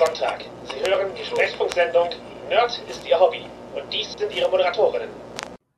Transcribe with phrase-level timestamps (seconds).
[0.00, 0.46] Sonntag.
[0.64, 2.08] Sie hören die Sprechfunksendung
[2.48, 3.44] Nerd ist Ihr Hobby.
[3.74, 5.10] Und dies sind Ihre Moderatorinnen.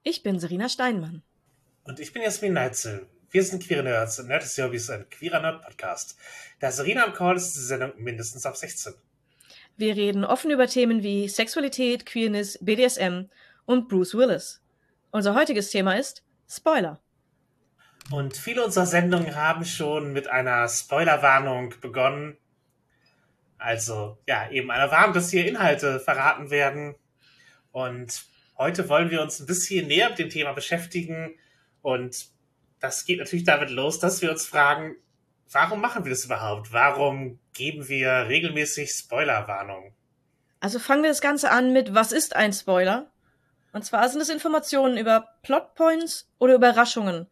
[0.04, 1.24] Ich bin Serena Steinmann.
[1.82, 3.08] Und ich bin Jasmin Neitzel.
[3.32, 6.16] Wir sind Queere Nerds und Nerd ist Ihr Hobby ist ein queerer Nerd-Podcast.
[6.60, 8.94] Da Serena am Call ist, ist die Sendung mindestens ab 16.
[9.76, 13.24] Wir reden offen über Themen wie Sexualität, Queerness, BDSM
[13.64, 14.62] und Bruce Willis.
[15.10, 17.00] Unser heutiges Thema ist Spoiler.
[18.12, 22.36] Und viele unserer Sendungen haben schon mit einer Spoilerwarnung begonnen.
[23.62, 26.96] Also, ja, eben einer Warnung, dass hier Inhalte verraten werden.
[27.70, 28.24] Und
[28.58, 31.38] heute wollen wir uns ein bisschen näher mit dem Thema beschäftigen.
[31.80, 32.26] Und
[32.80, 34.96] das geht natürlich damit los, dass wir uns fragen,
[35.50, 36.72] warum machen wir das überhaupt?
[36.72, 39.92] Warum geben wir regelmäßig Spoilerwarnungen?
[40.60, 43.10] Also fangen wir das Ganze an mit, was ist ein Spoiler?
[43.72, 47.26] Und zwar sind es Informationen über Plotpoints oder Überraschungen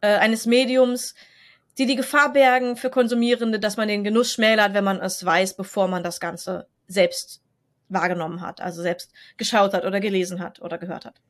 [0.00, 1.14] äh, eines Mediums,
[1.78, 5.56] die die Gefahr bergen für Konsumierende, dass man den Genuss schmälert, wenn man es weiß,
[5.56, 7.42] bevor man das Ganze selbst
[7.88, 11.20] wahrgenommen hat, also selbst geschaut hat oder gelesen hat oder gehört hat.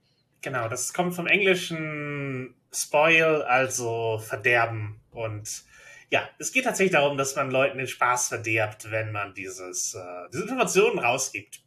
[0.43, 5.01] Genau, das kommt vom englischen Spoil, also Verderben.
[5.11, 5.65] Und
[6.11, 10.31] ja, es geht tatsächlich darum, dass man Leuten den Spaß verderbt, wenn man dieses, äh,
[10.33, 11.63] diese Informationen rausgibt.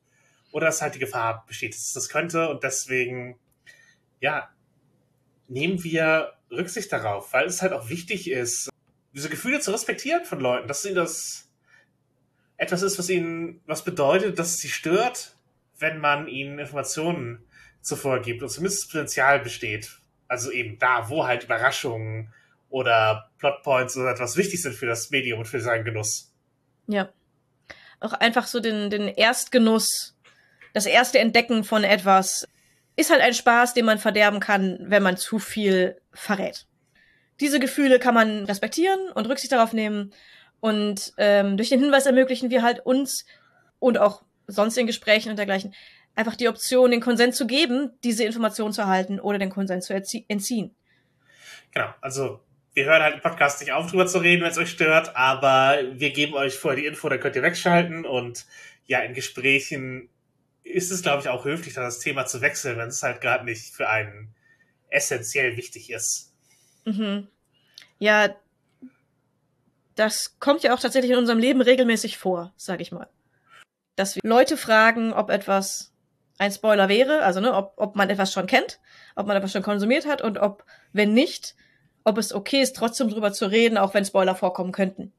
[0.52, 2.49] Oder dass halt die Gefahr besteht, dass das könnte.
[2.49, 3.38] Und deswegen,
[4.19, 4.49] ja,
[5.47, 8.69] nehmen wir Rücksicht darauf, weil es halt auch wichtig ist,
[9.14, 11.50] diese Gefühle zu respektieren von Leuten, dass sie das
[12.58, 15.36] etwas ist, was ihnen was bedeutet, dass es sie stört,
[15.80, 17.44] wenn man ihnen Informationen
[17.81, 19.97] zuvor gibt und zumindest das Potenzial besteht.
[20.27, 22.33] Also eben da, wo halt Überraschungen
[22.70, 26.31] oder Plotpoints oder etwas wichtig sind für das Medium und für seinen Genuss.
[26.88, 27.09] Ja.
[28.00, 30.16] Auch einfach so den, den Erstgenuss,
[30.73, 32.47] das erste Entdecken von etwas
[33.00, 36.66] ist halt ein Spaß, den man verderben kann, wenn man zu viel verrät.
[37.39, 40.14] Diese Gefühle kann man respektieren und Rücksicht darauf nehmen.
[40.59, 43.25] Und ähm, durch den Hinweis ermöglichen wir halt uns
[43.80, 45.73] und auch sonst in Gesprächen und dergleichen
[46.15, 49.93] einfach die Option, den Konsens zu geben, diese Information zu erhalten oder den Konsens zu
[50.27, 50.76] entziehen.
[51.71, 52.42] Genau, also
[52.73, 55.77] wir hören halt im Podcast nicht auf, drüber zu reden, wenn es euch stört, aber
[55.93, 58.45] wir geben euch vorher die Info, dann könnt ihr wegschalten und
[58.88, 60.09] ja, in Gesprächen
[60.64, 63.73] ist es, glaube ich, auch höflich, das Thema zu wechseln, wenn es halt gerade nicht
[63.73, 64.33] für einen
[64.89, 66.33] essentiell wichtig ist.
[66.86, 67.27] Mhm.
[67.97, 68.36] Ja,
[69.95, 73.09] das kommt ja auch tatsächlich in unserem Leben regelmäßig vor, sag ich mal.
[73.95, 75.92] Dass wir Leute fragen, ob etwas
[76.37, 78.80] ein Spoiler wäre, also ne, ob, ob man etwas schon kennt,
[79.15, 81.55] ob man etwas schon konsumiert hat und ob, wenn nicht,
[82.05, 85.11] ob es okay ist, trotzdem drüber zu reden, auch wenn Spoiler vorkommen könnten.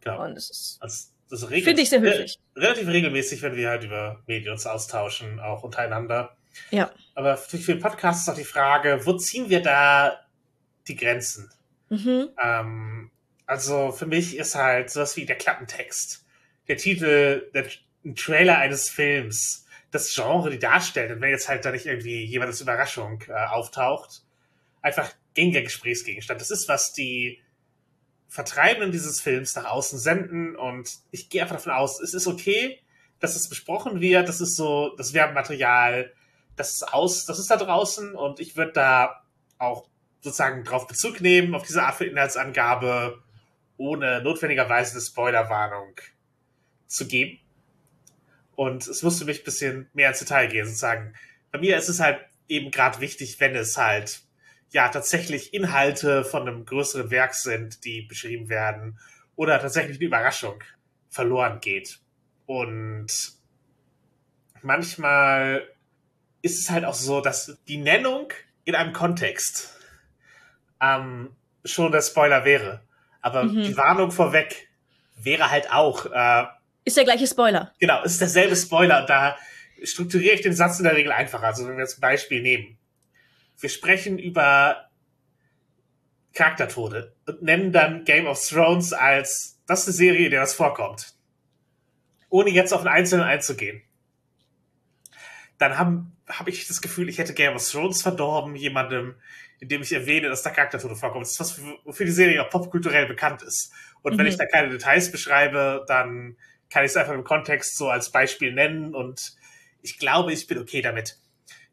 [0.00, 0.22] Genau.
[0.22, 2.38] Und es ist Also, das Finde ich sehr höflich.
[2.56, 6.36] Re relativ regelmäßig, wenn wir halt über Medien uns austauschen, auch untereinander.
[6.70, 6.90] Ja.
[7.14, 10.20] Aber für, für den Podcast ist auch die Frage, wo ziehen wir da
[10.88, 11.50] die Grenzen?
[11.88, 12.30] Mhm.
[12.42, 13.10] Ähm,
[13.46, 16.24] also für mich ist halt sowas wie der Klappentext,
[16.68, 17.66] der Titel, der
[18.04, 22.24] ein Trailer eines Films, das Genre, die darstellt, und wenn jetzt halt da nicht irgendwie
[22.24, 24.22] jemand als Überraschung äh, auftaucht,
[24.82, 26.40] einfach gängiger Gesprächsgegenstand.
[26.40, 27.40] Das ist, was die
[28.30, 32.78] Vertreibenden dieses Films nach außen senden und ich gehe einfach davon aus, es ist okay,
[33.18, 36.12] dass es besprochen wird, das ist so, das Werbematerial,
[36.54, 39.24] das ist aus, das ist da draußen und ich würde da
[39.58, 39.88] auch
[40.20, 43.20] sozusagen drauf Bezug nehmen, auf diese Art von Inhaltsangabe,
[43.76, 45.96] ohne notwendigerweise eine Spoilerwarnung
[46.86, 47.40] zu geben.
[48.54, 51.14] Und es muss für mich ein bisschen mehr ins Detail gehen, sozusagen.
[51.50, 54.22] Bei mir ist es halt eben gerade wichtig, wenn es halt
[54.70, 58.98] ja tatsächlich Inhalte von einem größeren Werk sind, die beschrieben werden,
[59.36, 60.62] oder tatsächlich eine Überraschung
[61.08, 61.98] verloren geht.
[62.46, 63.08] Und
[64.62, 65.66] manchmal
[66.42, 68.28] ist es halt auch so, dass die Nennung
[68.64, 69.76] in einem Kontext
[70.80, 71.30] ähm,
[71.64, 72.82] schon der Spoiler wäre.
[73.20, 73.62] Aber Mhm.
[73.64, 74.68] die Warnung vorweg
[75.16, 76.46] wäre halt auch, äh,
[76.84, 77.74] Ist der gleiche Spoiler.
[77.78, 79.00] genau, ist derselbe Spoiler.
[79.02, 79.36] Und da
[79.82, 81.44] strukturiere ich den Satz in der Regel einfacher.
[81.46, 82.78] Also wenn wir jetzt ein Beispiel nehmen.
[83.60, 84.88] Wir sprechen über
[86.32, 90.54] Charaktertode und nennen dann Game of Thrones als das ist eine Serie, in der das
[90.54, 91.14] vorkommt.
[92.28, 93.82] Ohne jetzt auf den Einzelnen einzugehen.
[95.58, 99.14] Dann habe hab ich das Gefühl, ich hätte Game of Thrones verdorben, jemandem,
[99.58, 101.22] indem ich erwähne, dass da Charaktertode vorkommen.
[101.22, 103.72] Das ist was, wofür die Serie auch popkulturell bekannt ist.
[104.02, 104.30] Und wenn Mhm.
[104.30, 106.36] ich da keine Details beschreibe, dann
[106.70, 109.34] kann ich es einfach im Kontext so als Beispiel nennen und
[109.82, 111.18] ich glaube, ich bin okay damit.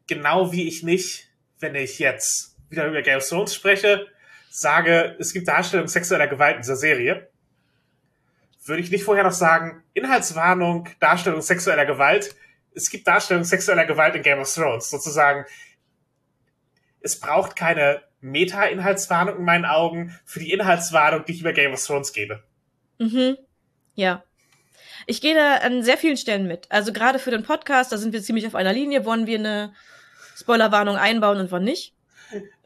[0.06, 1.27] Genau wie ich nicht,
[1.60, 4.06] wenn ich jetzt wieder über Game of Thrones spreche,
[4.50, 7.28] sage, es gibt Darstellung sexueller Gewalt in dieser Serie,
[8.64, 12.34] würde ich nicht vorher noch sagen, Inhaltswarnung, Darstellung sexueller Gewalt,
[12.74, 15.44] es gibt Darstellung sexueller Gewalt in Game of Thrones, sozusagen.
[17.00, 21.84] Es braucht keine Meta-Inhaltswarnung in meinen Augen für die Inhaltswarnung, die ich über Game of
[21.84, 22.42] Thrones gebe.
[22.98, 23.36] Mhm.
[23.94, 24.22] Ja.
[25.06, 26.70] Ich gehe da an sehr vielen Stellen mit.
[26.70, 29.74] Also gerade für den Podcast, da sind wir ziemlich auf einer Linie, wollen wir eine
[30.38, 31.94] Spoilerwarnung einbauen und wann nicht.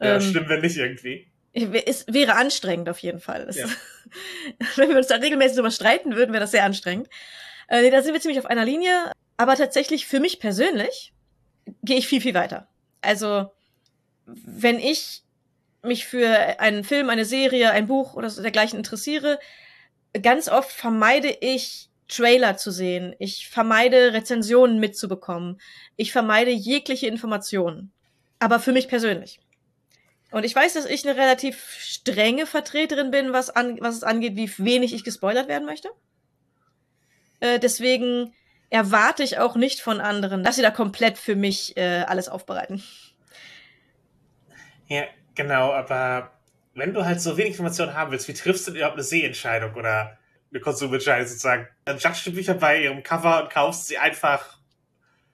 [0.01, 1.29] Ja, ähm, stimmen wir nicht irgendwie.
[1.53, 3.49] Es wäre anstrengend auf jeden Fall.
[3.53, 3.67] Ja.
[4.77, 7.09] wenn wir uns da regelmäßig drüber streiten würden, wäre das sehr anstrengend.
[7.69, 9.13] Äh, da sind wir ziemlich auf einer Linie.
[9.37, 11.13] Aber tatsächlich für mich persönlich
[11.83, 12.69] gehe ich viel, viel weiter.
[13.01, 13.51] Also,
[14.27, 15.23] wenn ich
[15.83, 19.39] mich für einen Film, eine Serie, ein Buch oder so dergleichen interessiere,
[20.21, 23.14] ganz oft vermeide ich Trailer zu sehen.
[23.19, 25.61] Ich vermeide Rezensionen mitzubekommen.
[25.97, 27.93] Ich vermeide jegliche Informationen.
[28.38, 29.41] Aber für mich persönlich.
[30.31, 34.35] Und ich weiß, dass ich eine relativ strenge Vertreterin bin, was, an, was es angeht,
[34.35, 35.91] wie wenig ich gespoilert werden möchte.
[37.41, 38.32] Äh, deswegen
[38.70, 42.82] erwarte ich auch nicht von anderen, dass sie da komplett für mich äh, alles aufbereiten.
[44.88, 45.05] Ja,
[45.35, 46.32] genau, aber
[46.75, 50.19] wenn du halt so wenig Informationen haben willst, wie triffst du überhaupt eine Sehentscheidung oder
[50.53, 51.67] eine Konsumentscheidung sozusagen?
[51.85, 54.59] Dann judgst du Bücher bei ihrem Cover und kaufst sie einfach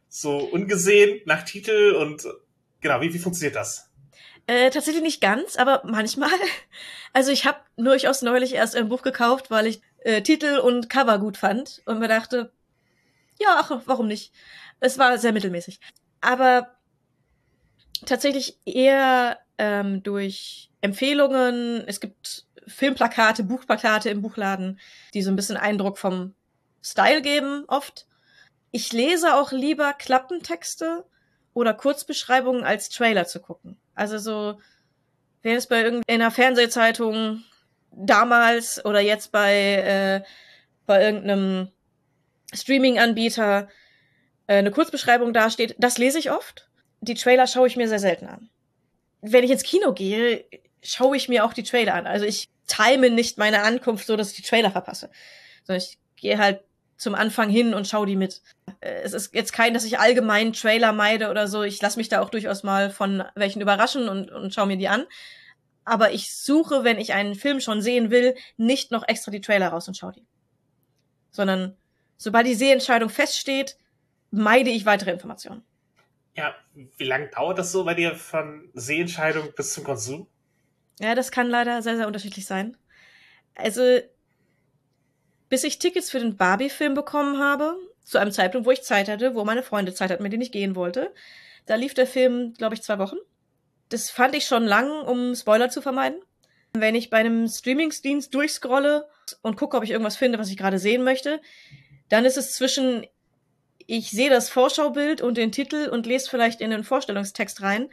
[0.09, 2.27] so ungesehen nach Titel und
[2.81, 3.91] genau, wie, wie funktioniert das?
[4.47, 6.31] Äh, tatsächlich nicht ganz, aber manchmal.
[7.15, 11.19] Also ich habe durchaus neulich erst ein Buch gekauft, weil ich äh, Titel und Cover
[11.19, 12.53] gut fand und mir dachte,
[13.41, 14.31] ja, ach, warum nicht?
[14.79, 15.81] Es war sehr mittelmäßig.
[16.21, 16.77] Aber
[18.05, 21.83] tatsächlich eher ähm, durch Empfehlungen.
[21.87, 24.79] Es gibt Filmplakate, Buchplakate im Buchladen,
[25.15, 26.35] die so ein bisschen Eindruck vom
[26.83, 28.07] Style geben, oft.
[28.71, 31.05] Ich lese auch lieber Klappentexte
[31.55, 33.79] oder Kurzbeschreibungen als Trailer zu gucken.
[33.95, 34.61] Also so,
[35.43, 37.43] wenn es bei irgendeiner Fernsehzeitung
[37.91, 40.23] damals oder jetzt bei, äh,
[40.87, 41.69] bei irgendeinem
[42.53, 43.69] Streaming-Anbieter
[44.47, 46.69] äh, eine Kurzbeschreibung dasteht, das lese ich oft.
[47.01, 48.51] Die Trailer schaue ich mir sehr selten an.
[49.21, 50.45] Wenn ich ins Kino gehe,
[50.83, 52.07] schaue ich mir auch die Trailer an.
[52.07, 55.11] Also ich time nicht meine Ankunft so, dass ich die Trailer verpasse.
[55.65, 56.61] Sondern ich gehe halt
[56.97, 58.43] zum Anfang hin und schaue die mit.
[58.81, 61.63] Äh, es ist jetzt kein, dass ich allgemein Trailer meide oder so.
[61.63, 64.89] Ich lasse mich da auch durchaus mal von welchen überraschen und, und schaue mir die
[64.89, 65.07] an.
[65.85, 69.69] Aber ich suche, wenn ich einen Film schon sehen will, nicht noch extra die Trailer
[69.69, 70.27] raus und schaue die.
[71.31, 71.77] Sondern
[72.17, 73.79] sobald die Sehentscheidung feststeht,
[74.31, 75.65] meide ich weitere Informationen.
[76.37, 80.29] Ja, wie lange dauert das so bei dir von Sehentscheidung bis zum Konsum?
[81.01, 82.77] Ja, das kann leider sehr, sehr unterschiedlich sein.
[83.55, 84.01] Also,
[85.49, 89.35] bis ich Tickets für den Barbie-Film bekommen habe, zu einem Zeitpunkt, wo ich Zeit hatte,
[89.35, 91.13] wo meine Freunde Zeit hatten, mit denen ich gehen wollte,
[91.67, 93.19] da lief der Film, glaube ich, zwei Wochen.
[93.91, 96.21] Das fand ich schon lang, um Spoiler zu vermeiden.
[96.73, 99.09] Wenn ich bei einem Streamingsdienst durchscrolle
[99.43, 101.41] und gucke, ob ich irgendwas finde, was ich gerade sehen möchte,
[102.09, 103.07] dann ist es zwischen,
[103.87, 107.91] ich sehe das Vorschaubild und den Titel und lese vielleicht in den Vorstellungstext rein.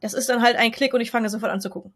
[0.00, 1.92] Das ist dann halt ein Klick und ich fange sofort an zu gucken.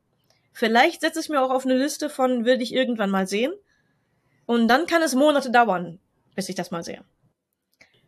[0.55, 3.53] Vielleicht setze ich mir auch auf eine Liste von, will ich irgendwann mal sehen.
[4.47, 5.99] Und dann kann es Monate dauern,
[6.37, 7.05] bis ich das mal sehe.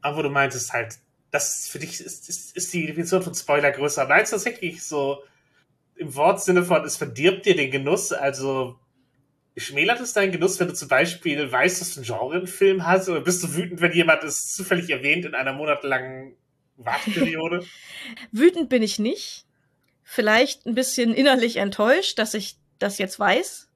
[0.00, 0.98] Aber du meintest halt,
[1.32, 4.06] das für dich ist, ist, ist die Definition von Spoiler größer.
[4.06, 5.24] Meinst du tatsächlich so
[5.96, 8.12] im Wortsinne von, es verdirbt dir den Genuss?
[8.12, 8.78] Also
[9.56, 13.08] schmälert es deinen Genuss, wenn du zum Beispiel weißt, dass du einen Genrefilm hast?
[13.08, 16.36] Oder bist du wütend, wenn jemand es zufällig erwähnt in einer monatelangen
[16.76, 17.66] Warteperiode?
[18.30, 19.45] wütend bin ich nicht.
[20.08, 23.68] Vielleicht ein bisschen innerlich enttäuscht, dass ich das jetzt weiß,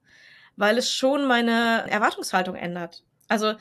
[0.55, 3.03] weil es schon meine Erwartungshaltung ändert.
[3.27, 3.55] Also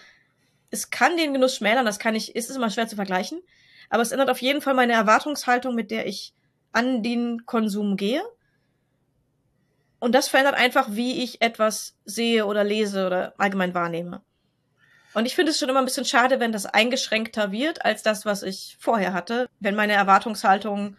[0.70, 3.42] es kann den Genuss schmälern, das kann ich, ist es immer schwer zu vergleichen,
[3.90, 6.36] aber es ändert auf jeden Fall meine Erwartungshaltung, mit der ich
[6.72, 8.22] an den Konsum gehe.
[9.98, 14.22] Und das verändert einfach, wie ich etwas sehe oder lese oder allgemein wahrnehme.
[15.16, 18.26] Und ich finde es schon immer ein bisschen schade, wenn das eingeschränkter wird als das,
[18.26, 20.98] was ich vorher hatte, wenn meine Erwartungshaltung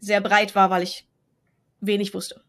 [0.00, 1.06] sehr breit war, weil ich
[1.82, 2.42] wenig wusste.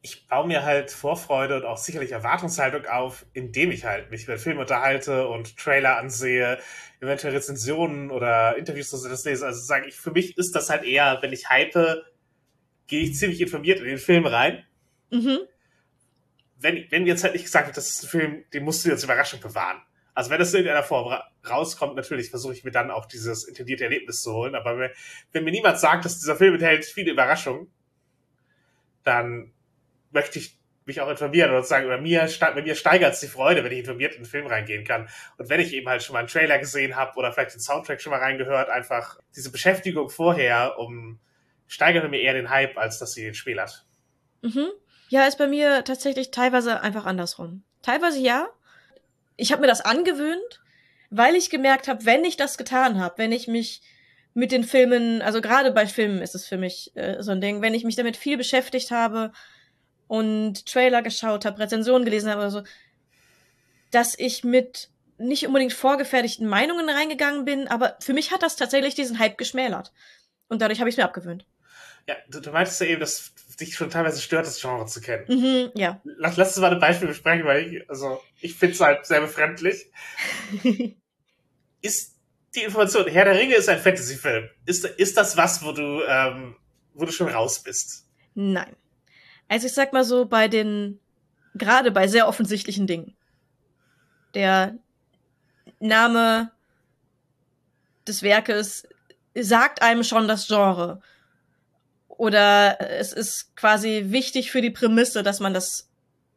[0.00, 4.38] Ich baue mir halt Vorfreude und auch sicherlich Erwartungshaltung auf, indem ich halt mich über
[4.38, 6.58] Filme unterhalte und Trailer ansehe,
[7.00, 9.46] eventuell Rezensionen oder Interviews oder das lese.
[9.46, 12.04] Also sage ich, für mich ist das halt eher, wenn ich hype,
[12.86, 14.64] gehe ich ziemlich informiert in den Film rein
[15.10, 15.40] Mhm.
[16.60, 19.04] Wenn, wenn jetzt halt nicht gesagt wird, das ist ein Film, den musst du jetzt
[19.04, 19.80] Überraschung bewahren.
[20.14, 23.44] Also wenn das in irgendeiner Form ra rauskommt, natürlich versuche ich mir dann auch dieses
[23.44, 24.54] intendierte Erlebnis zu holen.
[24.56, 24.90] Aber wenn,
[25.32, 27.72] wenn mir niemand sagt, dass dieser Film enthält viele Überraschungen,
[29.04, 29.52] dann
[30.10, 33.62] möchte ich mich auch informieren oder sagen, bei mir, bei mir steigert es die Freude,
[33.62, 35.08] wenn ich informiert in den Film reingehen kann.
[35.36, 38.00] Und wenn ich eben halt schon mal einen Trailer gesehen habe oder vielleicht den Soundtrack
[38.00, 41.20] schon mal reingehört, einfach diese Beschäftigung vorher, um
[41.66, 43.84] steigert mir eher den Hype, als dass sie den Spiel hat.
[44.42, 44.68] Mhm.
[45.10, 47.62] Ja, ist bei mir tatsächlich teilweise einfach andersrum.
[47.82, 48.48] Teilweise ja.
[49.36, 50.62] Ich habe mir das angewöhnt,
[51.10, 53.82] weil ich gemerkt habe, wenn ich das getan habe, wenn ich mich
[54.38, 57.60] mit den Filmen, also gerade bei Filmen ist es für mich äh, so ein Ding,
[57.60, 59.32] wenn ich mich damit viel beschäftigt habe
[60.06, 62.62] und Trailer geschaut habe, Rezensionen gelesen habe oder so,
[63.90, 68.94] dass ich mit nicht unbedingt vorgefertigten Meinungen reingegangen bin, aber für mich hat das tatsächlich
[68.94, 69.92] diesen Hype geschmälert.
[70.46, 71.44] Und dadurch habe ich es mir abgewöhnt.
[72.06, 75.24] Ja, du, du meintest ja eben, dass dich schon teilweise stört, das Genre zu kennen.
[75.26, 76.00] Mhm, ja.
[76.04, 79.20] Lass, lass uns mal ein Beispiel besprechen, weil ich, also, ich finde es halt sehr
[79.20, 79.90] befremdlich.
[81.82, 82.17] ist
[82.58, 84.48] die Information, Herr der Ringe ist ein Fantasy-Film.
[84.66, 86.56] Ist, ist das was, wo du, ähm,
[86.94, 88.06] wo du schon raus bist?
[88.34, 88.76] Nein.
[89.48, 91.00] Also ich sag mal so, bei den,
[91.54, 93.16] gerade bei sehr offensichtlichen Dingen.
[94.34, 94.76] Der
[95.80, 96.50] Name
[98.06, 98.86] des Werkes
[99.34, 101.00] sagt einem schon das Genre.
[102.08, 105.88] Oder es ist quasi wichtig für die Prämisse, dass man das,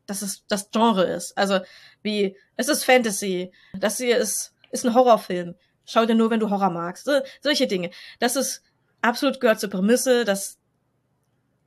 [0.06, 1.38] dass es das Genre ist.
[1.38, 1.60] Also
[2.04, 5.56] wie, es ist Fantasy, das hier ist, ist ein Horrorfilm.
[5.92, 7.06] Schau dir nur, wenn du Horror magst.
[7.06, 7.92] So, solche Dinge.
[8.20, 8.64] Das ist
[9.02, 10.58] absolut gehört zur Prämisse, das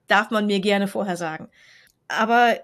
[0.06, 1.48] darf man mir gerne vorher sagen.
[2.08, 2.58] Aber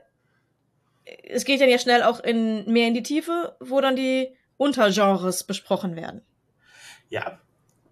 [1.25, 5.45] es geht dann ja schnell auch in mehr in die Tiefe, wo dann die Untergenres
[5.45, 6.23] besprochen werden.
[7.09, 7.41] Ja,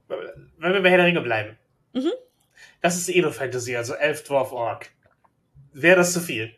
[0.08, 1.58] wenn wir bei Herr der Ringe bleiben.
[1.92, 2.12] Mhm.
[2.80, 4.90] Das ist Edo-Fantasy, also Elf, Dwarf, Ork.
[5.72, 6.54] Wäre das zu viel?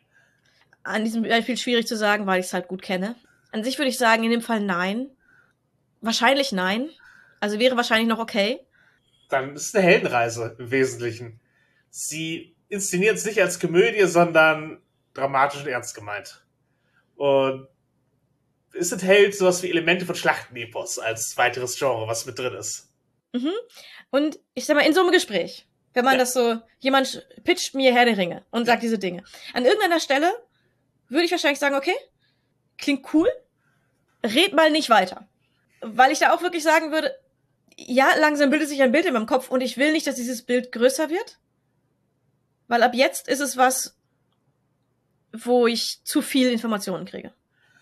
[0.83, 3.15] An diesem Beispiel schwierig zu sagen, weil ich es halt gut kenne.
[3.51, 5.09] An sich würde ich sagen, in dem Fall nein.
[6.01, 6.89] Wahrscheinlich nein.
[7.41, 8.61] Also wäre wahrscheinlich noch okay.
[9.27, 11.41] Dann ist es eine Heldenreise im Wesentlichen.
[11.89, 14.81] Sie inszeniert es nicht als Komödie, sondern
[15.13, 16.45] dramatisch und ernst gemeint.
[17.15, 17.67] Und
[18.73, 22.89] es enthält sowas wie Elemente von Schlachtenepos als weiteres Genre, was mit drin ist.
[23.33, 23.51] Mhm.
[24.11, 26.19] Und ich sag mal, in so einem Gespräch, wenn man ja.
[26.19, 29.23] das so, jemand pitcht mir Herr der Ringe und sagt diese Dinge.
[29.53, 30.31] An irgendeiner Stelle
[31.09, 31.95] würde ich wahrscheinlich sagen, okay,
[32.77, 33.29] klingt cool,
[34.23, 35.27] red mal nicht weiter.
[35.81, 37.13] Weil ich da auch wirklich sagen würde,
[37.87, 40.41] ja, langsam bildet sich ein Bild in meinem Kopf und ich will nicht, dass dieses
[40.43, 41.39] Bild größer wird.
[42.67, 43.97] Weil ab jetzt ist es was,
[45.33, 47.33] wo ich zu viel Informationen kriege.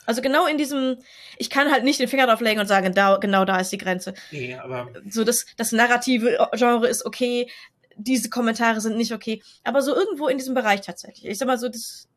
[0.05, 0.97] Also genau in diesem,
[1.37, 3.77] ich kann halt nicht den Finger drauf legen und sagen, da, genau da ist die
[3.77, 4.15] Grenze.
[4.31, 4.91] Nee, aber.
[5.07, 7.49] So, das, das narrative Genre ist okay,
[7.95, 9.43] diese Kommentare sind nicht okay.
[9.63, 11.25] Aber so irgendwo in diesem Bereich tatsächlich.
[11.25, 12.07] Ich sag mal so, das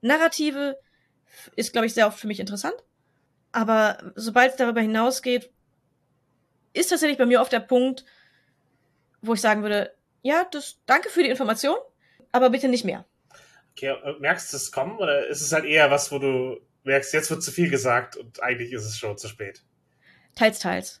[0.00, 0.78] Narrative
[1.56, 2.76] ist, glaube ich, sehr oft für mich interessant.
[3.50, 5.50] Aber sobald es darüber hinausgeht,
[6.74, 8.04] ist tatsächlich bei mir oft der Punkt,
[9.22, 11.76] wo ich sagen würde, ja, das, danke für die Information,
[12.32, 13.04] aber bitte nicht mehr.
[13.72, 17.12] Okay, äh, merkst du es kommen oder ist es halt eher was, wo du merkst,
[17.12, 19.62] jetzt wird zu viel gesagt und eigentlich ist es schon zu spät?
[20.34, 21.00] Teils, teils.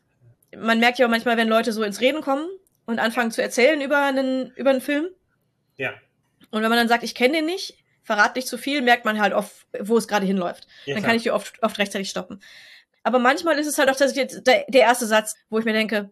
[0.56, 2.48] Man merkt ja auch manchmal, wenn Leute so ins Reden kommen
[2.86, 5.08] und anfangen zu erzählen über einen, über einen Film.
[5.76, 5.94] Ja.
[6.50, 9.20] Und wenn man dann sagt, ich kenne den nicht, verrat nicht zu viel, merkt man
[9.20, 10.68] halt oft, wo es gerade hinläuft.
[10.84, 12.40] Ja, dann kann ich die oft, oft rechtzeitig stoppen.
[13.04, 16.10] Aber manchmal ist es halt auch tatsächlich der, der erste Satz, wo ich mir denke,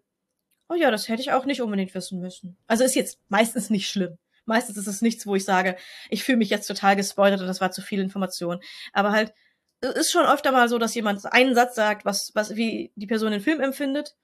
[0.69, 2.57] oh ja, das hätte ich auch nicht unbedingt wissen müssen.
[2.67, 4.19] Also ist jetzt meistens nicht schlimm.
[4.45, 5.77] Meistens ist es nichts, wo ich sage,
[6.11, 8.61] ich fühle mich jetzt total gespoilert und das war zu viel Information.
[8.93, 9.33] Aber halt,
[9.81, 13.07] es ist schon öfter mal so, dass jemand einen Satz sagt, was, was, wie die
[13.07, 14.17] Person den Film empfindet.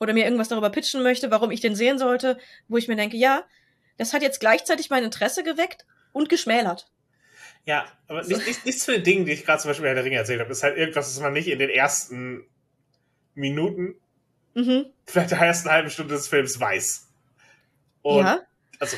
[0.00, 3.16] Oder mir irgendwas darüber pitchen möchte, warum ich den sehen sollte, wo ich mir denke,
[3.16, 3.44] ja,
[3.98, 6.90] das hat jetzt gleichzeitig mein Interesse geweckt und geschmälert.
[7.66, 10.04] Ja, aber nicht, nicht, nichts für den Dingen, die ich gerade zum Beispiel bei der
[10.04, 12.44] Ringe erzählt habe, ist halt irgendwas, was man nicht in den ersten
[13.34, 13.94] Minuten,
[14.54, 14.86] mhm.
[15.06, 17.08] vielleicht der ersten halben Stunde des Films weiß.
[18.02, 18.40] Und ja.
[18.78, 18.96] Also,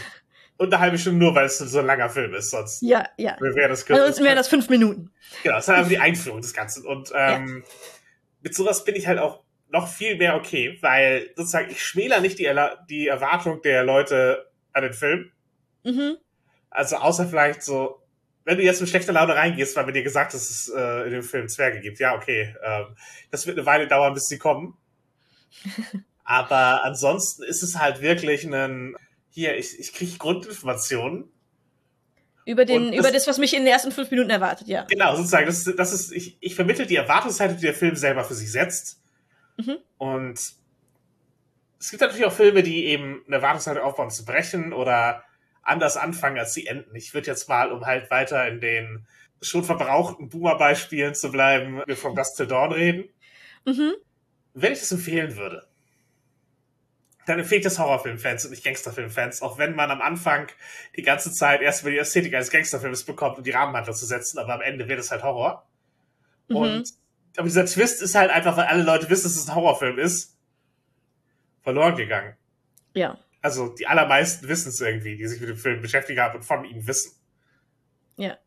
[0.59, 3.37] und eine halbe Stunde nur, weil es so ein langer Film ist, sonst ja, ja.
[3.41, 4.05] wäre das kürzer.
[4.05, 5.11] Also wäre das fünf Minuten.
[5.43, 6.87] Genau, das ist halt einfach die Einführung des Ganzen.
[6.87, 7.75] Und ähm, ja.
[8.43, 12.39] mit sowas bin ich halt auch noch viel mehr okay, weil sozusagen ich schmäler nicht
[12.39, 12.49] die,
[12.89, 15.33] die Erwartung der Leute an den Film.
[15.83, 16.19] Mhm.
[16.71, 18.02] Also außer vielleicht so,
[18.45, 21.07] wenn du jetzt mit schlechter Laune reingehst, weil mir dir gesagt ist, dass es äh,
[21.07, 21.99] in dem Film Zwerge gibt.
[21.99, 22.55] Ja, okay.
[22.63, 22.97] Ähm,
[23.31, 24.77] das wird eine Weile dauern, bis sie kommen.
[26.25, 28.97] Aber ansonsten ist es halt wirklich ein
[29.33, 31.25] hier, ich, ich kriege Grundinformationen.
[32.45, 34.85] Über, den, das, über das, was mich in den ersten fünf Minuten erwartet, ja.
[34.85, 35.47] Genau, sozusagen.
[35.47, 39.01] Das, das ist, ich, ich vermittle die Erwartungshaltung, die der Film selber für sich setzt.
[39.57, 39.79] Mhm.
[39.97, 40.39] Und
[41.79, 45.25] es gibt natürlich auch Filme, die eben eine Erwartungshaltung aufbauen zu brechen oder
[45.63, 46.95] anders anfangen, als sie enden.
[46.95, 49.07] Ich würde jetzt mal, um halt weiter in den
[49.41, 53.09] schon verbrauchten Boomer-Beispielen zu bleiben, wir vom Dust Till Dawn reden.
[53.65, 53.95] Mhm.
[54.55, 55.67] Wenn ich das empfehlen würde,
[57.27, 60.49] dann empfehle ich das Horrorfilmfans und nicht Gangsterfilmfans, auch wenn man am Anfang
[60.97, 64.39] die ganze Zeit erst über die Ästhetik eines Gangsterfilms bekommt, um die Rahmenhandlung zu setzen,
[64.39, 65.67] aber am Ende wird es halt Horror.
[66.49, 66.57] Mhm.
[66.57, 66.93] Und
[67.37, 70.37] aber dieser Twist ist halt einfach, weil alle Leute wissen, dass es ein Horrorfilm ist,
[71.63, 72.37] verloren gegangen.
[72.95, 73.19] Ja.
[73.43, 76.65] Also die allermeisten wissen es irgendwie, die sich mit dem Film beschäftigt haben und von
[76.65, 77.13] ihm wissen.
[78.17, 78.39] Ja.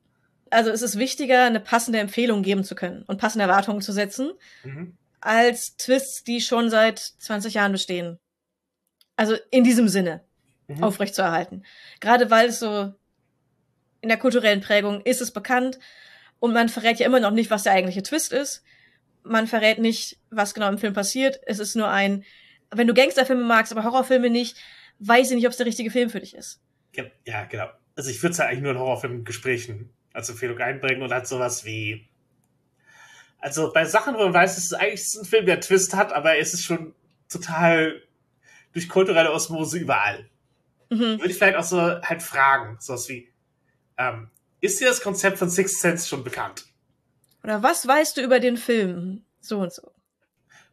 [0.50, 4.32] Also es ist wichtiger, eine passende Empfehlung geben zu können und passende Erwartungen zu setzen,
[4.64, 4.96] mhm.
[5.20, 8.20] als Twists, die schon seit 20 Jahren bestehen
[9.16, 10.24] also in diesem Sinne
[10.68, 10.84] mhm.
[10.84, 11.66] aufrechtzuerhalten.
[12.00, 12.94] Gerade weil es so
[14.02, 15.80] in der kulturellen Prägung ist es bekannt
[16.40, 18.64] und man verrät ja immer noch nicht, was der eigentliche Twist ist.
[19.24, 21.40] man verrät nicht, was genau im Film passiert.
[21.48, 22.24] Es ist nur ein,
[22.70, 24.58] wenn du Gangsterfilme magst, aber Horrorfilme nicht,
[25.00, 26.62] weiß ich nicht, ob es der richtige Film für dich ist.
[27.25, 27.70] Ja, genau.
[27.96, 31.66] Also ich würde es ja eigentlich nur in Horrorfilmgesprächen als Empfehlung einbringen und halt sowas
[31.66, 32.08] wie.
[33.40, 36.38] Also bei Sachen, wo man weiß, es ist eigentlich ein Film, der Twist hat, aber
[36.38, 36.96] es ist schon
[37.30, 38.02] total
[38.74, 40.30] durch kulturelle Osmose überall.
[40.90, 41.20] Mhm.
[41.20, 43.30] Würde ich vielleicht auch so halt fragen, sowas wie,
[43.98, 44.30] ähm,
[44.62, 46.66] ist dir das Konzept von Sixth Sense schon bekannt?
[47.44, 49.24] Oder was weißt du über den Film?
[49.40, 49.92] So und so.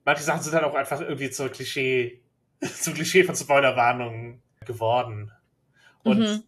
[0.05, 2.23] Manche Sachen sind dann auch einfach irgendwie zur Klischee,
[2.81, 5.33] zum Klischee von Spoilerwarnungen geworden.
[6.05, 6.43] Und mhm.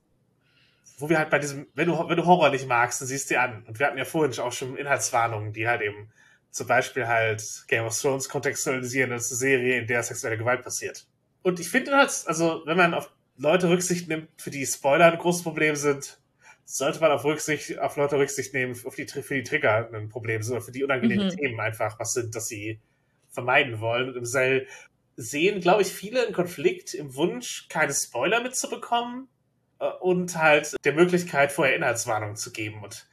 [0.98, 3.34] wo wir halt bei diesem, wenn du, wenn du Horror nicht magst, dann siehst du
[3.34, 3.64] dir an.
[3.66, 6.10] Und wir hatten ja vorhin auch schon Inhaltswarnungen, die halt eben
[6.50, 11.06] zum Beispiel halt Game of Thrones kontextualisieren als eine Serie, in der sexuelle Gewalt passiert.
[11.42, 15.18] Und ich finde halt, also wenn man auf Leute Rücksicht nimmt, für die Spoiler ein
[15.18, 16.20] großes Problem sind,
[16.64, 20.42] sollte man auf Rücksicht, auf Leute Rücksicht nehmen, auf die, für die Trigger ein Problem
[20.42, 21.36] sind, oder für die unangenehmen mhm.
[21.36, 22.78] Themen einfach was sind, dass sie
[23.30, 24.08] vermeiden wollen.
[24.08, 24.66] Und im Seil
[25.16, 29.28] sehen, glaube ich, viele einen Konflikt im Wunsch, keine Spoiler mitzubekommen
[29.78, 32.82] äh, und halt der Möglichkeit, vorher Inhaltswarnungen zu geben.
[32.82, 33.06] Und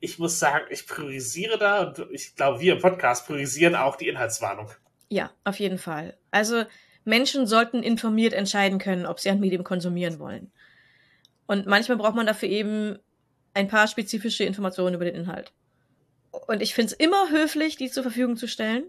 [0.00, 4.08] ich muss sagen, ich priorisiere da und ich glaube, wir im Podcast priorisieren auch die
[4.08, 4.70] Inhaltswarnung.
[5.08, 6.16] Ja, auf jeden Fall.
[6.30, 6.64] Also
[7.04, 10.50] Menschen sollten informiert entscheiden können, ob sie ein Medium konsumieren wollen.
[11.46, 12.98] Und manchmal braucht man dafür eben
[13.54, 15.52] ein paar spezifische Informationen über den Inhalt.
[16.48, 18.84] Und ich finde es immer höflich, die zur Verfügung zu stellen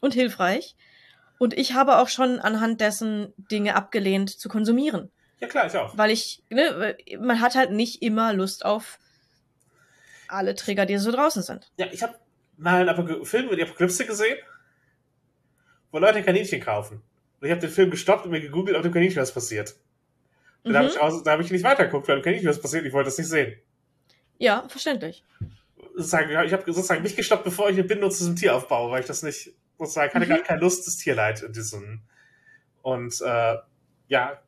[0.00, 0.76] und hilfreich.
[1.38, 5.10] Und ich habe auch schon anhand dessen Dinge abgelehnt zu konsumieren.
[5.40, 5.96] Ja klar, ich auch.
[5.96, 8.98] Weil ich, ne, man hat halt nicht immer Lust auf
[10.28, 11.70] alle Trigger, die so draußen sind.
[11.76, 12.14] Ja, ich habe
[12.56, 14.38] mal einen Film über die Apokalypse gesehen,
[15.90, 17.02] wo Leute Kaninchen kaufen.
[17.40, 19.76] Und ich habe den Film gestoppt und mir gegoogelt, ob dem Kaninchen was passiert.
[20.62, 20.74] Und mhm.
[20.74, 23.18] da habe ich, hab ich nicht weitergeguckt, weil dem Kaninchen was passiert, ich wollte das
[23.18, 23.58] nicht sehen.
[24.38, 25.24] Ja, verständlich.
[25.94, 29.00] Sozusagen, ich habe sozusagen mich gestoppt, bevor ich eine Bindung zu diesem Tier aufbaue, weil
[29.00, 30.30] ich das nicht, sozusagen, hatte mhm.
[30.30, 32.02] gar keine Lust, das Tierleid in diesem.
[32.82, 33.56] Und äh,
[34.08, 34.40] ja,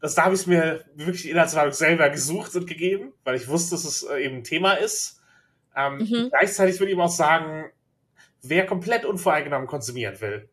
[0.00, 3.72] das, da habe ich mir wirklich die Inhaltswarnung selber gesucht und gegeben, weil ich wusste,
[3.72, 5.20] dass es äh, eben ein Thema ist.
[5.76, 6.28] Ähm, mhm.
[6.30, 7.70] Gleichzeitig würde ich auch sagen,
[8.42, 10.48] wer komplett unvoreingenommen konsumieren will,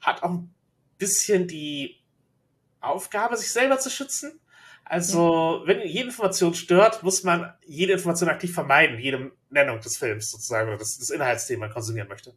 [0.00, 0.54] hat auch ein
[0.98, 1.96] bisschen die
[2.80, 4.40] Aufgabe, sich selber zu schützen.
[4.84, 10.30] Also, wenn jede Information stört, muss man jede Information aktiv vermeiden, jede Nennung des Films
[10.30, 12.32] sozusagen oder des, des Inhalts, den man konsumieren möchte.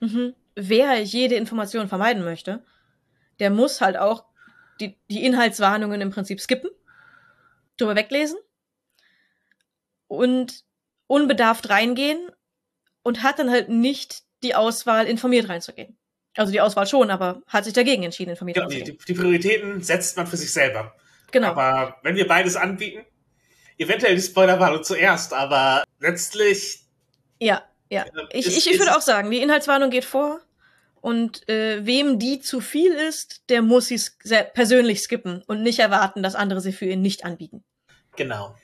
[0.00, 0.34] Mhm.
[0.54, 2.64] Wer jede Information vermeiden möchte,
[3.38, 4.24] der muss halt auch
[4.80, 6.70] die, die Inhaltswarnungen im Prinzip skippen,
[7.76, 8.38] drüber weglesen
[10.06, 10.64] und
[11.06, 12.30] unbedarft reingehen
[13.02, 15.98] und hat dann halt nicht die Auswahl, informiert reinzugehen.
[16.36, 20.16] Also die Auswahl schon, aber hat sich dagegen entschieden, informiert genau, die, die Prioritäten setzt
[20.16, 20.94] man für sich selber.
[21.32, 21.48] Genau.
[21.48, 23.04] Aber wenn wir beides anbieten,
[23.78, 26.84] eventuell die Spoilerwarnung zuerst, aber letztlich.
[27.40, 28.04] Ja, ja.
[28.04, 30.40] Äh, ich, ich, ich würde auch sagen, die Inhaltswarnung geht vor.
[31.02, 33.98] Und äh, wem die zu viel ist, der muss sie
[34.52, 37.64] persönlich skippen und nicht erwarten, dass andere sie für ihn nicht anbieten.
[38.16, 38.54] Genau.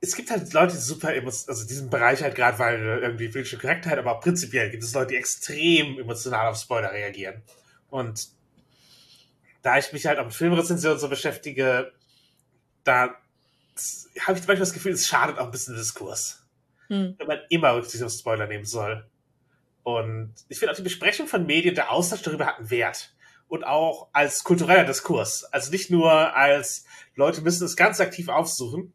[0.00, 3.98] Es gibt halt Leute, die super, also diesen Bereich halt gerade, weil irgendwie politische Korrektheit,
[3.98, 7.42] aber prinzipiell gibt es Leute, die extrem emotional auf Spoiler reagieren.
[7.90, 8.28] Und
[9.62, 11.92] da ich mich halt auch mit Filmrezensionen so beschäftige,
[12.84, 13.14] da
[14.20, 16.43] habe ich manchmal das Gefühl, es schadet auch ein bisschen den Diskurs.
[16.88, 17.14] Hm.
[17.18, 19.06] Wenn man immer Rücksicht auf Spoiler nehmen soll.
[19.82, 23.14] Und ich finde auch die Besprechung von Medien, der Austausch darüber hat einen Wert.
[23.48, 25.44] Und auch als kultureller Diskurs.
[25.44, 28.92] Also nicht nur als Leute müssen es ganz aktiv aufsuchen,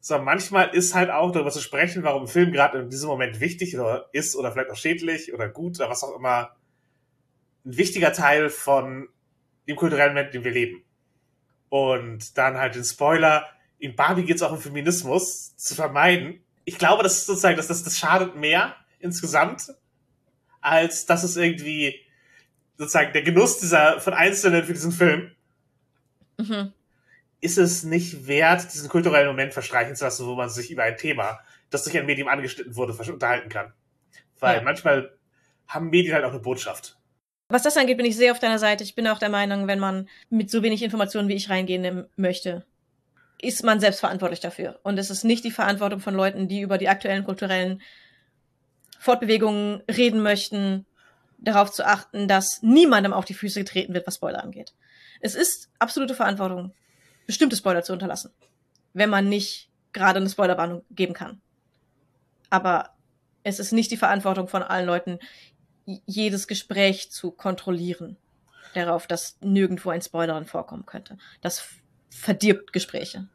[0.00, 3.40] sondern manchmal ist halt auch darüber zu sprechen, warum ein Film gerade in diesem Moment
[3.40, 6.56] wichtig oder ist oder vielleicht auch schädlich oder gut oder was auch immer
[7.64, 9.08] ein wichtiger Teil von
[9.66, 10.84] dem kulturellen Moment, in dem wir leben.
[11.70, 16.43] Und dann halt den Spoiler, in Barbie geht es auch um Feminismus, zu vermeiden.
[16.64, 19.74] Ich glaube, das ist sozusagen, dass das, das schadet mehr insgesamt,
[20.60, 22.00] als dass es irgendwie
[22.76, 25.30] sozusagen der Genuss dieser von Einzelnen für diesen Film
[26.38, 26.72] mhm.
[27.40, 30.96] ist es nicht wert, diesen kulturellen Moment verstreichen zu lassen, wo man sich über ein
[30.96, 33.72] Thema, das durch ein Medium angeschnitten wurde, unterhalten kann.
[34.40, 34.62] Weil ja.
[34.62, 35.16] manchmal
[35.68, 36.96] haben Medien halt auch eine Botschaft.
[37.48, 38.84] Was das angeht, bin ich sehr auf deiner Seite.
[38.84, 42.64] Ich bin auch der Meinung, wenn man mit so wenig Informationen wie ich reingehen möchte,
[43.40, 44.80] ist man selbst verantwortlich dafür.
[44.82, 47.82] Und es ist nicht die Verantwortung von Leuten, die über die aktuellen kulturellen
[48.98, 50.86] Fortbewegungen reden möchten,
[51.38, 54.72] darauf zu achten, dass niemandem auf die Füße getreten wird, was Spoiler angeht.
[55.20, 56.72] Es ist absolute Verantwortung,
[57.26, 58.32] bestimmte Spoiler zu unterlassen,
[58.92, 61.40] wenn man nicht gerade eine Spoilerwarnung geben kann.
[62.50, 62.94] Aber
[63.42, 65.18] es ist nicht die Verantwortung von allen Leuten,
[65.84, 68.16] jedes Gespräch zu kontrollieren,
[68.74, 71.18] darauf, dass nirgendwo ein Spoiler vorkommen könnte.
[71.42, 71.64] Das
[72.14, 73.28] verdirbt Gespräche.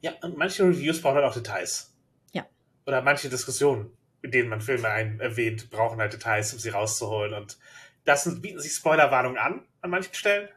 [0.00, 1.94] Ja, und manche Reviews brauchen halt auch Details.
[2.32, 2.46] Ja.
[2.86, 3.90] Oder manche Diskussionen
[4.24, 7.34] in denen man Filme ein erwähnt, brauchen halt Details, um sie rauszuholen.
[7.34, 7.58] Und
[8.06, 10.48] das bieten sich Spoilerwarnungen an, an manchen Stellen.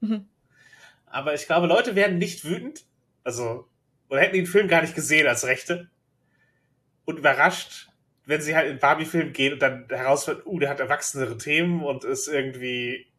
[0.00, 0.26] Mhm.
[1.06, 2.86] Aber ich glaube, Leute werden nicht wütend,
[3.22, 3.68] also,
[4.08, 5.90] oder hätten den Film gar nicht gesehen als Rechte.
[7.04, 7.90] Und überrascht,
[8.24, 12.04] wenn sie halt in Barbie-Film gehen und dann herausfinden, uh, der hat erwachsenere Themen und
[12.04, 13.11] ist irgendwie,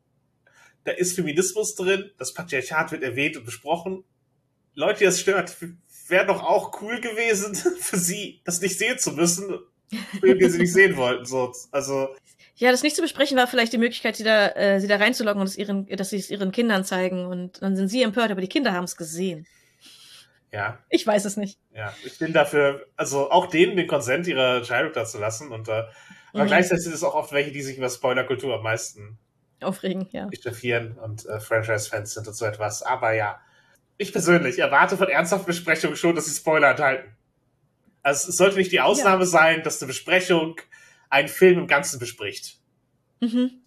[0.83, 4.03] da ist Feminismus drin, das Patriarchat wird erwähnt und besprochen.
[4.75, 5.55] Leute, die das stört,
[6.07, 9.59] wäre doch auch cool gewesen für sie, das nicht sehen zu müssen,
[10.21, 11.25] den sie nicht sehen wollten.
[11.25, 12.09] So, also
[12.55, 15.41] ja, das nicht zu besprechen war vielleicht die Möglichkeit, sie da, äh, sie da reinzuloggen
[15.41, 18.41] und es ihren, dass sie es ihren Kindern zeigen und dann sind sie empört, aber
[18.41, 19.47] die Kinder haben es gesehen.
[20.51, 20.77] Ja.
[20.89, 21.57] Ich weiß es nicht.
[21.75, 25.83] Ja, ich bin dafür, also auch denen den Konsent ihrer Entscheidung dazu lassen und äh,
[26.33, 26.47] aber mhm.
[26.47, 29.19] gleichzeitig sind es auch oft welche, die sich über Spoilerkultur am meisten
[29.63, 30.27] aufregen, ja.
[30.31, 32.83] Echauffieren und äh, Franchise-Fans sind und so etwas.
[32.83, 33.39] Aber ja,
[33.97, 37.15] ich persönlich erwarte von ernsthaften Besprechungen schon, dass sie Spoiler enthalten.
[38.01, 39.29] Also es sollte nicht die Ausnahme ja.
[39.29, 40.59] sein, dass eine Besprechung
[41.09, 42.57] einen Film im Ganzen bespricht.
[43.21, 43.63] Mhm.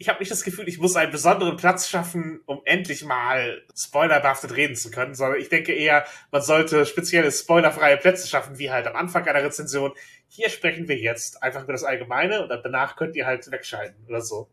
[0.00, 4.54] Ich habe nicht das Gefühl, ich muss einen besonderen Platz schaffen, um endlich mal spoilerbehaftet
[4.54, 8.86] reden zu können, sondern ich denke eher, man sollte spezielle spoilerfreie Plätze schaffen, wie halt
[8.86, 9.92] am Anfang einer Rezension.
[10.28, 14.20] Hier sprechen wir jetzt einfach über das Allgemeine und danach könnt ihr halt wegschalten oder
[14.20, 14.48] so.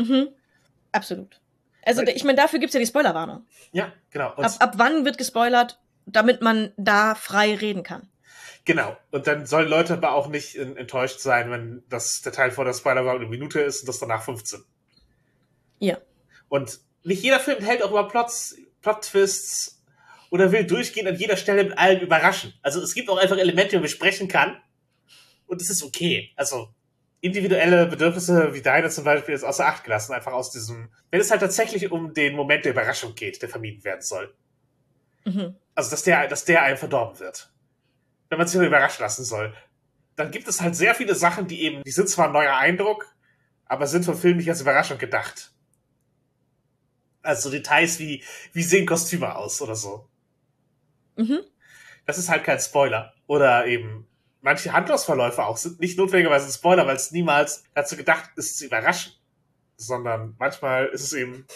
[0.00, 0.28] Mhm.
[0.92, 1.40] Absolut.
[1.82, 3.46] Also ich meine, dafür gibt's ja die Spoilerwarnung.
[3.72, 4.28] Ja, genau.
[4.28, 8.08] Ab, ab wann wird gespoilert, damit man da frei reden kann?
[8.64, 8.96] Genau.
[9.10, 12.74] Und dann sollen Leute aber auch nicht enttäuscht sein, wenn das der Teil vor der
[12.74, 14.62] Spoilerwarnung eine Minute ist und das danach 15.
[15.78, 15.98] Ja.
[16.48, 19.82] Und nicht jeder Film hält auch über Plots, Plot-Twists
[20.30, 22.54] oder will durchgehend an jeder Stelle mit allem überraschen.
[22.62, 24.60] Also es gibt auch einfach Elemente, die man besprechen kann.
[25.46, 26.30] Und es ist okay.
[26.36, 26.72] Also
[27.20, 31.30] individuelle Bedürfnisse wie deine zum Beispiel ist außer Acht gelassen, einfach aus diesem, wenn es
[31.30, 34.34] halt tatsächlich um den Moment der Überraschung geht, der vermieden werden soll.
[35.24, 35.56] Mhm.
[35.74, 37.52] Also, dass der, dass der einem verdorben wird.
[38.28, 39.54] Wenn man sich nur überraschen lassen soll.
[40.16, 43.06] Dann gibt es halt sehr viele Sachen, die eben, die sind zwar ein neuer Eindruck,
[43.66, 45.52] aber sind vom Film nicht als Überraschung gedacht.
[47.22, 50.08] Also Details wie, wie sehen Kostüme aus oder so.
[51.16, 51.40] Mhm.
[52.06, 53.14] Das ist halt kein Spoiler.
[53.26, 54.06] Oder eben
[54.42, 58.66] manche Handlungsverläufe auch sind nicht notwendigerweise ein Spoiler, weil es niemals dazu gedacht ist, zu
[58.66, 59.12] überraschen.
[59.76, 61.46] Sondern manchmal ist es eben,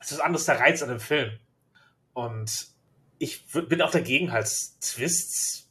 [0.00, 1.38] es ist anders der Reiz an dem Film.
[2.12, 2.68] Und
[3.18, 5.68] ich bin auch dagegen, halt Twists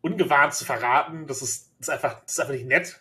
[0.00, 1.26] ungewarnt zu verraten.
[1.26, 3.00] Das ist, das ist einfach, das ist einfach nicht nett.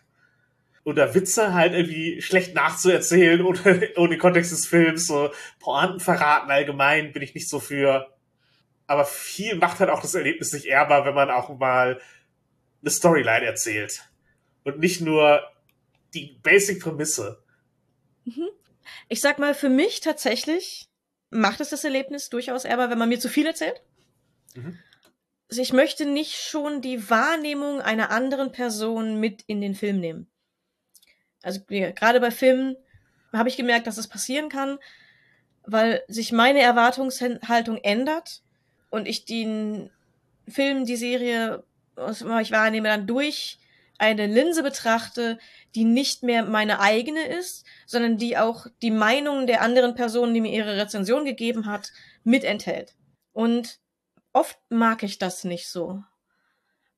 [0.83, 5.07] Oder Witze halt irgendwie schlecht nachzuerzählen ohne, ohne Kontext des Films.
[5.07, 8.07] So Pointen verraten allgemein bin ich nicht so für.
[8.87, 11.99] Aber viel macht halt auch das Erlebnis nicht ehrbar, wenn man auch mal
[12.85, 14.07] eine Storyline erzählt.
[14.63, 15.41] Und nicht nur
[16.13, 17.43] die Basic-Prämisse.
[18.25, 18.49] Mhm.
[19.09, 20.87] Ich sag mal, für mich tatsächlich
[21.29, 23.81] macht es das Erlebnis durchaus ehrbar, wenn man mir zu viel erzählt.
[24.55, 24.79] Mhm.
[25.49, 30.27] Also ich möchte nicht schon die Wahrnehmung einer anderen Person mit in den Film nehmen.
[31.43, 32.75] Also gerade bei Filmen
[33.31, 34.79] habe ich gemerkt, dass es das passieren kann,
[35.63, 38.41] weil sich meine Erwartungshaltung ändert
[38.89, 39.91] und ich den
[40.47, 41.63] Film, die Serie
[41.95, 43.59] was immer ich wahrnehme, dann durch
[43.97, 45.39] eine Linse betrachte,
[45.73, 50.41] die nicht mehr meine eigene ist, sondern die auch die Meinung der anderen Personen, die
[50.41, 51.91] mir ihre Rezension gegeben hat,
[52.23, 52.95] mit enthält.
[53.31, 53.79] Und
[54.33, 56.03] oft mag ich das nicht so,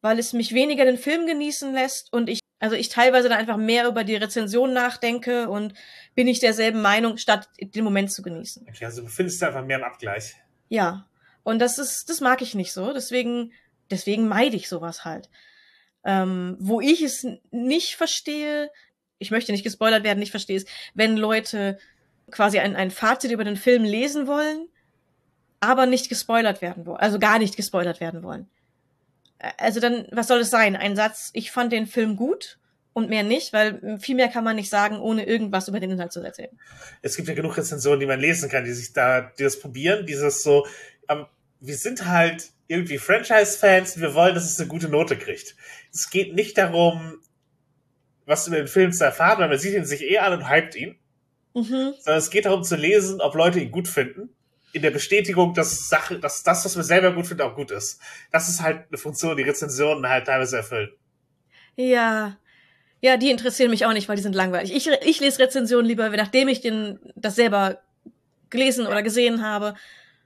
[0.02, 3.58] weil es mich weniger den Film genießen lässt und ich, also ich teilweise dann einfach
[3.58, 5.74] mehr über die Rezension nachdenke und
[6.16, 8.66] bin ich derselben Meinung, statt den Moment zu genießen.
[8.70, 10.36] Okay, also du findest einfach mehr im Abgleich.
[10.70, 11.08] Ja.
[11.44, 12.92] Und das ist, das mag ich nicht so.
[12.92, 13.54] Deswegen
[13.91, 15.30] deswegen meide ich sowas halt.
[16.04, 18.71] Ähm, wo ich es nicht verstehe,
[19.19, 21.78] ich möchte nicht gespoilert werden, nicht verstehe es, wenn Leute
[22.32, 24.67] quasi ein, ein Fazit über den Film lesen wollen,
[25.60, 28.47] aber nicht gespoilert werden wollen, also gar nicht gespoilert werden wollen.
[29.58, 30.76] Also dann, was soll es sein?
[30.76, 32.58] Ein Satz, ich fand den Film gut
[32.93, 36.12] und mehr nicht, weil viel mehr kann man nicht sagen, ohne irgendwas über den Inhalt
[36.12, 36.58] zu erzählen.
[37.02, 40.06] Es gibt ja genug Rezensionen, die man lesen kann, die sich da, die das probieren,
[40.06, 40.65] dieses so,
[41.08, 41.26] ähm,
[41.60, 45.56] wir sind halt irgendwie Franchise-Fans, wir wollen, dass es eine gute Note kriegt.
[45.93, 47.20] Es geht nicht darum,
[48.26, 50.76] was über den Film zu erfahren, weil man sieht ihn sich eh an und hypt
[50.76, 50.98] ihn.
[51.54, 51.93] Mhm.
[52.00, 54.30] Sondern es geht darum zu lesen, ob Leute ihn gut finden.
[54.74, 58.00] In der Bestätigung, dass Sache, dass das, was man selber gut findet, auch gut ist.
[58.32, 60.91] Das ist halt eine Funktion, die Rezensionen halt teilweise erfüllen.
[61.76, 62.38] Ja.
[63.00, 64.76] Ja, die interessieren mich auch nicht, weil die sind langweilig.
[64.76, 67.80] Ich, ich lese Rezensionen lieber, nachdem ich den, das selber
[68.50, 69.76] gelesen oder gesehen habe,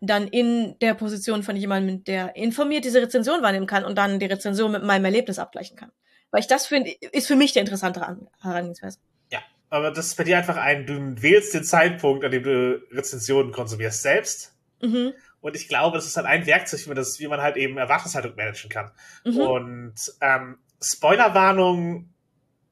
[0.02, 4.26] dann in der Position von jemandem, der informiert diese Rezension wahrnehmen kann und dann die
[4.26, 5.92] Rezension mit meinem Erlebnis abgleichen kann.
[6.32, 8.98] Weil ich das finde, ist für mich der interessantere Herangehensweise.
[9.32, 12.82] Ja, aber das ist bei dir einfach ein, du wählst den Zeitpunkt, an dem du
[12.92, 14.56] Rezensionen konsumierst selbst.
[14.82, 15.14] Mhm.
[15.40, 17.78] Und ich glaube, das ist halt ein Werkzeug, wie man, das, wie man halt eben
[17.78, 18.92] Erwartungshaltung managen kann.
[19.24, 19.38] Mhm.
[19.38, 22.14] Und ähm, Spoilerwarnungen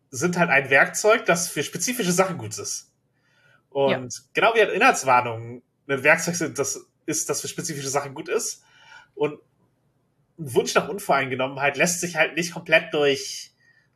[0.10, 2.92] sind halt ein Werkzeug, das für spezifische Sachen gut ist.
[3.70, 4.22] Und ja.
[4.34, 8.63] genau wie halt Inhaltswarnungen ein Werkzeug sind, das ist, das für spezifische Sachen gut ist.
[9.15, 9.39] Und
[10.39, 13.52] ein Wunsch nach Unvoreingenommenheit lässt sich halt nicht komplett durch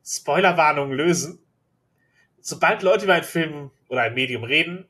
[0.05, 1.39] Spoilerwarnungen lösen.
[2.41, 4.89] Sobald Leute über einen Film oder ein Medium reden,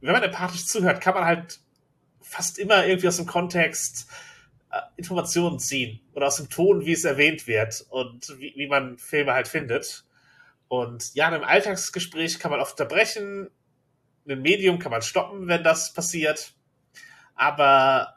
[0.00, 1.60] wenn man empathisch zuhört, kann man halt
[2.22, 4.08] fast immer irgendwie aus dem Kontext
[4.70, 8.96] äh, Informationen ziehen oder aus dem Ton, wie es erwähnt wird und wie, wie man
[8.98, 10.04] Filme halt findet.
[10.68, 13.50] Und ja, in einem Alltagsgespräch kann man oft unterbrechen,
[14.28, 16.54] ein Medium kann man stoppen, wenn das passiert.
[17.38, 18.16] Aber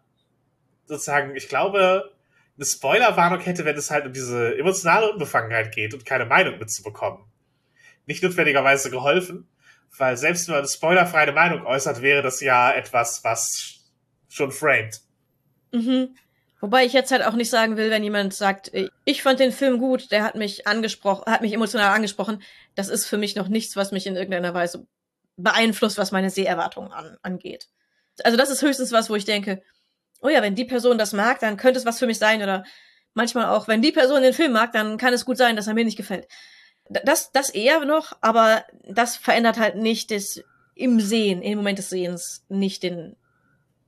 [0.88, 2.12] sozusagen, ich glaube,
[2.58, 7.24] eine Spoilerwarnung hätte, wenn es halt um diese emotionale Unbefangenheit geht und keine Meinung mitzubekommen.
[8.08, 9.48] Nicht notwendigerweise geholfen,
[9.98, 13.80] weil selbst wenn man eine spoilerfreie Meinung äußert, wäre das ja etwas, was
[14.28, 15.02] schon framed.
[15.72, 16.16] Mhm.
[16.60, 19.52] Wobei ich jetzt halt auch nicht sagen will, wenn jemand sagt, äh, ich fand den
[19.52, 22.42] Film gut, der hat mich angesprochen, hat mich emotional angesprochen.
[22.76, 24.86] Das ist für mich noch nichts, was mich in irgendeiner Weise
[25.38, 27.68] beeinflusst, was meine Seherwartungen an, angeht.
[28.24, 29.62] Also das ist höchstens was, wo ich denke,
[30.22, 32.64] oh ja, wenn die Person das mag, dann könnte es was für mich sein oder
[33.14, 35.74] manchmal auch, wenn die Person den Film mag, dann kann es gut sein, dass er
[35.74, 36.28] mir nicht gefällt.
[36.90, 40.44] Das, das eher noch, aber das verändert halt nicht das
[40.76, 43.16] im Sehen, im Moment des Sehens, nicht den,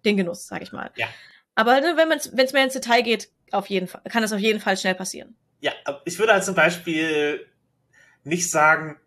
[0.05, 0.91] den Genuss, sag ich mal.
[0.95, 1.07] Ja.
[1.55, 2.11] Aber ne, wenn
[2.45, 5.35] es mehr ins Detail geht, auf jeden Fall, kann es auf jeden Fall schnell passieren.
[5.59, 5.71] Ja,
[6.05, 7.47] ich würde halt zum Beispiel
[8.23, 8.99] nicht sagen,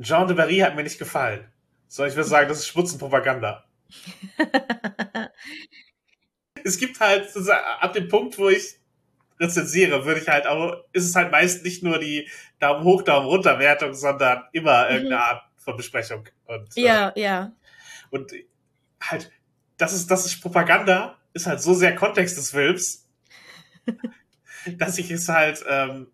[0.00, 1.50] Jean de Barry hat mir nicht gefallen.
[1.88, 3.64] Sondern ich würde sagen, das ist Schmutzenpropaganda.
[6.64, 7.28] Es gibt halt,
[7.80, 8.78] ab dem Punkt, wo ich
[9.40, 13.26] rezensiere, würde ich halt auch, ist es halt meist nicht nur die Daumen hoch, Daumen
[13.26, 14.94] runter Wertung, sondern immer mhm.
[14.94, 16.28] irgendeine Art von Besprechung.
[16.46, 17.52] Und, ja, äh, ja.
[18.10, 18.32] Und
[19.00, 19.30] halt,
[19.76, 23.06] das ist, das ist Propaganda, ist halt so sehr Kontext des Films,
[24.78, 26.08] dass ich es halt ähm,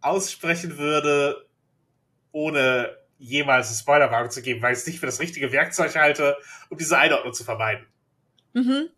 [0.00, 1.46] aussprechen würde,
[2.32, 6.36] ohne jemals eine Spoilerwarnung zu geben, weil ich es nicht für das richtige Werkzeug halte,
[6.68, 7.86] um diese Einordnung zu vermeiden.
[8.52, 8.88] Mhm.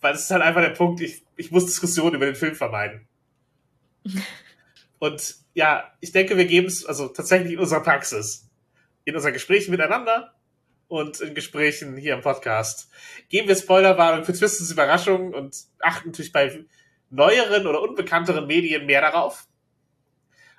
[0.00, 3.06] Weil es ist halt einfach der Punkt, ich, ich muss Diskussionen über den Film vermeiden.
[4.98, 8.48] Und ja, ich denke, wir geben es also tatsächlich in unserer Praxis,
[9.04, 10.34] in unseren Gesprächen miteinander
[10.88, 12.88] und in Gesprächen hier im Podcast,
[13.28, 16.64] geben wir Spoilerwarnung für Twists Überraschungen und achten natürlich bei
[17.10, 19.46] neueren oder unbekannteren Medien mehr darauf.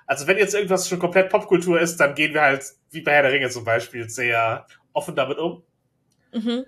[0.08, 3.22] Also wenn jetzt irgendwas schon komplett Popkultur ist, dann gehen wir halt, wie bei Herr
[3.22, 5.62] der Ringe zum Beispiel, sehr offen damit um.
[6.32, 6.64] Mhm.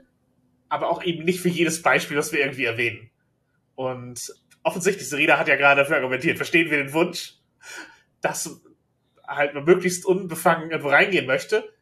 [0.68, 3.10] Aber auch eben nicht für jedes Beispiel, das wir irgendwie erwähnen.
[3.76, 7.36] Und offensichtlich, Serena hat ja gerade dafür argumentiert, verstehen wir den Wunsch,
[8.20, 8.60] dass
[9.26, 11.72] halt man möglichst unbefangen irgendwo reingehen möchte.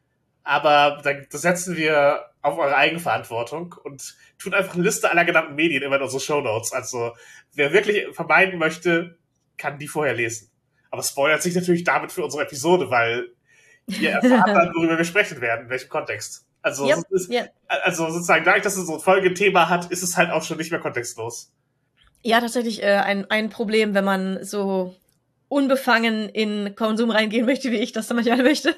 [0.43, 5.83] Aber dann setzen wir auf eure Eigenverantwortung und tun einfach eine Liste aller genannten Medien
[5.83, 6.71] immer in unsere Show Notes.
[6.71, 7.11] Also
[7.53, 9.17] wer wirklich vermeiden möchte,
[9.57, 10.48] kann die vorher lesen.
[10.89, 13.29] Aber spoilert sich natürlich damit für unsere Episode, weil
[13.87, 16.45] ihr erfahrt dann, worüber wir sprechen werden, in welchem Kontext.
[16.61, 17.53] Also, yep, ist, yep.
[17.67, 20.71] also sozusagen, dadurch, dass es so ein Folgethema hat, ist es halt auch schon nicht
[20.71, 21.51] mehr kontextlos.
[22.21, 24.93] Ja, tatsächlich äh, ein, ein Problem, wenn man so
[25.47, 28.75] unbefangen in Konsum reingehen möchte, wie ich das manchmal möchte.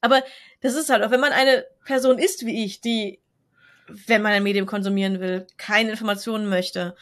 [0.00, 0.22] Aber
[0.60, 3.20] das ist halt auch, wenn man eine Person ist wie ich, die,
[3.88, 6.96] wenn man ein Medium konsumieren will, keine Informationen möchte,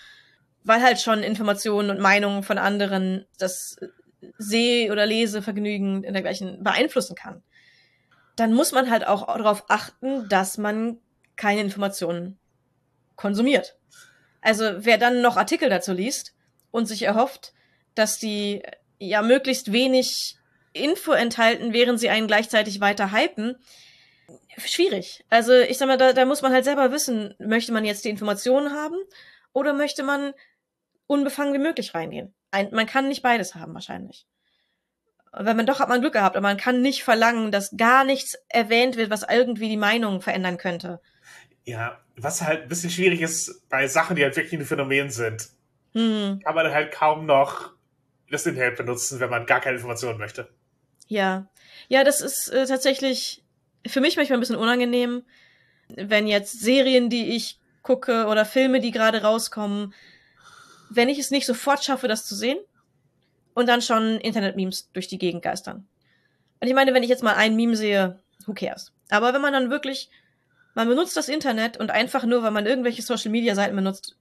[0.64, 3.78] weil halt schon Informationen und Meinungen von anderen das
[4.38, 7.42] Seh- oder Lesevergnügen in dergleichen beeinflussen kann,
[8.36, 10.98] dann muss man halt auch darauf achten, dass man
[11.36, 12.38] keine Informationen
[13.16, 13.76] konsumiert.
[14.40, 16.34] Also wer dann noch Artikel dazu liest
[16.70, 17.52] und sich erhofft,
[17.94, 18.62] dass die
[18.98, 20.36] ja möglichst wenig
[20.72, 23.56] Info enthalten, während sie einen gleichzeitig weiter hypen,
[24.58, 25.24] schwierig.
[25.30, 28.10] Also ich sag mal, da, da muss man halt selber wissen, möchte man jetzt die
[28.10, 28.96] Informationen haben
[29.52, 30.34] oder möchte man
[31.06, 32.34] unbefangen wie möglich reingehen?
[32.54, 34.26] Ein, man kann nicht beides haben, wahrscheinlich.
[35.32, 38.38] Wenn man doch hat man Glück gehabt, aber man kann nicht verlangen, dass gar nichts
[38.48, 41.00] erwähnt wird, was irgendwie die Meinung verändern könnte.
[41.64, 45.48] Ja, was halt ein bisschen schwierig ist bei Sachen, die halt wirklich ein Phänomen sind,
[45.92, 46.40] hm.
[46.44, 47.72] kann man halt kaum noch
[48.30, 50.48] das Internet benutzen, wenn man gar keine Informationen möchte.
[51.08, 51.48] Ja.
[51.88, 53.42] Ja, das ist äh, tatsächlich
[53.86, 55.24] für mich manchmal ein bisschen unangenehm,
[55.88, 59.92] wenn jetzt Serien, die ich gucke oder Filme, die gerade rauskommen,
[60.96, 62.58] wenn ich es nicht sofort schaffe, das zu sehen
[63.54, 65.86] und dann schon Internet-Memes durch die Gegend geistern.
[66.60, 68.92] Und ich meine, wenn ich jetzt mal ein Meme sehe, who cares?
[69.10, 70.10] Aber wenn man dann wirklich,
[70.74, 74.16] man benutzt das Internet und einfach nur, weil man irgendwelche Social-Media-Seiten benutzt,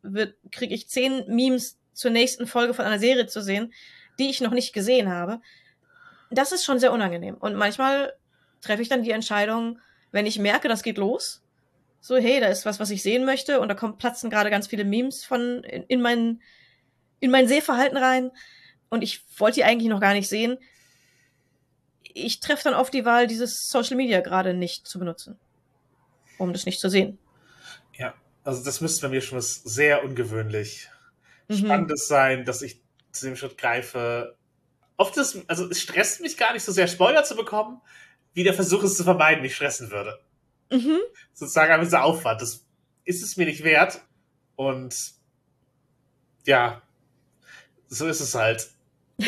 [0.51, 3.73] kriege ich zehn Memes zur nächsten Folge von einer Serie zu sehen,
[4.19, 5.41] die ich noch nicht gesehen habe.
[6.31, 7.35] Das ist schon sehr unangenehm.
[7.35, 8.13] Und manchmal
[8.61, 9.79] treffe ich dann die Entscheidung,
[10.11, 11.43] wenn ich merke, das geht los,
[12.05, 14.67] so, hey, da ist was, was ich sehen möchte und da kommt, platzen gerade ganz
[14.67, 16.41] viele Memes von in, in mein,
[17.23, 18.31] in mein Sehverhalten rein.
[18.89, 20.57] und ich wollte die eigentlich noch gar nicht sehen.
[22.13, 25.39] Ich treffe dann auf die Wahl, dieses Social Media gerade nicht zu benutzen,
[26.37, 27.17] um das nicht zu sehen.
[27.97, 30.89] Ja, also das müsste bei mir schon was sehr ungewöhnlich
[31.49, 31.55] Mhm.
[31.55, 32.81] Spannendes sein, dass ich
[33.11, 34.37] zu dem Schritt greife.
[34.95, 37.81] Oft ist, also es stresst mich gar nicht so sehr, Spoiler zu bekommen,
[38.33, 40.19] wie der Versuch es zu vermeiden, mich stressen würde.
[40.71, 40.99] Mhm.
[41.33, 42.41] Sozusagen einfach dieser Aufwand.
[42.41, 42.65] Das
[43.03, 44.01] ist es mir nicht wert.
[44.55, 44.95] Und
[46.45, 46.81] ja,
[47.93, 48.69] so ist es halt.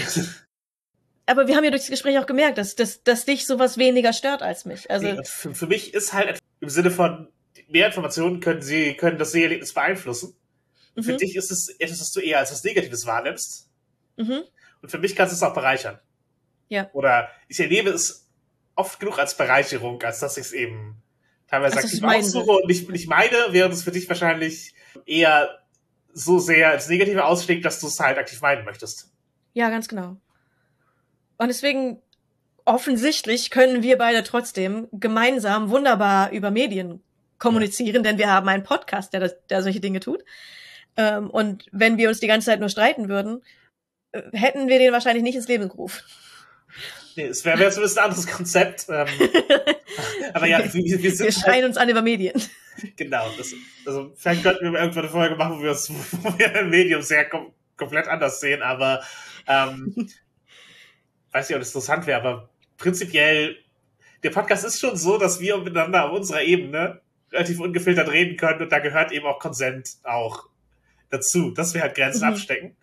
[1.27, 4.13] Aber wir haben ja durch das Gespräch auch gemerkt, dass, dass, dass dich sowas weniger
[4.13, 4.89] stört als mich.
[4.91, 7.29] Also, Nee, für, für mich ist halt im Sinne von
[7.67, 10.35] mehr Informationen können sie, können das Seherlebnis beeinflussen.
[10.99, 11.17] Für mhm.
[11.17, 13.69] dich ist es etwas, was du eher als was Negatives wahrnimmst.
[14.17, 14.43] Mhm.
[14.81, 15.99] Und für mich kannst du es auch bereichern.
[16.69, 16.89] Ja.
[16.93, 18.27] Oder ich erlebe es
[18.75, 21.01] oft genug als Bereicherung, als dass ich es eben
[21.47, 24.73] teilweise aktiv aussuche und nicht, nicht meine, während es für dich wahrscheinlich
[25.05, 25.64] eher
[26.15, 29.11] so sehr ins Negative ausschlägt, dass du es halt aktiv meiden möchtest.
[29.53, 30.17] Ja, ganz genau.
[31.37, 32.01] Und deswegen,
[32.63, 37.03] offensichtlich können wir beide trotzdem gemeinsam wunderbar über Medien
[37.37, 40.23] kommunizieren, denn wir haben einen Podcast, der, das, der solche Dinge tut.
[40.95, 43.43] Ähm, und wenn wir uns die ganze Zeit nur streiten würden,
[44.13, 46.01] äh, hätten wir den wahrscheinlich nicht ins Leben gerufen.
[47.15, 48.85] Nee, es wäre wär zumindest ein anderes Konzept.
[48.89, 49.07] Ähm,
[50.33, 52.41] aber ja, wir, wir wir sind schreien halt, uns an über Medien.
[52.97, 53.29] genau.
[53.37, 53.53] Das,
[53.85, 55.89] also vielleicht könnten wir irgendwann eine Folge machen, wo wir, uns,
[56.21, 59.03] wo wir ein Medium sehr kom komplett anders sehen, aber
[59.47, 59.93] ähm,
[61.33, 63.57] weiß nicht, ob das interessant wäre, aber prinzipiell,
[64.23, 67.01] der Podcast ist schon so, dass wir miteinander auf unserer Ebene
[67.33, 70.45] relativ ungefiltert reden können und da gehört eben auch Konsent auch
[71.09, 72.33] dazu, dass wir halt Grenzen Mhm.
[72.33, 72.77] abstecken.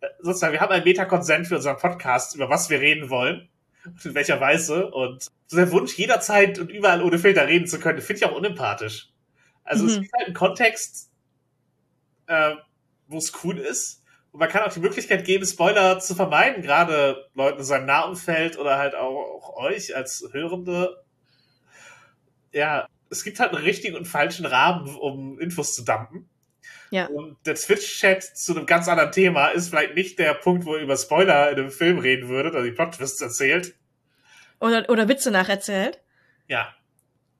[0.00, 3.50] Äh, Sozusagen, wir haben einen Meta-Konsent für unseren Podcast, über was wir reden wollen
[3.84, 7.78] und in welcher Weise und so der Wunsch, jederzeit und überall ohne Filter reden zu
[7.80, 9.10] können, finde ich auch unempathisch.
[9.64, 10.02] Also es Mhm.
[10.02, 11.10] gibt halt einen Kontext,
[12.26, 12.54] äh,
[13.06, 14.02] wo es cool ist.
[14.32, 18.58] Und man kann auch die Möglichkeit geben, Spoiler zu vermeiden, gerade Leuten in seinem Nahumfeld
[18.58, 21.02] oder halt auch, auch euch als Hörende.
[22.52, 26.28] Ja, es gibt halt einen richtigen und falschen Rahmen, um Infos zu dumpen.
[26.90, 27.06] Ja.
[27.06, 30.82] Und der Twitch-Chat zu einem ganz anderen Thema ist vielleicht nicht der Punkt, wo ihr
[30.82, 33.74] über Spoiler in einem Film reden würdet oder die Plot-Twists erzählt.
[34.60, 36.00] Oder, oder Witze nacherzählt.
[36.48, 36.74] Ja,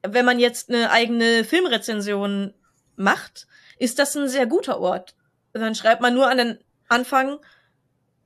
[0.03, 2.53] Wenn man jetzt eine eigene Filmrezension
[2.95, 3.47] macht,
[3.79, 5.15] ist das ein sehr guter Ort.
[5.53, 7.39] Dann schreibt man nur an den Anfang,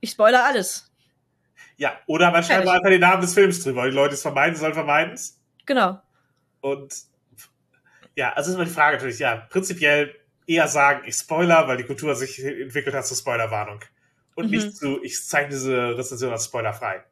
[0.00, 0.92] ich spoiler alles.
[1.78, 1.98] ja.
[2.06, 3.84] Oder man schreibt einfach den Namen des Films drüber.
[3.86, 5.40] Die Leute, es vermeiden sollen, vermeiden es.
[5.64, 6.00] Genau.
[6.60, 6.94] Und
[8.14, 10.14] ja, also ist immer die Frage natürlich, ja, prinzipiell
[10.46, 13.80] eher sagen, ich spoiler, weil die Kultur sich entwickelt hat zur Spoilerwarnung.
[14.34, 14.50] Und Mhm.
[14.50, 17.04] nicht zu, ich zeige diese Rezension als spoilerfrei.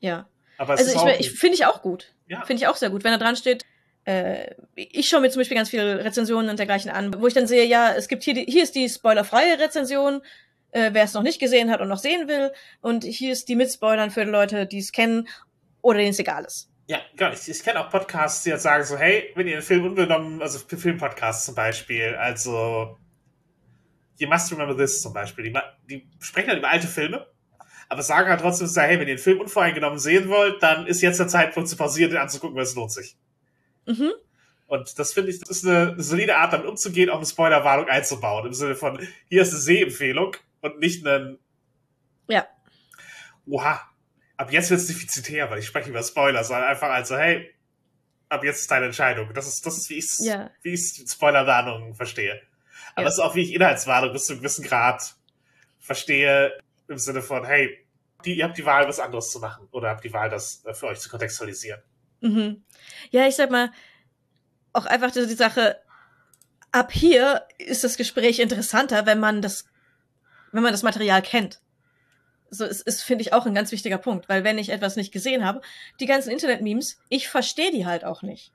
[0.00, 0.28] Ja.
[0.58, 2.14] Aber Also ich, ich finde ich auch gut.
[2.26, 3.64] ja, Finde ich auch sehr gut, wenn da dran steht.
[4.04, 7.46] Äh, ich schaue mir zum Beispiel ganz viele Rezensionen und dergleichen an, wo ich dann
[7.46, 10.22] sehe, ja, es gibt hier die, hier ist die spoilerfreie Rezension,
[10.72, 13.56] äh, wer es noch nicht gesehen hat und noch sehen will, und hier ist die
[13.56, 15.28] mit Spoilern für die Leute, die es kennen
[15.82, 16.69] oder denen es egal ist.
[16.90, 17.30] Ja, genau.
[17.30, 20.42] Ich, ich kenne auch Podcasts, die jetzt sagen so, hey, wenn ihr einen Film unbenommen,
[20.42, 22.98] also Filmpodcasts zum Beispiel, also
[24.18, 25.56] You Must Remember This zum Beispiel, die,
[25.88, 27.28] die sprechen halt über alte Filme,
[27.88, 31.00] aber sagen halt trotzdem so, hey, wenn ihr den Film unvoreingenommen sehen wollt, dann ist
[31.00, 33.16] jetzt der Zeitpunkt zu pausieren, den anzugucken, weil es lohnt sich.
[33.86, 34.10] Mhm.
[34.66, 37.88] Und das finde ich, das ist eine, eine solide Art, damit umzugehen, auch eine Spoilerwarnung
[37.88, 38.46] einzubauen.
[38.46, 38.98] Im Sinne von,
[39.28, 41.38] hier ist eine Sehempfehlung und nicht ein,
[42.26, 42.48] Ja.
[43.46, 43.80] oha,
[44.40, 47.54] ab jetzt wird es defizitär, weil ich spreche über Spoiler, sondern einfach also, hey,
[48.30, 49.34] ab jetzt ist deine Entscheidung.
[49.34, 50.50] Das ist, das ist, wie ich Ja.
[50.62, 52.40] wie ich Spoilerwarnungen verstehe.
[52.94, 53.08] Aber Ja.
[53.08, 55.14] es ist auch, wie ich Inhaltswarnung bis zu einem gewissen Grad
[55.78, 57.86] verstehe, im Sinne von, hey,
[58.24, 59.68] die, ihr habt die Wahl, was anderes zu machen.
[59.72, 61.82] Oder habt die Wahl, das äh, für euch zu kontextualisieren.
[62.20, 62.64] Mhm.
[63.10, 63.70] Ja, ich sag mal,
[64.72, 65.76] auch einfach die Sache,
[66.72, 69.66] ab hier ist das Gespräch interessanter, wenn man das,
[70.52, 71.60] wenn man das Material kennt.
[72.50, 75.12] So, es ist, finde ich, auch ein ganz wichtiger Punkt, weil wenn ich etwas nicht
[75.12, 75.60] gesehen habe,
[76.00, 78.52] die ganzen Internet-Memes, ich verstehe die halt auch nicht.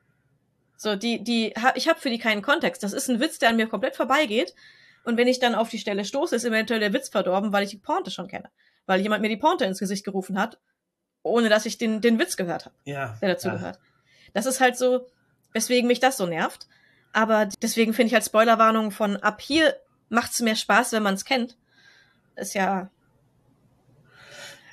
[0.78, 2.84] So, die, die, ich habe für die keinen Kontext.
[2.84, 4.54] Das ist ein Witz, der an mir komplett vorbeigeht.
[5.06, 7.70] Und wenn ich dann auf die Stelle stoße, ist eventuell der Witz verdorben, weil ich
[7.70, 8.50] die Pointe schon kenne.
[8.86, 10.60] Weil jemand mir die Pointe ins Gesicht gerufen hat,
[11.24, 13.18] ohne dass ich den, den Witz gehört habe Ja.
[13.22, 13.56] der dazu ja.
[13.56, 13.80] gehört.
[14.34, 15.08] Das ist halt so,
[15.54, 16.68] weswegen mich das so nervt.
[17.14, 19.76] Aber deswegen finde ich halt Spoilerwarnungen von ab hier
[20.10, 21.58] macht's mehr Spaß, wenn man es kennt.
[22.36, 22.90] Ist ja,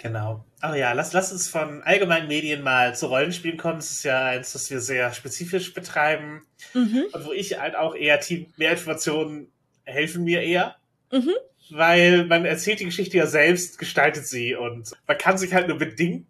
[0.02, 0.44] Genau.
[0.60, 3.76] Aber ja, lass, lass uns von allgemeinen Medien mal zu Rollenspielen kommen.
[3.76, 6.44] Das ist ja eins, das wir sehr spezifisch betreiben.
[6.74, 9.52] mhm, Und wo ich halt auch eher Team, mehr Informationen
[9.84, 10.74] helfen mir eher.
[11.12, 11.30] mhm,
[11.70, 15.78] Weil man erzählt die Geschichte ja selbst, gestaltet sie und man kann sich halt nur
[15.78, 16.26] bedingt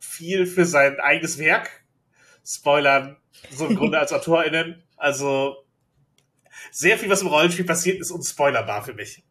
[0.00, 1.70] viel für sein eigenes Werk
[2.44, 3.16] spoilern.
[3.50, 4.82] So im Grunde als AutorInnen.
[4.98, 5.56] Also
[6.70, 9.22] sehr viel, was im Rollenspiel passiert, ist unspoilerbar für mich.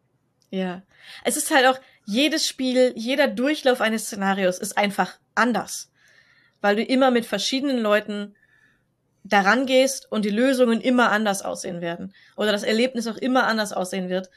[0.50, 0.82] ja.
[1.24, 5.92] Es ist halt auch, jedes Spiel, jeder Durchlauf eines Szenarios ist einfach anders.
[6.62, 8.34] Weil du immer mit verschiedenen Leuten
[9.26, 12.14] daran gehst und die Lösungen immer anders aussehen werden.
[12.38, 14.30] Oder das Erlebnis auch immer anders aussehen wird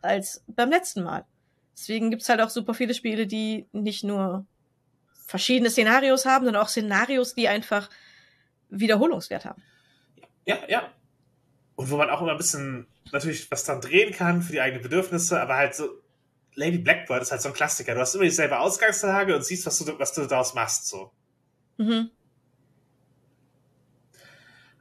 [0.00, 1.26] als beim letzten Mal.
[1.76, 4.46] Deswegen gibt's halt auch super viele Spiele, die nicht nur
[5.26, 7.90] verschiedene Szenarios haben, sondern auch Szenarios, die einfach
[8.70, 9.62] Wiederholungswert haben.
[10.46, 10.90] Ja, ja.
[11.76, 14.82] Und wo man auch immer ein bisschen natürlich was dann drehen kann für die eigenen
[14.82, 15.88] Bedürfnisse, aber halt so
[16.58, 17.94] Lady Blackbird ist halt so ein Klassiker.
[17.94, 21.12] Du hast immer dieselbe Ausgangslage und siehst, was du, was du daraus machst, so.
[21.76, 22.10] Mhm.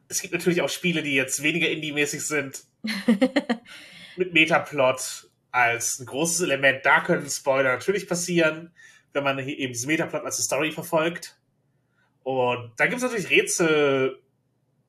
[0.10, 2.64] Es gibt natürlich auch Spiele, die jetzt weniger indie-mäßig sind.
[4.18, 6.84] mit Metaplot als ein großes Element.
[6.86, 8.72] Da können Spoiler natürlich passieren,
[9.14, 11.38] wenn man eben diesen Metaplot als eine Story verfolgt.
[12.24, 14.20] Und da gibt es natürlich Rätsel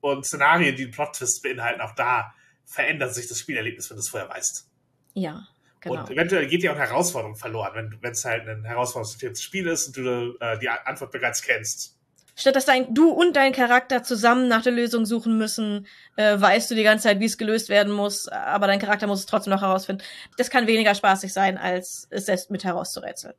[0.01, 1.83] und Szenarien, die einen Plot-Twist beinhalten.
[1.83, 2.35] Auch da
[2.65, 4.69] verändert sich das Spielerlebnis, wenn du es vorher weißt.
[5.15, 5.47] Ja.
[5.81, 6.01] Genau.
[6.01, 9.89] Und eventuell geht dir auch eine Herausforderung verloren, wenn es halt ein herausforderndes Spiel ist
[9.89, 11.97] und du äh, die Antwort bereits kennst.
[12.35, 16.71] Statt dass dein, du und dein Charakter zusammen nach der Lösung suchen müssen, äh, weißt
[16.71, 19.53] du die ganze Zeit, wie es gelöst werden muss, aber dein Charakter muss es trotzdem
[19.53, 20.05] noch herausfinden.
[20.37, 23.35] Das kann weniger spaßig sein, als es selbst mit herauszurätseln.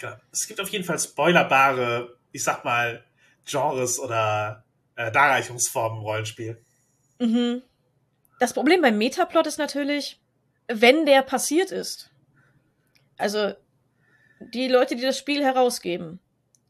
[0.00, 3.04] Ja, es gibt auf jeden Fall spoilerbare, ich sag mal,
[3.44, 4.64] Genres oder
[4.96, 6.58] äh, Darreichungsformen im Rollenspiel.
[7.18, 7.62] Mhm.
[8.38, 10.20] Das Problem beim Metaplot ist natürlich,
[10.68, 12.10] wenn der passiert ist.
[13.16, 13.54] Also
[14.40, 16.20] die Leute, die das Spiel herausgeben,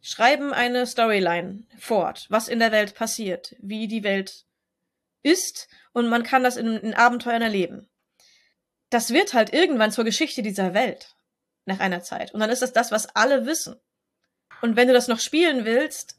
[0.01, 4.47] schreiben eine Storyline fort, was in der Welt passiert, wie die Welt
[5.23, 7.89] ist und man kann das in, in Abenteuern erleben.
[8.91, 11.17] Das wird halt irgendwann zur Geschichte dieser Welt
[11.67, 12.33] nach einer Zeit.
[12.33, 13.77] Und dann ist das das, was alle wissen.
[14.63, 16.19] Und wenn du das noch spielen willst,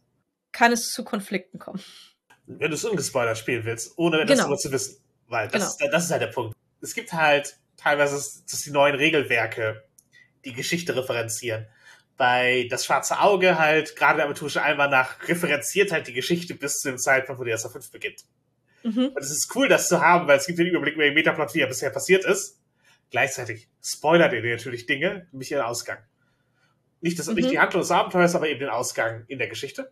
[0.51, 1.81] kann es zu Konflikten kommen.
[2.45, 4.55] Wenn du es ungespoilert spielen willst, ohne das genau.
[4.55, 5.01] zu wissen.
[5.27, 5.87] Weil das, genau.
[5.87, 6.55] ist, das ist halt der Punkt.
[6.81, 9.83] Es gibt halt teilweise dass die neuen Regelwerke
[10.45, 11.67] die Geschichte referenzieren.
[12.17, 16.89] Bei Das Schwarze Auge halt, gerade der aventurische Almanach referenziert halt die Geschichte bis zu
[16.89, 18.25] dem Zeitpunkt, wo die erste 5 beginnt.
[18.83, 19.07] Mhm.
[19.07, 21.53] Und es ist cool, das zu haben, weil es gibt den Überblick über den Metaplot,
[21.53, 22.59] wie er bisher passiert ist.
[23.11, 25.99] Gleichzeitig spoilert er dir natürlich Dinge, nämlich ihren Ausgang.
[27.01, 27.35] Nicht, das, mhm.
[27.35, 29.91] nicht die Handlung des Abenteuers, aber eben den Ausgang in der Geschichte.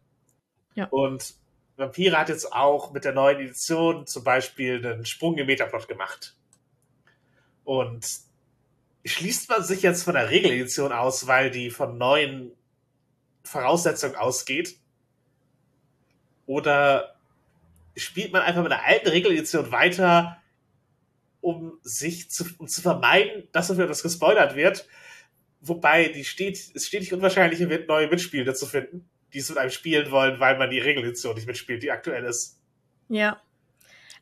[0.75, 0.85] Ja.
[0.85, 1.35] Und
[1.77, 6.36] Vampire hat jetzt auch mit der neuen Edition zum Beispiel einen Sprung im Metaplot gemacht.
[7.67, 8.07] Und
[9.03, 12.53] schließt man sich jetzt von der Regeledition aus, weil die von neuen
[13.43, 14.77] Voraussetzungen ausgeht?
[16.45, 17.17] Oder
[17.97, 20.41] spielt man einfach mit der alten Regeledition weiter,
[21.41, 24.87] um sich zu, um zu vermeiden, dass dafür etwas gespoilert wird?
[25.59, 29.71] Wobei die steht, es stetig unwahrscheinlicher wird, neue Mitspielende zu finden, die es mit einem
[29.71, 32.61] spielen wollen, weil man die Regeledition nicht mitspielt, die aktuell ist.
[33.09, 33.41] Ja.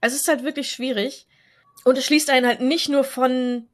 [0.01, 1.27] Es ist halt wirklich schwierig.
[1.83, 3.67] Und es schließt einen halt nicht nur von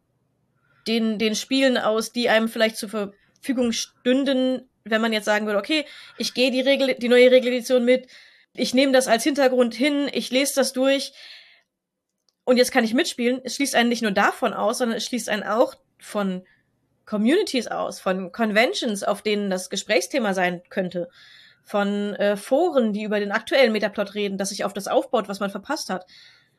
[0.88, 5.60] den, den Spielen aus, die einem vielleicht zur Verfügung stünden, wenn man jetzt sagen würde,
[5.60, 5.86] okay,
[6.18, 8.08] ich gehe die Regel, die neue Regeledition mit,
[8.54, 11.14] ich nehme das als Hintergrund hin, ich lese das durch
[12.44, 13.40] und jetzt kann ich mitspielen.
[13.44, 16.44] Es schließt einen nicht nur davon aus, sondern es schließt einen auch von
[17.06, 21.10] Communities aus, von Conventions, auf denen das Gesprächsthema sein könnte,
[21.64, 25.40] von äh, Foren, die über den aktuellen Metaplot reden, das sich auf das aufbaut, was
[25.40, 26.06] man verpasst hat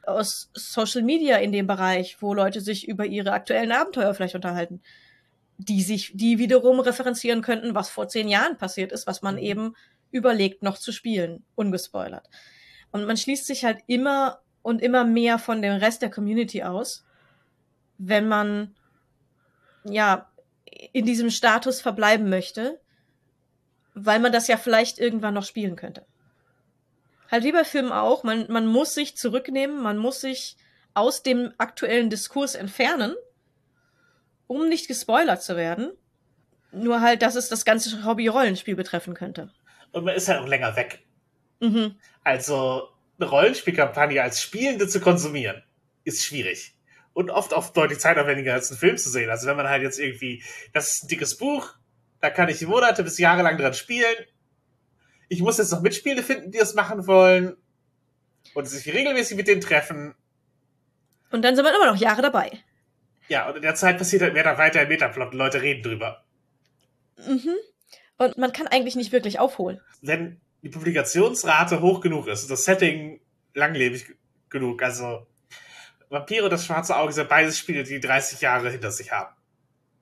[0.06, 4.82] aus Social Media in dem Bereich, wo Leute sich über ihre aktuellen Abenteuer vielleicht unterhalten,
[5.58, 9.42] die sich, die wiederum referenzieren könnten, was vor zehn Jahren passiert ist, was man mhm.
[9.42, 9.76] eben
[10.10, 12.28] überlegt noch zu spielen, ungespoilert.
[12.90, 17.04] Und man schließt sich halt immer und immer mehr von dem Rest der Community aus,
[17.98, 18.74] wenn man
[19.84, 20.30] ja
[20.92, 22.80] in diesem Status verbleiben möchte,
[23.94, 26.04] weil man das ja vielleicht irgendwann noch spielen könnte
[27.32, 30.56] halt wie bei Filmen auch, man, man muss sich zurücknehmen, man muss sich
[30.94, 33.14] aus dem aktuellen Diskurs entfernen,
[34.46, 35.90] um nicht gespoilert zu werden.
[36.70, 39.50] Nur halt, dass es das ganze Hobby-Rollenspiel betreffen könnte.
[39.92, 41.02] Und man ist halt auch länger weg.
[41.60, 41.96] Mhm.
[42.24, 45.62] Also, eine Rollenspielkampagne als Spielende zu konsumieren,
[46.04, 46.74] ist schwierig.
[47.14, 49.28] Und oft oft deutlich zeitaufwendiger als einen Film zu sehen.
[49.28, 51.74] Also wenn man halt jetzt irgendwie, das ist ein dickes Buch,
[52.20, 54.16] da kann ich Monate bis Jahre lang dran spielen,
[55.32, 57.56] ich muss jetzt noch Mitspiele finden, die das machen wollen
[58.52, 60.14] und sich regelmäßig mit denen treffen.
[61.30, 62.62] Und dann sind wir immer noch Jahre dabei.
[63.28, 65.82] Ja, und in der Zeit passiert halt mehr da weiter im Metaplot und Leute reden
[65.82, 66.22] drüber.
[67.16, 67.54] Mhm.
[68.18, 69.80] Und man kann eigentlich nicht wirklich aufholen.
[70.02, 73.18] Wenn die Publikationsrate hoch genug ist und das Setting
[73.54, 74.14] langlebig
[74.50, 75.26] genug, also
[76.10, 79.34] Vampire und das schwarze Auge sind beides Spiele, die 30 Jahre hinter sich haben.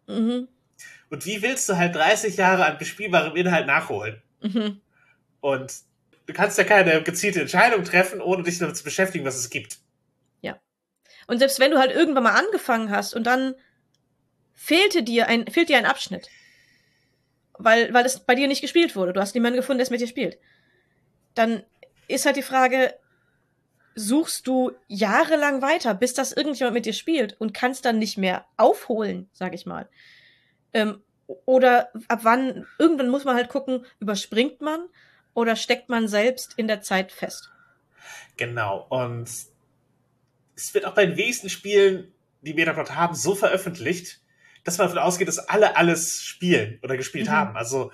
[0.09, 0.49] Mhm.
[1.09, 4.21] Und wie willst du halt 30 Jahre an bespielbarem Inhalt nachholen?
[4.43, 4.81] Mhm.
[5.41, 5.75] Und
[6.27, 9.79] du kannst ja keine gezielte Entscheidung treffen, ohne dich damit zu beschäftigen, was es gibt.
[10.41, 10.61] Ja.
[11.27, 13.55] Und selbst wenn du halt irgendwann mal angefangen hast und dann
[14.55, 16.29] fehlte dir ein, fehlt dir ein Abschnitt.
[17.59, 19.13] Weil, weil es bei dir nicht gespielt wurde.
[19.13, 20.39] Du hast niemanden gefunden, der es mit dir spielt.
[21.35, 21.63] Dann
[22.09, 22.95] ist halt die Frage,
[23.95, 28.47] suchst du jahrelang weiter, bis das irgendjemand mit dir spielt und kannst dann nicht mehr
[28.57, 29.89] aufholen, sag ich mal.
[30.73, 34.89] Ähm, oder ab wann, irgendwann muss man halt gucken, überspringt man
[35.35, 37.51] oder steckt man selbst in der Zeit fest.
[38.37, 39.29] Genau, und
[40.57, 42.13] es wird auch bei den wenigsten Spielen,
[42.43, 44.21] die Metaplot haben, so veröffentlicht,
[44.65, 47.33] dass man davon ausgeht, dass alle alles spielen oder gespielt mhm.
[47.33, 47.57] haben.
[47.57, 47.93] Also,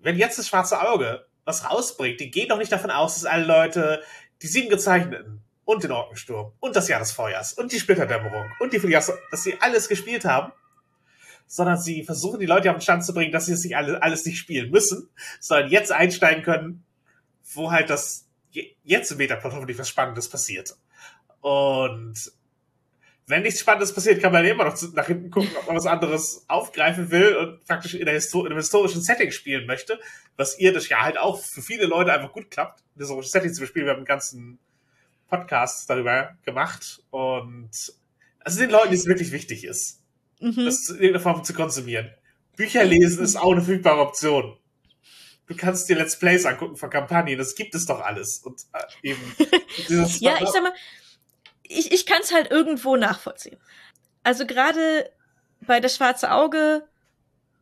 [0.00, 3.44] wenn jetzt das schwarze Auge was rausbringt, die gehen doch nicht davon aus, dass alle
[3.44, 4.02] Leute
[4.42, 8.72] die sieben Gezeichneten und den Orkensturm und das Jahr des Feuers und die Splitterdämmerung und
[8.72, 10.52] die Filiasse, dass sie alles gespielt haben,
[11.52, 14.00] sondern sie versuchen die Leute auf den Stand zu bringen, dass sie es nicht alles,
[14.00, 16.82] alles nicht spielen müssen, sondern jetzt einsteigen können,
[17.52, 18.26] wo halt das
[18.82, 20.74] jetzt im Metaplot hoffentlich was Spannendes passiert.
[21.42, 22.32] Und
[23.26, 26.42] wenn nichts Spannendes passiert, kann man immer noch nach hinten gucken, ob man was anderes
[26.48, 30.00] aufgreifen will und praktisch in, Histo in einem historischen Setting spielen möchte,
[30.38, 33.52] was ihr das ja halt auch für viele Leute einfach gut klappt, ein historisches Setting
[33.52, 33.84] zu bespielen.
[33.84, 34.58] Wir haben einen ganzen
[35.28, 37.70] Podcast darüber gemacht und
[38.40, 40.01] also den Leuten, die es wirklich wichtig ist,
[40.42, 40.64] mhm.
[40.64, 42.10] das in irgendeiner Form zu konsumieren.
[42.56, 44.56] Bücher lesen ist auch eine verfügbare Option.
[45.46, 48.38] Du kannst dir Let's Plays angucken von Kampagnen, das gibt es doch alles.
[48.38, 49.20] Und äh, eben
[50.20, 50.72] ja, ich sag mal,
[51.62, 53.58] ich, ich kann es halt irgendwo nachvollziehen.
[54.22, 55.10] Also gerade
[55.60, 56.86] bei das schwarze Auge,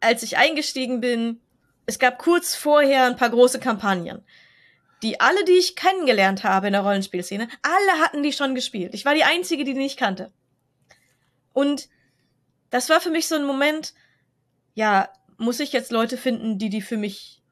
[0.00, 1.40] als ich eingestiegen bin,
[1.86, 4.24] es gab kurz vorher ein paar große Kampagnen.
[5.02, 8.94] Die alle, die ich kennengelernt habe in der Rollenspielszene, alle hatten die schon gespielt.
[8.94, 10.30] Ich war die einzige, die die nicht kannte.
[11.52, 11.88] Und
[12.70, 13.94] das war für mich so ein Moment,
[14.74, 17.42] ja, muss ich jetzt Leute finden, die die für mich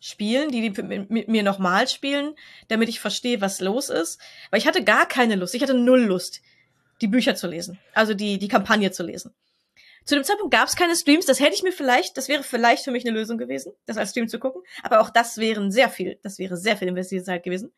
[0.00, 2.34] spielen, die, die mit mir nochmal spielen,
[2.68, 4.20] damit ich verstehe, was los ist.
[4.50, 6.40] Weil ich hatte gar keine Lust, ich hatte null Lust,
[7.00, 9.34] die Bücher zu lesen, also die, die Kampagne zu lesen.
[10.06, 12.84] Zu dem Zeitpunkt gab es keine Streams, das hätte ich mir vielleicht, das wäre vielleicht
[12.84, 15.90] für mich eine Lösung gewesen, das als Stream zu gucken, aber auch das wären sehr
[15.90, 17.72] viel, das wäre sehr viel investierte Zeit gewesen.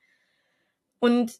[1.00, 1.32] Und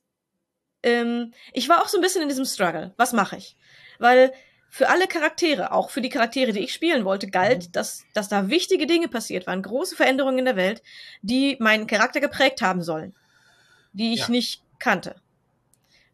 [0.83, 2.93] ähm, ich war auch so ein bisschen in diesem Struggle.
[2.97, 3.57] Was mache ich?
[4.01, 4.33] Weil
[4.75, 7.73] für alle Charaktere, auch für die Charaktere, die ich spielen wollte, galt, mhm.
[7.73, 10.83] dass, dass da wichtige Dinge passiert waren, große Veränderungen in der Welt,
[11.21, 13.15] die meinen Charakter geprägt haben sollen,
[13.93, 14.31] die ich ja.
[14.31, 15.17] nicht kannte.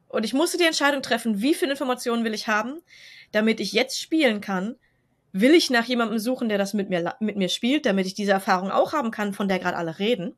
[0.08, 2.82] Und ich musste die Entscheidung treffen, wie viele Informationen will ich haben,
[3.30, 4.74] damit ich jetzt spielen kann.
[5.32, 8.32] Will ich nach jemandem suchen, der das mit mir, mit mir spielt, damit ich diese
[8.32, 10.36] Erfahrung auch haben kann, von der gerade alle reden?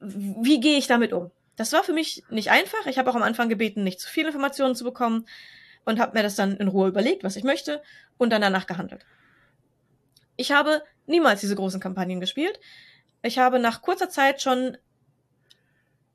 [0.00, 1.30] Wie gehe ich damit um?
[1.54, 2.86] Das war für mich nicht einfach.
[2.86, 5.26] Ich habe auch am Anfang gebeten, nicht zu viele Informationen zu bekommen
[5.86, 7.80] und habe mir das dann in Ruhe überlegt, was ich möchte
[8.18, 9.06] und dann danach gehandelt.
[10.36, 12.60] Ich habe niemals diese großen Kampagnen gespielt.
[13.22, 14.76] Ich habe nach kurzer Zeit schon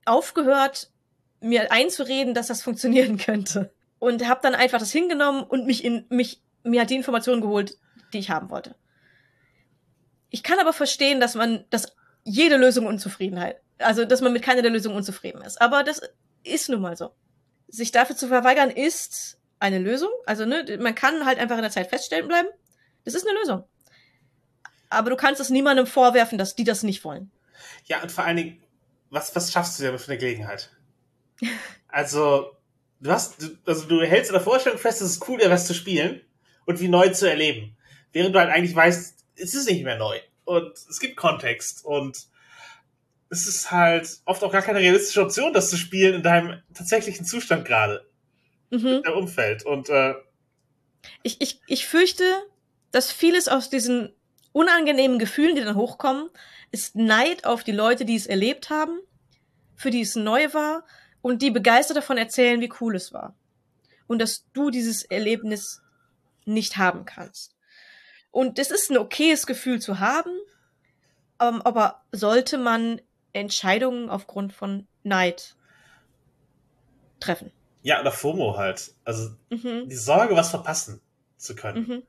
[0.06, 0.92] aufgehört,
[1.40, 3.74] mir einzureden, dass das funktionieren könnte.
[3.98, 7.78] Und habe dann einfach das hingenommen und mich in mich mir hat die Informationen geholt,
[8.14, 8.76] die ich haben wollte.
[10.30, 14.62] Ich kann aber verstehen, dass man, dass jede Lösung Unzufriedenheit, also dass man mit keiner
[14.62, 15.62] der Lösungen unzufrieden ist.
[15.62, 16.02] Aber das
[16.44, 17.12] ist nun mal so.
[17.68, 20.10] Sich dafür zu verweigern ist eine Lösung.
[20.26, 22.50] Also, ne, man kann halt einfach in der Zeit feststellen bleiben.
[23.06, 23.64] Das ist eine Lösung.
[24.90, 27.32] Aber du kannst es niemandem vorwerfen, dass die das nicht wollen.
[27.86, 28.64] Ja, und vor allen Dingen,
[29.10, 30.72] was, was schaffst du dir für eine Gelegenheit?
[31.88, 32.58] also,
[33.00, 35.74] du hast, du, also du hältst in der Vorstellung fest, es cool wäre, was zu
[35.74, 36.22] spielen
[36.66, 37.78] und wie neu zu erleben.
[38.12, 40.20] Während du halt eigentlich weißt, es ist nicht mehr neu.
[40.44, 42.28] Und es gibt Kontext und
[43.30, 47.26] es ist halt oft auch gar keine realistische Option, das zu spielen in deinem tatsächlichen
[47.26, 48.11] Zustand gerade
[48.72, 49.04] mhm.
[49.06, 49.66] im Umfeld.
[49.66, 50.16] Und äh,
[51.24, 52.24] ich, ich, ich fürchte,
[52.92, 54.14] dass vieles aus diesen
[54.52, 56.30] unangenehmen Gefühlen, die dann hochkommen,
[56.72, 59.00] ist Neid auf die Leute, die es erlebt haben,
[59.76, 60.86] für die es neu war
[61.22, 63.36] und die begeistert davon erzählen, wie cool es war.
[64.08, 65.82] Und dass du dieses Erlebnis
[66.46, 67.56] nicht haben kannst.
[68.32, 70.32] Und es ist ein okayes Gefühl zu haben,
[71.40, 73.02] ähm, aber sollte man
[73.34, 75.56] Entscheidungen aufgrund von Neid
[77.20, 77.52] treffen?
[77.84, 78.94] Ja, oder FOMO halt.
[79.04, 79.90] Also mhm.
[79.90, 81.02] die Sorge, was verpassen
[81.38, 81.88] zu können.
[81.88, 82.04] Mhm.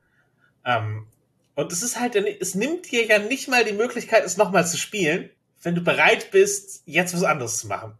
[0.65, 1.07] Ähm,
[1.55, 4.77] und es ist halt, es nimmt dir ja nicht mal die Möglichkeit, es nochmal zu
[4.77, 5.29] spielen,
[5.61, 7.97] wenn du bereit bist, jetzt was anderes zu machen.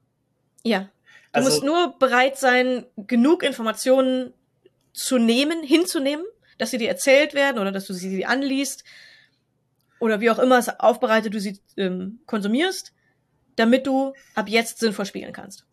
[0.64, 0.80] Ja.
[0.82, 0.88] Du
[1.40, 4.34] also, musst nur bereit sein, genug Informationen
[4.94, 6.26] zu nehmen, hinzunehmen,
[6.58, 8.84] dass sie dir erzählt werden oder dass du sie anliest
[10.00, 12.94] oder wie auch immer es aufbereitet du sie ähm, konsumierst,
[13.56, 15.66] damit du ab jetzt sinnvoll spielen kannst.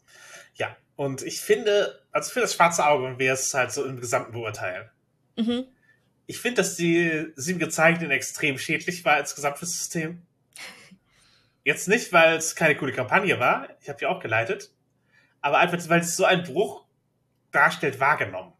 [0.55, 3.99] Ja, und ich finde, also für das schwarze Auge, wenn wir es halt so im
[3.99, 4.91] Gesamten beurteilen,
[5.35, 5.65] mhm.
[6.27, 10.21] ich finde, dass die sieben gezeigten extrem schädlich war insgesamt fürs System.
[11.65, 14.75] Jetzt nicht, weil es keine coole Kampagne war, ich habe die auch geleitet,
[15.41, 16.85] aber einfach, weil es so einen Bruch
[17.51, 18.53] darstellt, wahrgenommen.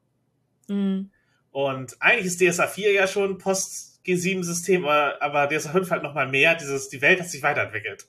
[0.67, 1.11] Mhm.
[1.51, 6.55] Und eigentlich ist DSA 4 ja schon Post-G7-System, aber, aber DSA 5 halt nochmal mehr.
[6.55, 8.07] Dieses, die Welt hat sich weiterentwickelt.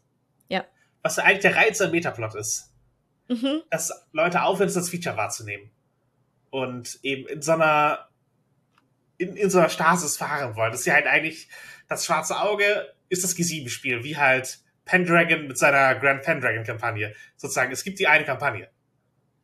[0.47, 0.63] Ja.
[1.01, 2.70] Was ja eigentlich der Reiz am Metaplot ist.
[3.31, 3.61] Mhm.
[3.69, 5.71] Dass Leute aufhören, als Feature wahrzunehmen.
[6.49, 8.09] Und eben in so einer,
[9.17, 10.71] in, in so einer Stasis fahren wollen.
[10.71, 11.47] Das ist ja halt eigentlich,
[11.87, 17.15] das schwarze Auge ist das G7-Spiel, wie halt Pendragon mit seiner Grand Pendragon-Kampagne.
[17.37, 18.69] Sozusagen, es gibt die eine Kampagne.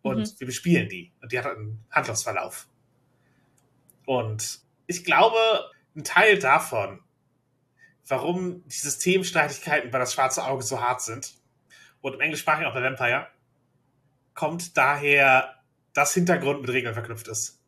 [0.01, 0.39] Und Mhm.
[0.39, 1.13] wir bespielen die.
[1.21, 2.67] Und die hat einen Handlungsverlauf.
[4.05, 5.38] Und ich glaube,
[5.95, 7.01] ein Teil davon,
[8.07, 11.35] warum die Systemstreitigkeiten bei das schwarze Auge so hart sind,
[12.01, 13.27] und im Englischsprachigen auch bei Vampire,
[14.38, 15.55] kommt daher,
[15.93, 17.59] dass Hintergrund mit Regeln verknüpft ist.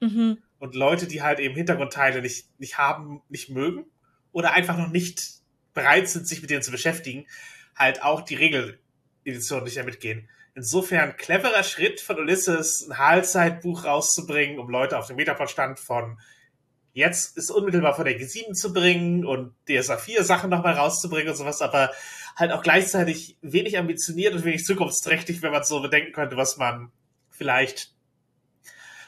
[0.00, 0.38] Mhm.
[0.58, 3.84] Und Leute, die halt eben Hintergrundteile nicht, nicht haben, nicht mögen
[4.32, 5.40] oder einfach noch nicht
[5.74, 7.26] bereit sind, sich mit denen zu beschäftigen,
[7.74, 10.28] halt auch die Regeledition nicht mehr mitgehen.
[10.54, 16.20] Insofern cleverer Schritt von Ulysses, ein Halbzeitbuch rauszubringen, um Leute auf den Metaplot-Stand von
[16.94, 21.36] jetzt ist unmittelbar vor der G7 zu bringen und DSA 4 Sachen nochmal rauszubringen und
[21.36, 21.90] sowas, aber
[22.36, 26.90] halt auch gleichzeitig wenig ambitioniert und wenig zukunftsträchtig, wenn man so bedenken könnte, was man
[27.30, 27.92] vielleicht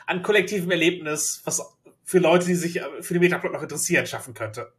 [0.07, 1.63] an kollektivem Erlebnis, was
[2.05, 4.73] für Leute, die sich für den Metaplot noch interessieren, schaffen könnte.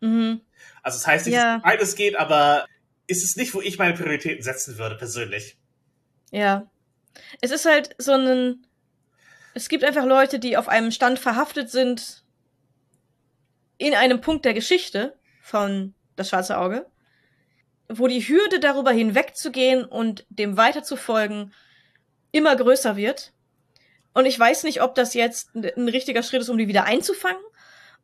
[0.00, 0.40] Mhm.
[0.82, 1.54] Also das heißt nicht, Ja.
[1.54, 2.66] dass beides geht, aber
[3.08, 5.56] ist es nicht, wo ich meine Prioritäten setzen würde, persönlich.
[6.30, 6.68] Ja.
[7.40, 8.66] Es ist halt so ein.
[9.54, 12.24] Es gibt einfach Leute, die auf einem Stand verhaftet sind
[13.78, 16.86] in einem Punkt der Geschichte von Das Schwarze Auge,
[17.88, 21.52] wo die Hürde darüber hinwegzugehen und dem weiterzufolgen
[22.32, 23.32] immer größer wird.
[24.12, 27.42] Und ich weiß nicht, ob das jetzt ein richtiger Schritt ist, um die wieder einzufangen,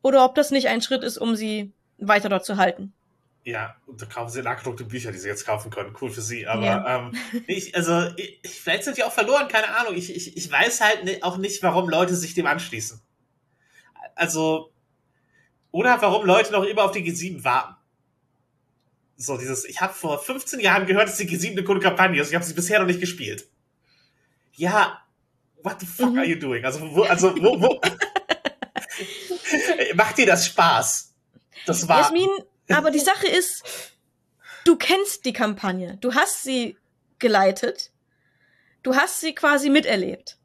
[0.03, 2.93] oder ob das nicht ein Schritt ist, um sie weiter dort zu halten.
[3.45, 5.97] Ja, und da kaufen sie nachgedruckte Bücher, die sie jetzt kaufen können.
[6.01, 6.47] Cool für sie.
[6.47, 6.99] Aber Ja.
[6.99, 7.13] ähm,
[7.47, 9.95] ich, also, ich, vielleicht sind die auch verloren, keine Ahnung.
[9.97, 13.01] Ich, ich, ich weiß halt auch nicht, warum Leute sich dem anschließen.
[14.15, 14.72] Also,
[15.73, 17.75] oder warum Leute noch immer auf die G7 warten.
[19.17, 22.29] So, dieses, ich habe vor 15 Jahren gehört, dass die G7 eine coole Kampagne ist.
[22.29, 23.47] Ich habe sie bisher noch nicht gespielt.
[24.55, 25.03] Ja,
[25.63, 26.19] what the fuck Mhm.
[26.19, 26.65] are you doing?
[26.65, 27.81] Also, wo, also, wo, wo,
[29.95, 31.13] macht dir das Spaß?
[31.67, 32.01] Das war.
[32.01, 32.29] Jasmin,
[32.69, 33.63] aber die Sache ist,
[34.65, 35.97] du kennst die Kampagne.
[36.01, 36.77] Du hast sie
[37.19, 37.91] geleitet.
[38.83, 40.39] Du hast sie quasi miterlebt.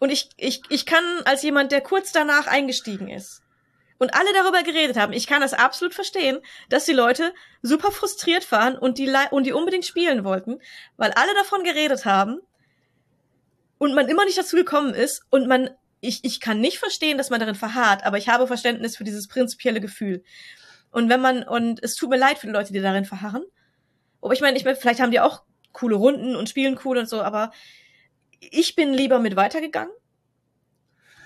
[0.00, 3.41] Und ich, ich, ich kann als jemand, der kurz danach eingestiegen ist
[4.02, 7.32] und alle darüber geredet haben, ich kann das absolut verstehen, dass die Leute
[7.62, 10.58] super frustriert waren und die, und die unbedingt spielen wollten,
[10.96, 12.40] weil alle davon geredet haben
[13.78, 17.30] und man immer nicht dazu gekommen ist und man, ich, ich kann nicht verstehen, dass
[17.30, 20.24] man darin verharrt, aber ich habe Verständnis für dieses prinzipielle Gefühl.
[20.90, 23.44] Und wenn man, und es tut mir leid für die Leute, die darin verharren.
[24.20, 27.08] Aber ich meine, ich meine, vielleicht haben die auch coole Runden und spielen cool und
[27.08, 27.52] so, aber
[28.40, 29.94] ich bin lieber mit weitergegangen.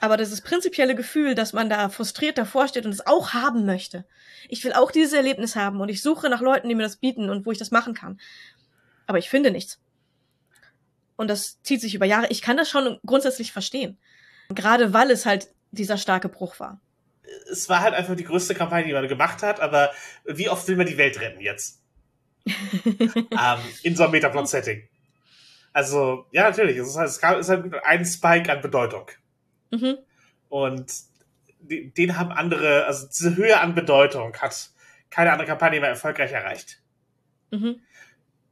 [0.00, 4.04] Aber dieses prinzipielle Gefühl, dass man da frustriert davor steht und es auch haben möchte.
[4.48, 7.30] Ich will auch dieses Erlebnis haben und ich suche nach Leuten, die mir das bieten
[7.30, 8.20] und wo ich das machen kann.
[9.06, 9.80] Aber ich finde nichts.
[11.16, 12.28] Und das zieht sich über Jahre.
[12.28, 13.98] Ich kann das schon grundsätzlich verstehen.
[14.50, 16.80] Gerade weil es halt dieser starke Bruch war.
[17.50, 19.90] es war halt einfach die größte Kampagne, die man gemacht hat, aber
[20.24, 21.80] wie oft will man die Welt retten jetzt?
[22.46, 24.88] ähm, in so einem Metaplot-Setting.
[25.72, 29.10] Also, ja, natürlich, es ist halt, es ist halt ein Spike an Bedeutung.
[29.70, 29.98] Mhm.
[30.48, 30.92] Und
[31.60, 34.70] den haben andere, also diese Höhe an Bedeutung hat
[35.10, 36.80] keine andere Kampagne mehr erfolgreich erreicht.
[37.50, 37.80] Mhm.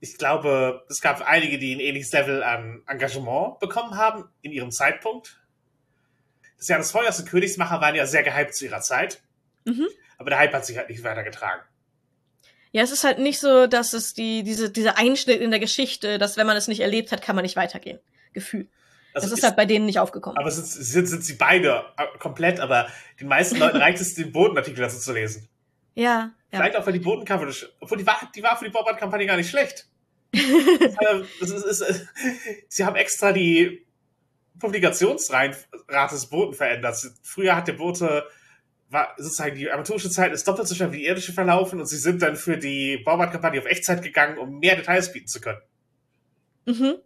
[0.00, 4.70] Ich glaube, es gab einige, die ein ähnliches Level an Engagement bekommen haben in ihrem
[4.70, 5.40] Zeitpunkt.
[6.58, 9.22] Das Jahr des Feuers und Königsmacher waren ja sehr gehypt zu ihrer Zeit.
[9.64, 9.86] Mhm.
[10.18, 11.62] Aber der Hype hat sich halt nicht weitergetragen.
[12.72, 16.18] Ja, es ist halt nicht so, dass es die, diese, dieser Einschnitt in der Geschichte,
[16.18, 18.00] dass wenn man es nicht erlebt hat, kann man nicht weitergehen.
[18.32, 18.68] Gefühl.
[19.14, 20.36] Also das ist halt bei denen nicht aufgekommen.
[20.36, 22.88] aber sind, sind, sind sie beide äh, komplett, aber
[23.20, 25.48] den meisten Leuten reicht es, den Bodenartikel dazu zu lesen.
[25.94, 26.60] ja, ja.
[26.60, 29.50] Vielleicht auch, weil die Bodencoverage, obwohl die war, die war für die Bobbard-Kampagne gar nicht
[29.50, 29.88] schlecht.
[31.40, 32.06] Das ist, ist, äh,
[32.68, 33.86] sie haben extra die
[34.58, 35.58] Publikationsrate
[36.10, 36.96] des Boten verändert.
[37.22, 38.24] Früher hat der Bote,
[38.88, 41.96] war sozusagen die amateurische Zeit ist doppelt so schnell wie die irdische verlaufen und sie
[41.96, 45.60] sind dann für die Bobbard-Kampagne auf Echtzeit gegangen, um mehr Details bieten zu können.
[46.66, 46.96] mhm.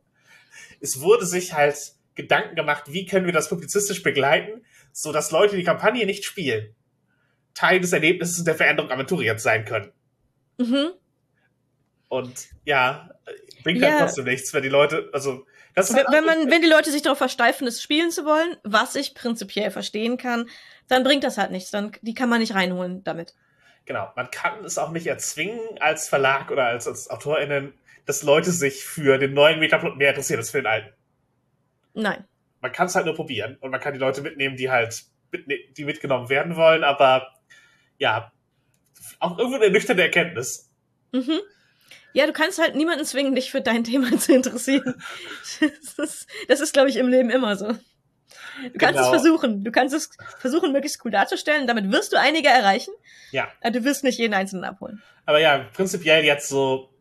[0.81, 4.63] es wurde sich halt Gedanken gemacht, wie können wir das publizistisch begleiten,
[4.93, 6.75] so dass Leute, die Kampagne nicht spielen,
[7.55, 9.93] Teil des Erlebnisses und der Veränderung Aventuriers sein können.
[10.59, 10.91] Mhm.
[12.09, 13.11] Und ja,
[13.63, 13.91] bringt Ja.
[13.91, 16.69] halt trotzdem nichts, wenn die Leute, also das ist Wenn, halt wenn man, wenn die
[16.69, 20.49] Leute sich darauf versteifen, es spielen zu wollen, was ich prinzipiell verstehen kann,
[20.89, 21.71] dann bringt das halt nichts.
[21.71, 23.35] Dann, die kann man nicht reinholen damit.
[23.85, 27.75] genau, man kann es auch nicht erzwingen als Verlag oder als, als AutorInnen,
[28.07, 30.93] dass Leute sich für den neuen Metaplot mehr interessieren als für den alten.
[31.95, 32.25] Nein.
[32.61, 35.59] man kann es halt nur probieren und man kann die Leute mitnehmen, die halt mitne
[35.77, 37.33] die mitgenommen werden wollen, aber
[37.99, 38.33] ja,
[39.21, 40.71] auch irgendwo eine nüchterne Erkenntnis.
[41.13, 41.41] Mhm.
[42.13, 44.95] Ja, du kannst halt niemanden zwingen, dich für dein Thema zu interessieren.
[45.61, 47.77] Das ist, das ist glaube ich, im Leben immer so.
[48.73, 49.03] Du kannst genau.
[49.03, 49.65] es versuchen.
[49.65, 51.67] Du kannst es versuchen, möglichst cool darzustellen.
[51.67, 52.93] Damit wirst du einige erreichen.
[53.31, 53.49] Ja.
[53.61, 55.03] Aber du wirst nicht jeden einzelnen abholen.
[55.27, 56.93] Aber ja, prinzipiell jetzt so.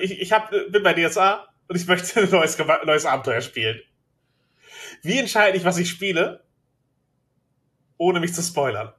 [0.00, 3.80] Ich, ich hab, bin bei DSA und ich möchte ein neues, neues Abenteuer spielen.
[5.02, 6.44] Wie entscheide ich, was ich spiele,
[7.96, 8.92] ohne mich zu spoilern?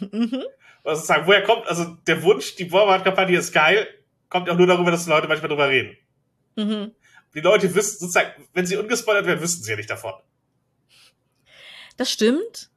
[0.00, 0.44] mhm.
[0.84, 3.86] Also sagen, woher kommt, also der Wunsch, die Warhammer-Kampagne ist geil,
[4.28, 5.96] kommt auch nur darüber, dass die Leute manchmal drüber reden.
[6.56, 6.94] Mhm.
[7.34, 10.14] Die Leute wissen, sozusagen, wenn sie ungespoilert werden, wissen sie ja nicht davon.
[11.96, 12.70] Das stimmt.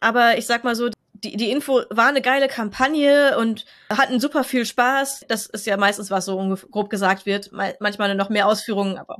[0.00, 4.44] Aber ich sag mal so, die, die Info war eine geile Kampagne und hatten super
[4.44, 5.24] viel Spaß.
[5.28, 7.50] Das ist ja meistens, was so grob gesagt wird.
[7.52, 9.18] Manchmal noch mehr Ausführungen, aber.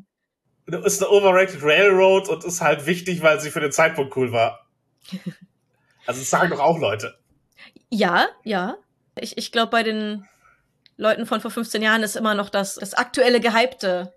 [0.67, 4.67] Ist eine overrated Railroad und ist halt wichtig, weil sie für den Zeitpunkt cool war.
[6.07, 7.19] also das sagen doch auch Leute.
[7.91, 8.77] Ja, ja.
[9.21, 10.27] Ich, ich glaube, bei den
[10.97, 14.15] Leuten von vor 15 Jahren ist immer noch das, das aktuelle Gehypte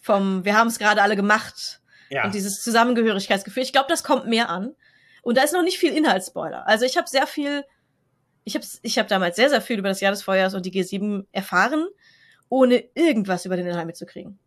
[0.00, 2.24] vom Wir haben es gerade alle gemacht ja.
[2.24, 3.62] und dieses Zusammengehörigkeitsgefühl.
[3.62, 4.74] Ich glaube, das kommt mehr an.
[5.22, 6.66] Und da ist noch nicht viel Inhaltsspoiler.
[6.68, 7.64] Also ich habe sehr viel,
[8.44, 10.72] ich habe ich hab damals sehr, sehr viel über das Jahr des Feuers und die
[10.72, 11.88] G7 erfahren,
[12.50, 14.38] ohne irgendwas über den Inhalt mitzukriegen.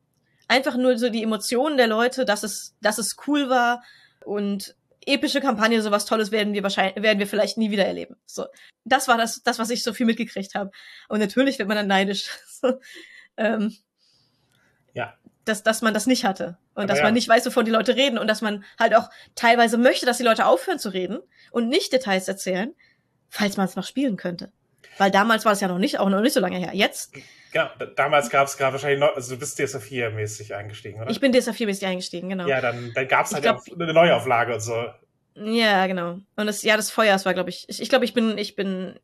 [0.48, 3.84] Einfach nur so die Emotionen der Leute, dass es, dass es cool war
[4.24, 4.76] und
[5.06, 8.18] epische Kampagne, sowas Tolles werden wir wahrscheinlich, werden wir vielleicht nie wieder erleben.
[8.26, 8.46] So,
[8.84, 10.72] das war das, das was ich so viel mitgekriegt habe.
[11.08, 12.30] Und natürlich wird man dann neidisch.
[12.62, 12.80] so,
[13.38, 13.76] ähm,
[14.94, 15.14] ja.
[15.46, 17.06] Dass, dass man das nicht hatte und Aber dass ja.
[17.06, 20.18] man nicht weiß, wovon die Leute reden und dass man halt auch teilweise möchte, dass
[20.18, 21.20] die Leute aufhören zu reden
[21.52, 22.74] und nicht Details erzählen,
[23.30, 24.52] falls man es noch spielen könnte.
[24.98, 26.72] Weil damals war es ja noch nicht, auch noch nicht so lange her.
[26.74, 27.14] Jetzt.
[27.58, 31.10] Ja, damals gab es gerade wahrscheinlich noch, also du bist DSA 4-mäßig eingestiegen, oder?
[31.10, 32.48] Ich bin DSA 4-mäßig eingestiegen, genau.
[32.48, 34.86] Ja, dann, dann gab es halt glaub, auch eine Neuauflage und so.
[35.34, 36.20] Ja, genau.
[36.36, 39.00] Und das Jahr des Feuers war, glaube ich, ich, ich glaube, ich bin, ich bin,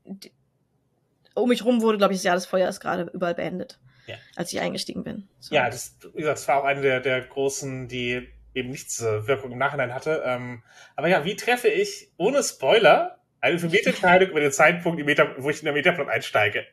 [1.34, 3.80] um mich rum wurde, glaube ich, das Jahr des Feuers gerade überall beendet.
[4.06, 4.18] Ja.
[4.36, 5.28] Als ich eingestiegen bin.
[5.39, 5.56] So.
[5.56, 9.51] Ja, das, wie gesagt, das war auch eine der, der großen, die eben nichts Wirkung
[9.51, 10.22] im Nachhinein hatte.
[10.28, 10.62] Ähm,
[10.95, 15.01] aber ja, wie treffe ich ohne Spoiler eine für mich Entscheidung über den Zeitpunkt,
[15.38, 16.68] wo ich in der Metaplot einsteige?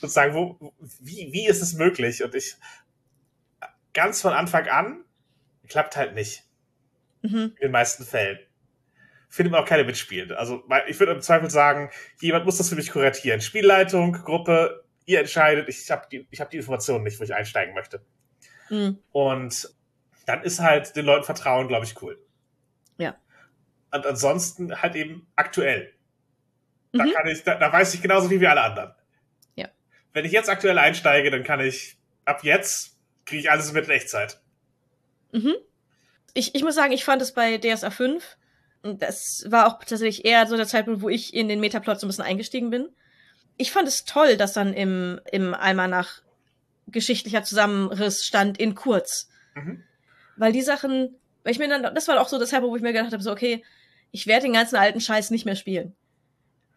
[0.00, 2.22] Sozusagen, wo, wie, wie ist es möglich?
[2.22, 2.56] Und ich
[3.92, 5.04] ganz von Anfang an
[5.68, 6.44] klappt halt nicht.
[7.22, 7.52] Mhm.
[7.56, 8.38] In den meisten Fällen
[9.28, 10.38] findet man auch keine Mitspielende.
[10.38, 11.90] Also ich würde im Zweifel sagen,
[12.20, 13.40] jemand muss das für mich kuratieren.
[13.40, 17.74] Spielleitung, Gruppe, ihr entscheidet, ich habe die, ich hab die Informationen nicht, wo ich einsteigen
[17.74, 18.04] möchte.
[18.70, 18.98] Mhm.
[19.12, 19.74] Und
[20.26, 22.18] dann ist halt den Leuten Vertrauen, glaube ich, cool.
[22.98, 23.16] Ja.
[23.90, 25.94] Und ansonsten halt eben aktuell.
[26.92, 27.12] Da mhm.
[27.12, 28.94] kann ich, da, da weiß ich genauso viel wie alle anderen.
[30.18, 33.92] Wenn ich jetzt aktuell einsteige, dann kann ich, ab jetzt kriege ich alles mit in
[33.92, 34.40] Echtzeit.
[35.30, 35.54] Mhm.
[36.34, 38.36] Ich, ich muss sagen, ich fand es bei DSA 5
[38.82, 42.08] das war auch tatsächlich eher so der Zeitpunkt, wo ich in den Metaplot so ein
[42.08, 42.88] bisschen eingestiegen bin.
[43.56, 46.22] Ich fand es toll, dass dann im, im Almanach
[46.88, 49.28] geschichtlicher Zusammenriss stand in kurz.
[49.54, 49.84] Mhm.
[50.36, 51.14] Weil die Sachen,
[51.44, 53.22] weil ich mir dann, das war auch so der Zeitpunkt, wo ich mir gedacht habe,
[53.22, 53.64] so, okay,
[54.10, 55.94] ich werde den ganzen alten Scheiß nicht mehr spielen.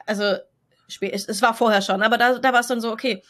[0.05, 0.37] Also,
[1.01, 3.23] es, es war vorher schon, aber da, da war es dann so, okay,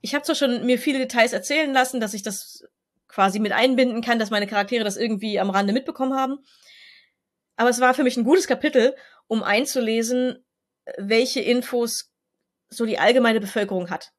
[0.00, 2.64] ich habe zwar schon mir viele Details erzählen lassen, dass ich das
[3.08, 6.38] quasi mit einbinden kann, dass meine Charaktere das irgendwie am Rande mitbekommen haben.
[7.56, 8.94] Aber es war für mich ein gutes Kapitel,
[9.26, 10.44] um einzulesen,
[10.96, 12.12] welche Infos
[12.68, 14.12] so die allgemeine Bevölkerung hat.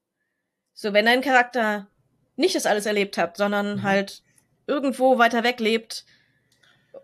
[0.73, 1.87] So, wenn dein Charakter
[2.35, 3.83] nicht das alles erlebt hat, sondern mhm.
[3.83, 4.23] halt
[4.67, 6.05] irgendwo weiter weg lebt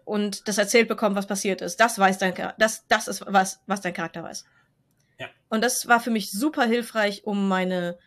[0.04, 3.82] und das erzählt bekommt, was passiert ist, das weiß dein das das ist was was
[3.82, 4.46] dein Charakter weiß.
[5.20, 5.28] Ja.
[5.50, 7.98] Und das war für mich super hilfreich, um meine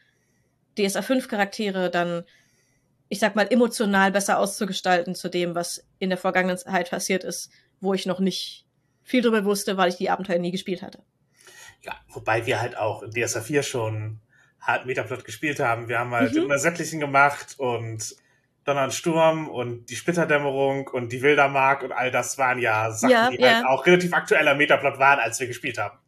[0.79, 2.25] DSA 5 Charaktere dann
[3.11, 7.51] ich sag mal emotional besser auszugestalten zu dem, was in der Vergangenheit passiert ist
[7.81, 8.65] wo ich noch nicht
[9.03, 11.03] viel drüber wusste, weil ich die Abenteuer nie gespielt hatte.
[11.83, 14.21] Ja, wobei wir halt auch in DSA 4 schon
[14.61, 15.89] hart Metaplot gespielt haben.
[15.89, 16.43] Wir haben halt mhm.
[16.43, 18.17] immer Sättlichen gemacht und
[18.65, 23.13] Donner und Sturm und die Splitterdämmerung und die Wildermark und all das waren ja Sachen,
[23.13, 23.57] ja, die ja.
[23.57, 25.99] halt auch relativ aktueller Metaplot waren, als wir gespielt haben.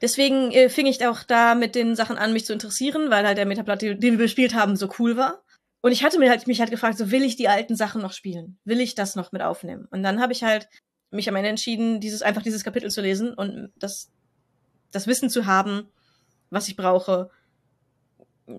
[0.00, 3.38] Deswegen äh, fing ich auch da mit den Sachen an, mich zu interessieren, weil halt
[3.38, 5.42] der Metaplot, den wir gespielt haben, so cool war.
[5.80, 8.12] Und ich hatte mir halt, mich halt gefragt, so will ich die alten Sachen noch
[8.12, 8.58] spielen?
[8.64, 9.86] Will ich das noch mit aufnehmen?
[9.90, 10.68] Und dann habe ich halt
[11.10, 14.10] mich am Ende entschieden, dieses einfach dieses Kapitel zu lesen und das,
[14.90, 15.88] das Wissen zu haben,
[16.50, 17.30] was ich brauche.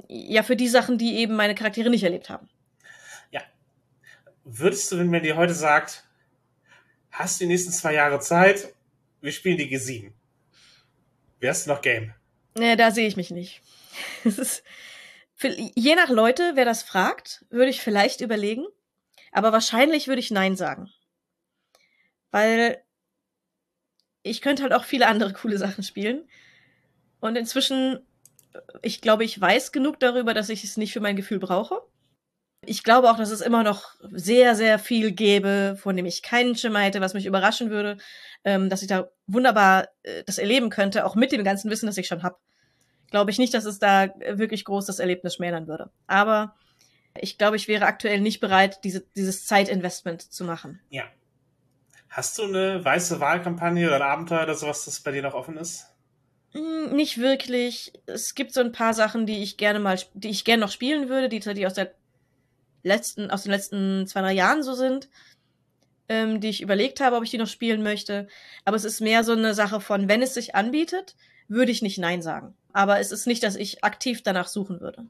[0.08, 2.50] Ja, für die Sachen, die eben meine Charaktere nicht erlebt haben.
[3.32, 3.42] Ja.
[4.44, 6.06] Würdest du, wenn man dir heute sagt,
[7.12, 8.74] hast du die nächsten zwei Jahre Zeit,
[9.22, 10.12] wir spielen die G7.
[11.40, 12.14] Wärst du noch Game?
[12.58, 13.62] Nee, da sehe ich mich nicht.
[15.40, 18.66] Für, je nach Leute, wer das fragt, würde ich vielleicht überlegen.
[19.32, 20.90] Aber wahrscheinlich würde ich Nein sagen.
[22.32, 22.82] Weil
[24.24, 26.28] ich könnte halt auch viele andere coole Sachen spielen.
[27.20, 28.00] Und inzwischen,
[28.82, 31.82] ich glaube, ich weiß genug darüber, dass ich es nicht für mein Gefühl brauche.
[32.66, 36.56] Ich glaube auch, dass es immer noch sehr, sehr viel gäbe, von dem ich keinen
[36.56, 37.98] Schimmer hätte, was mich überraschen würde,
[38.48, 41.98] ähm, dass ich da wunderbar äh, das erleben könnte, auch mit dem ganzen Wissen, das
[41.98, 42.38] ich schon habe.
[43.12, 45.89] Glaube ich nicht, dass es da wirklich groß das Erlebnis schmälern würde.
[46.08, 46.56] Aber
[47.20, 50.80] ich glaube, ich wäre aktuell nicht bereit, diese, dieses Zeitinvestment zu machen.
[50.89, 51.04] Ja.
[52.10, 55.58] Hast du eine weiße Wahlkampagne oder ein Abenteuer oder sowas, das bei dir noch offen
[55.58, 55.88] ist?
[56.54, 57.91] Hm, nicht wirklich.
[58.06, 61.10] Es gibt so ein paar Sachen, die ich gerne mal, die ich gerne noch spielen
[61.10, 61.91] würde, die, die aus der
[62.84, 65.10] letzten, aus den letzten zwei, drei Jahren so sind,
[66.10, 68.28] ähm, die ich überlegt habe, ob ich die noch spielen möchte.
[68.66, 71.16] Aber es ist mehr so eine Sache von, wenn es sich anbietet,
[71.47, 72.55] würde ich nicht Nein sagen.
[72.74, 75.05] Aber es ist nicht, dass ich aktiv danach suchen würde.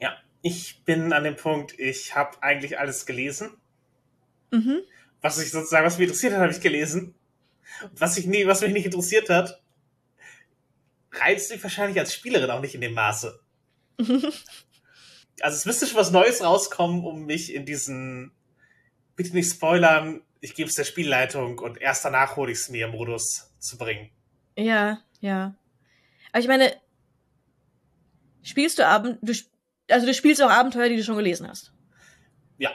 [0.00, 3.56] Ja, ich bin an dem Punkt, ich habe eigentlich alles gelesen.
[4.50, 4.80] Mhm.
[5.20, 7.14] Was ich sozusagen, was mich interessiert hat, habe ich gelesen.
[7.92, 9.60] Was, ich nie, was mich nicht interessiert hat,
[11.12, 13.40] reizt mich wahrscheinlich als Spielerin auch nicht in dem Maße.
[15.40, 18.32] also es müsste schon was Neues rauskommen, um mich in diesen,
[19.18, 22.86] bitte nicht spoilern, ich gebe es der Spielleitung und erst danach hole ich es mir
[22.86, 24.10] Modus zu bringen.
[24.56, 25.56] Ja, ja.
[26.30, 26.72] Aber ich meine,
[28.42, 29.34] spielst du Abend, du,
[29.90, 31.72] also du spielst auch Abenteuer, die du schon gelesen hast.
[32.58, 32.70] Ja.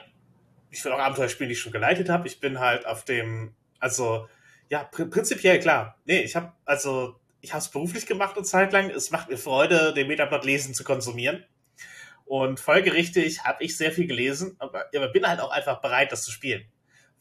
[0.70, 2.28] Ich will auch Abenteuer spielen, die ich schon geleitet habe.
[2.28, 4.28] Ich bin halt auf dem, also,
[4.70, 5.98] ja, pr prinzipiell klar.
[6.04, 8.90] Nee, ich habe, also, ich habe es beruflich gemacht eine Zeit lang.
[8.90, 11.46] Es macht mir Freude, den Metaplot lesen zu konsumieren.
[12.26, 16.24] Und folgerichtig habe ich sehr viel gelesen, aber, aber, bin halt auch einfach bereit, das
[16.24, 16.66] zu spielen.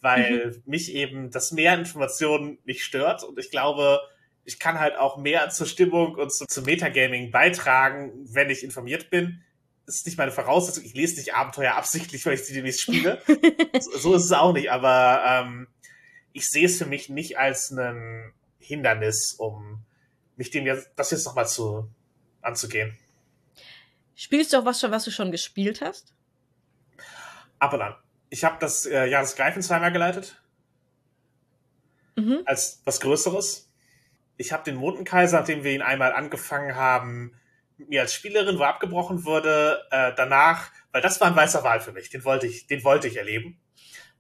[0.01, 0.63] Weil mhm.
[0.67, 3.23] mich eben das mehr Informationen nicht stört.
[3.23, 4.01] Und ich glaube,
[4.45, 9.11] ich kann halt auch mehr zur Stimmung und zu, zum Metagaming beitragen, wenn ich informiert
[9.11, 9.43] bin.
[9.87, 10.85] Das ist nicht meine Voraussetzung.
[10.85, 13.21] Ich lese nicht Abenteuer absichtlich, weil ich sie demnächst spiele.
[13.81, 14.71] so, so, ist es auch nicht.
[14.71, 15.69] Aber ähm,
[16.33, 19.85] ich sehe es für mich nicht als ein Hindernis, um
[20.37, 21.89] mich dem jetzt, das jetzt nochmal zu
[22.41, 22.97] anzugehen.
[24.15, 26.15] Spielst du auch was schon, was du schon gespielt hast?
[27.59, 27.97] Ab und an.
[28.31, 30.43] Ich habe das äh, Jahresgreifen zweimal geleitet.
[32.17, 32.43] Mhm.
[32.45, 33.73] Als was Größeres
[34.43, 37.33] ich habe den Mondenkaiser, nachdem wir ihn einmal angefangen haben,
[37.79, 41.81] mit mir als Spielerin, wo abgebrochen wurde, äh, danach, weil das war ein weißer Wahl
[41.81, 43.59] für mich, den wollte ich, den wollte ich erleben.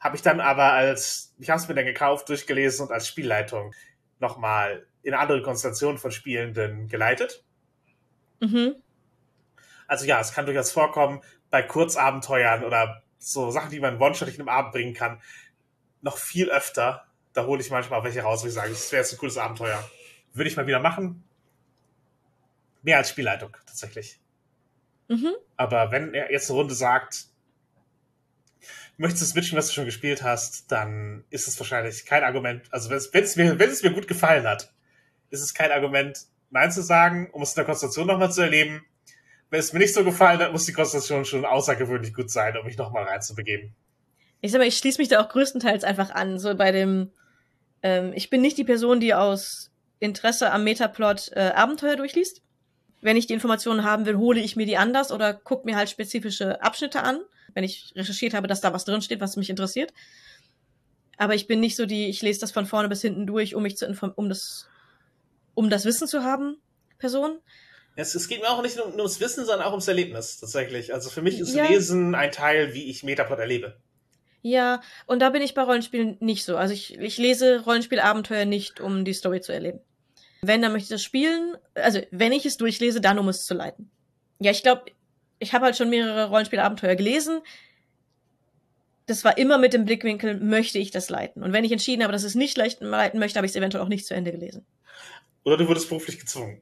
[0.00, 3.74] Habe ich dann aber als, ich habe es mir dann gekauft, durchgelesen und als Spielleitung
[4.18, 7.44] nochmal in andere Konstellation von Spielenden geleitet.
[8.40, 8.76] Mhm.
[9.92, 11.20] Also ja, es kann durchaus vorkommen,
[11.50, 15.20] bei Kurzabenteuern oder so Sachen, die man one-shot in einem Abend bringen kann,
[16.00, 17.04] noch viel öfter.
[17.34, 19.86] Da hole ich manchmal welche raus, wo ich sage, das wäre jetzt ein cooles Abenteuer.
[20.32, 21.22] Würde ich mal wieder machen.
[22.80, 24.18] Mehr als Spielleitung, tatsächlich.
[25.08, 25.34] Mhm.
[25.58, 27.26] Aber wenn er jetzt eine Runde sagt,
[28.96, 32.62] möchtest du switchen, was du schon gespielt hast, dann ist es wahrscheinlich kein Argument.
[32.72, 34.72] Also wenn es mir, wenn es mir gut gefallen hat,
[35.28, 36.18] ist es kein Argument,
[36.48, 38.86] Nein zu sagen, um es in der Konstellation nochmal zu erleben.
[39.52, 42.64] Wenn es mir nicht so gefallen hat, muss die Konstellation schon außergewöhnlich gut sein, um
[42.64, 43.74] mich nochmal reinzubegeben.
[44.40, 46.38] Ich sag mal, ich schließe mich da auch größtenteils einfach an.
[46.38, 47.10] So bei dem,
[47.82, 52.40] ähm, ich bin nicht die Person, die aus Interesse am Metaplot äh, Abenteuer durchliest.
[53.02, 55.90] Wenn ich die Informationen haben will, hole ich mir die anders oder gucke mir halt
[55.90, 57.20] spezifische Abschnitte an,
[57.52, 59.92] wenn ich recherchiert habe, dass da was drinsteht, was mich interessiert.
[61.18, 63.64] Aber ich bin nicht so die, ich lese das von vorne bis hinten durch, um
[63.64, 64.66] mich zu informieren, um das,
[65.52, 66.56] um das Wissen zu haben,
[66.98, 67.38] Person.
[67.94, 70.94] Es, es geht mir auch nicht nur, nur ums Wissen, sondern auch ums Erlebnis, tatsächlich.
[70.94, 71.66] Also für mich ist ja.
[71.66, 73.76] Lesen ein Teil, wie ich Metaplot erlebe.
[74.40, 76.56] Ja, und da bin ich bei Rollenspielen nicht so.
[76.56, 79.80] Also ich, ich lese Rollenspielabenteuer nicht, um die Story zu erleben.
[80.42, 81.56] Wenn, dann möchte ich das spielen.
[81.74, 83.90] Also, wenn ich es durchlese, dann um es zu leiten.
[84.40, 84.86] Ja, ich glaube,
[85.38, 87.40] ich habe halt schon mehrere Rollenspielabenteuer gelesen.
[89.06, 91.44] Das war immer mit dem Blickwinkel, möchte ich das leiten.
[91.44, 93.84] Und wenn ich entschieden habe, dass ich es nicht leiten möchte, habe ich es eventuell
[93.84, 94.66] auch nicht zu Ende gelesen.
[95.44, 96.60] Oder du wurdest beruflich gezwungen.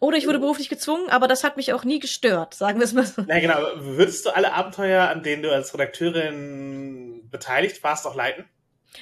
[0.00, 2.94] Oder ich wurde beruflich gezwungen, aber das hat mich auch nie gestört, sagen wir es
[2.94, 3.22] mal so.
[3.26, 8.46] Na genau, würdest du alle Abenteuer, an denen du als Redakteurin beteiligt warst, auch leiten?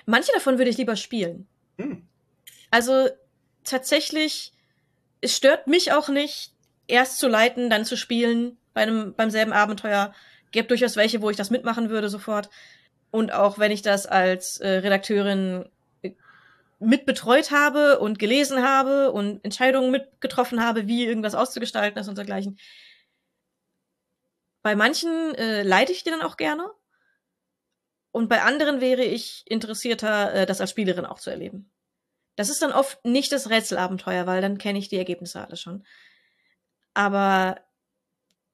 [0.06, 1.46] Manche davon würde ich lieber spielen.
[1.78, 2.06] Hm.
[2.72, 3.08] Also
[3.62, 4.52] tatsächlich,
[5.20, 6.52] es stört mich auch nicht,
[6.88, 10.12] erst zu leiten, dann zu spielen bei einem, beim selben Abenteuer.
[10.50, 12.50] Gibt durchaus welche, wo ich das mitmachen würde sofort.
[13.12, 15.68] Und auch wenn ich das als äh, Redakteurin
[16.78, 22.58] mitbetreut habe und gelesen habe und Entscheidungen mitgetroffen habe, wie irgendwas auszugestalten ist und dergleichen.
[24.62, 26.70] Bei manchen äh, leite ich die dann auch gerne.
[28.10, 31.70] Und bei anderen wäre ich interessierter, äh, das als Spielerin auch zu erleben.
[32.36, 35.84] Das ist dann oft nicht das Rätselabenteuer, weil dann kenne ich die Ergebnisse alle schon.
[36.94, 37.60] Aber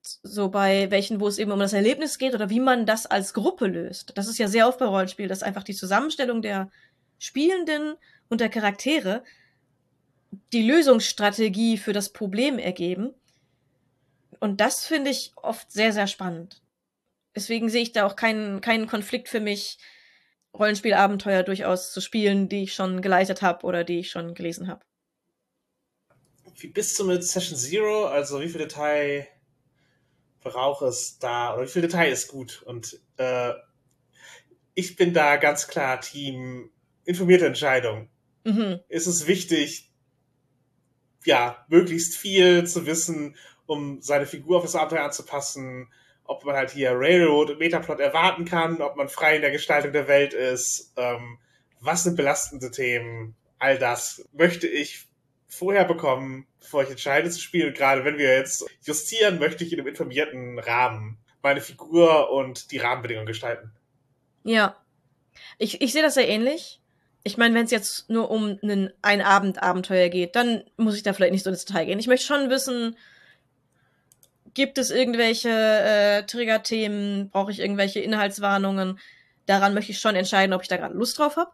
[0.01, 3.33] so bei welchen, wo es eben um das Erlebnis geht oder wie man das als
[3.33, 4.17] Gruppe löst.
[4.17, 6.69] Das ist ja sehr oft bei Rollenspiel, dass einfach die Zusammenstellung der
[7.19, 7.95] Spielenden
[8.29, 9.23] und der Charaktere
[10.53, 13.13] die Lösungsstrategie für das Problem ergeben.
[14.39, 16.61] Und das finde ich oft sehr, sehr spannend.
[17.35, 19.77] Deswegen sehe ich da auch keinen, keinen Konflikt für mich,
[20.53, 24.85] Rollenspielabenteuer durchaus zu spielen, die ich schon geleitet habe oder die ich schon gelesen habe.
[26.57, 28.05] Wie bist du mit Session Zero?
[28.05, 29.27] Also wie viel Detail
[30.41, 31.53] braucht es da?
[31.53, 32.63] Oder wie viel Detail ist gut?
[32.63, 33.53] Und äh,
[34.73, 36.71] ich bin da ganz klar Team
[37.05, 38.09] informierte Entscheidung.
[38.43, 38.79] Mhm.
[38.89, 39.91] Ist es wichtig,
[41.23, 43.35] ja, möglichst viel zu wissen,
[43.65, 45.87] um seine Figur auf das Abenteuer anzupassen,
[46.23, 49.91] ob man halt hier Railroad und Metaplot erwarten kann, ob man frei in der Gestaltung
[49.91, 51.37] der Welt ist, ähm,
[51.79, 55.07] was sind belastende Themen, all das möchte ich
[55.47, 57.69] vorher bekommen, bevor ich entscheide zu spielen.
[57.69, 62.71] Und gerade wenn wir jetzt justieren, möchte ich in einem informierten Rahmen meine Figur und
[62.71, 63.71] die Rahmenbedingungen gestalten.
[64.43, 64.75] Ja.
[65.57, 66.81] Ich, ich sehe das sehr ähnlich.
[67.25, 71.03] Ich meine, wenn es jetzt nur um einen ein Abend Abenteuer geht, dann muss ich
[71.03, 71.99] da vielleicht nicht so ins Detail gehen.
[71.99, 72.95] Ich möchte schon wissen,
[74.55, 77.29] Gibt es irgendwelche äh, Triggerthemen?
[77.29, 78.99] Brauche ich irgendwelche Inhaltswarnungen?
[79.45, 81.51] Daran möchte ich schon entscheiden, ob ich da gerade Lust drauf habe.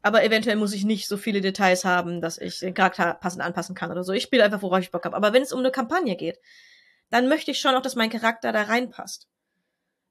[0.00, 3.74] Aber eventuell muss ich nicht so viele Details haben, dass ich den Charakter passend anpassen
[3.74, 4.12] kann oder so.
[4.12, 5.16] Ich spiele einfach, worauf ich Bock habe.
[5.16, 6.38] Aber wenn es um eine Kampagne geht,
[7.10, 9.26] dann möchte ich schon auch, dass mein Charakter da reinpasst.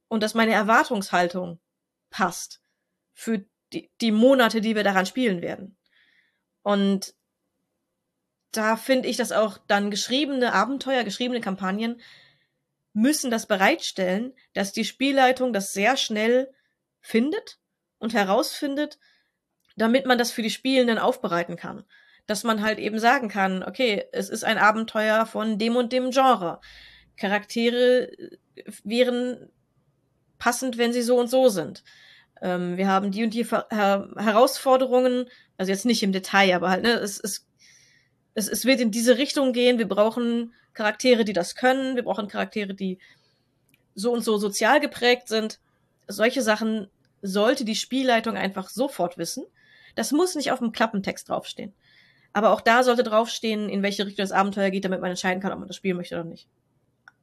[0.10, 1.62] Und dass meine Erwartungshaltung
[2.10, 2.60] passt
[3.14, 5.78] für die, die Monate, die wir daran spielen werden.
[6.62, 7.14] Und
[8.52, 12.00] da finde ich, dass auch dann geschriebene Abenteuer, geschriebene Kampagnen
[12.94, 16.54] müssen das bereitstellen, dass die Spielleitung das sehr schnell
[17.02, 17.60] findet
[17.98, 19.00] und herausfindet,
[19.76, 21.84] damit man das für die Spielenden aufbereiten kann.
[22.28, 26.12] Dass man halt eben sagen kann, okay, es ist ein Abenteuer von dem und dem
[26.12, 26.62] Genre.
[27.18, 28.38] Charaktere äh,
[28.84, 29.50] wären
[30.38, 31.84] passend, wenn sie so und so sind.
[32.44, 35.26] Ähm, wir haben die und die Ver Her Herausforderungen,
[35.58, 37.48] also jetzt nicht im Detail, aber halt, ne, es, es
[38.36, 39.78] es, es wird in diese Richtung gehen.
[39.78, 41.96] Wir brauchen Charaktere, die das können.
[41.96, 43.00] Wir brauchen Charaktere, die
[43.96, 45.60] so und so sozial geprägt sind.
[46.08, 46.88] Solche Sachen
[47.22, 49.46] sollte die Spielleitung einfach sofort wissen.
[49.96, 51.74] Das muss nicht auf dem Klappentext draufstehen.
[52.34, 55.52] Aber auch da sollte draufstehen, in welche Richtung das Abenteuer geht, damit man entscheiden kann,
[55.52, 56.48] ob man das spielen möchte oder nicht.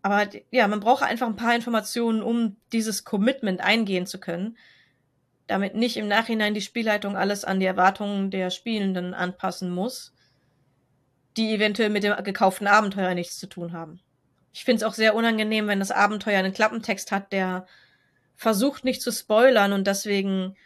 [0.03, 4.57] Aber ja, man braucht einfach ein paar Informationen, um dieses Commitment eingehen zu können,
[5.51, 10.13] damit nicht im Nachhinein die Spielleitung alles an die Erwartungen der Spielenden anpassen muss
[11.37, 14.01] die eventuell mit dem gekauften Abenteuer nichts zu tun haben.
[14.53, 17.67] Ich finde es auch sehr unangenehm, wenn das Abenteuer einen Klappentext hat, der
[18.37, 20.57] versucht nicht zu spoilern und deswegen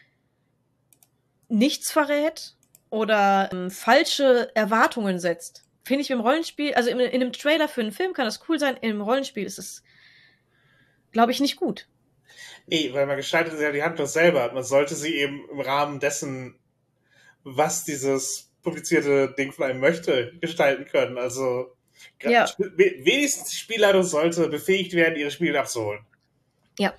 [1.49, 2.55] nichts verrät
[2.89, 5.65] oder ähm, falsche Erwartungen setzt.
[5.85, 8.59] Finde ich im Rollenspiel, also in, in einem Trailer für einen Film kann das cool
[8.59, 9.83] sein, im Rollenspiel ist es,
[11.13, 11.89] glaube ich, nicht gut.
[12.67, 14.53] Nee, weil man gestaltet ja die Handlung selber.
[14.53, 16.59] Man sollte sie eben im Rahmen dessen,
[17.43, 21.19] was dieses publizierte Ding von einem möchte, gestalten können.
[21.19, 21.77] Also
[22.23, 22.47] ja.
[22.59, 26.05] wenigstens die Spielleitung sollte befähigt werden, ihre Spiele abzuholen.
[26.79, 26.95] Ja,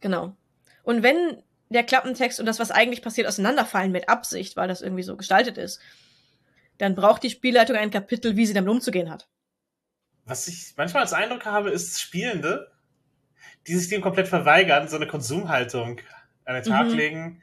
[0.00, 0.36] genau.
[0.82, 5.02] Und wenn der Klappentext und das, was eigentlich passiert, auseinanderfallen mit Absicht, weil das irgendwie
[5.02, 5.80] so gestaltet ist,
[6.78, 9.28] dann braucht die Spielleitung ein Kapitel, wie sie damit umzugehen hat.
[10.26, 12.70] Was ich manchmal als Eindruck habe, ist Spielende,
[13.66, 16.00] die sich dem komplett verweigern, so eine Konsumhaltung
[16.44, 16.94] an den Tag mhm.
[16.94, 17.42] legen,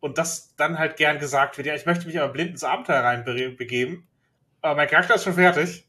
[0.00, 3.02] und das dann halt gern gesagt wird, ja, ich möchte mich aber blind ins Abenteuer
[3.02, 4.06] reinbegeben,
[4.62, 5.88] aber mein Charakter ist schon fertig.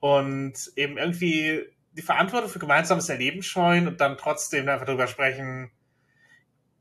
[0.00, 5.72] Und eben irgendwie die Verantwortung für gemeinsames Erleben scheuen und dann trotzdem einfach drüber sprechen,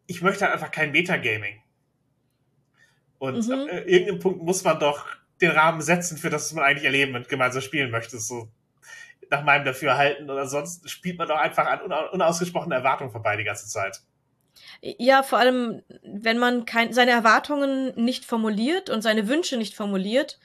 [0.05, 1.61] ich möchte halt einfach kein Metagaming.
[3.17, 3.53] Und mhm.
[3.53, 5.07] ab äh, irgendeinem Punkt muss man doch
[5.41, 8.19] den Rahmen setzen, für das was man eigentlich erleben und gemeinsam spielen möchte.
[8.19, 8.51] So
[9.29, 13.67] nach meinem Dafürhalten oder sonst spielt man doch einfach an unausgesprochenen Erwartungen vorbei die ganze
[13.67, 14.01] Zeit.
[14.81, 20.39] Ja, vor allem, wenn man kein, seine Erwartungen nicht formuliert und seine Wünsche nicht formuliert,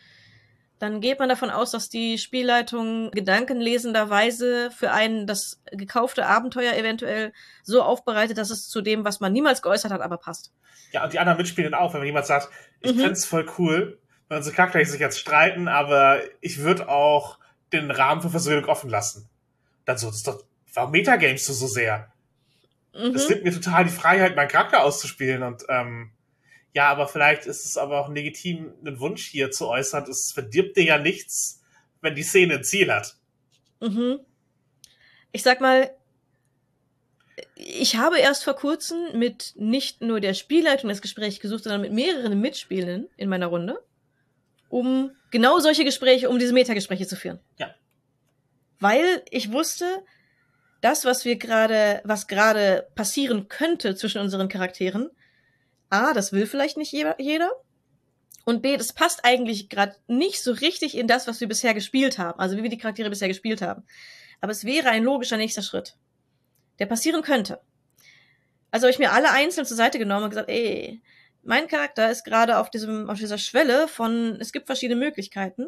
[0.79, 7.33] dann geht man davon aus, dass die Spielleitung gedankenlesenderweise für einen das gekaufte Abenteuer eventuell
[7.63, 10.53] so aufbereitet, dass es zu dem, was man niemals geäußert hat, aber passt.
[10.91, 12.49] Ja, und die anderen mitspielen auch, wenn jemand sagt,
[12.81, 13.01] ich mhm.
[13.01, 17.39] find's voll cool, wenn unsere Charaktere sich jetzt streiten, aber ich würde auch
[17.73, 19.29] den Rahmen für Versöhnung offen lassen.
[19.85, 20.45] Dann so, das ist doch,
[20.75, 22.13] warum Metagames du so sehr?
[22.95, 23.15] Mhm.
[23.15, 26.13] Es nimmt mir total die Freiheit, meinen Charakter auszuspielen und ähm,
[26.75, 30.05] ja, aber vielleicht ist es aber auch legitim, einen Wunsch hier zu äußern.
[30.09, 31.61] Es verdirbt dir ja nichts,
[32.01, 33.17] wenn die Szene ein Ziel hat.
[33.81, 34.21] Mhm.
[35.33, 35.91] Ich sag mal,
[37.55, 41.93] ich habe erst vor kurzem mit nicht nur der Spielleitung das Gespräch gesucht, sondern mit
[41.93, 43.83] mehreren Mitspielenden in meiner Runde,
[44.69, 47.41] um genau solche Gespräche, um diese Metagespräche zu führen.
[47.59, 47.75] Ja.
[48.79, 50.05] Weil ich wusste,
[50.81, 55.11] das, was wir gerade, was gerade passieren könnte zwischen unseren Charakteren,
[55.91, 57.51] A, das will vielleicht nicht jeder.
[58.45, 62.19] Und B, das passt eigentlich gerade nicht so richtig in das, was wir bisher gespielt
[62.19, 62.41] haben.
[62.41, 63.85] Also wie wir die Charaktere bisher gespielt haben.
[64.41, 65.97] Aber es wäre ein logischer nächster Schritt,
[66.81, 67.61] der passieren könnte.
[68.73, 71.03] Also habe ich mir alle einzeln zur Seite genommen und gesagt, ey,
[71.43, 75.67] mein Charakter ist gerade auf diesem, auf dieser Schwelle von, es gibt verschiedene Möglichkeiten.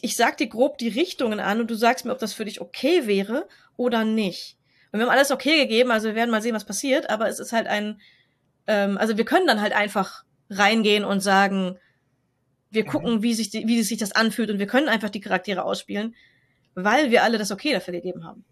[0.00, 2.60] Ich sag dir grob die Richtungen an und du sagst mir, ob das für dich
[2.60, 4.58] okay wäre oder nicht.
[4.92, 7.40] Und wir haben alles okay gegeben, also wir werden mal sehen, was passiert, aber es
[7.40, 8.00] ist halt ein,
[8.66, 11.78] ähm, also wir können dann halt einfach reingehen und sagen,
[12.70, 12.88] wir mhm.
[12.88, 16.14] gucken, wie sich, die, wie sich das anfühlt und wir können einfach die Charaktere ausspielen,
[16.74, 18.44] weil wir alle das Okay dafür gegeben haben.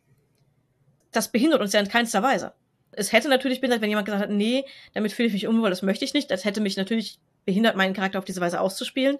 [1.10, 2.54] Das behindert uns ja in keinster Weise.
[2.92, 4.64] Es hätte natürlich behindert, wenn jemand gesagt hat, nee,
[4.94, 6.30] damit fühle ich mich unwohl, das möchte ich nicht.
[6.30, 9.18] Das hätte mich natürlich behindert, meinen Charakter auf diese Weise auszuspielen.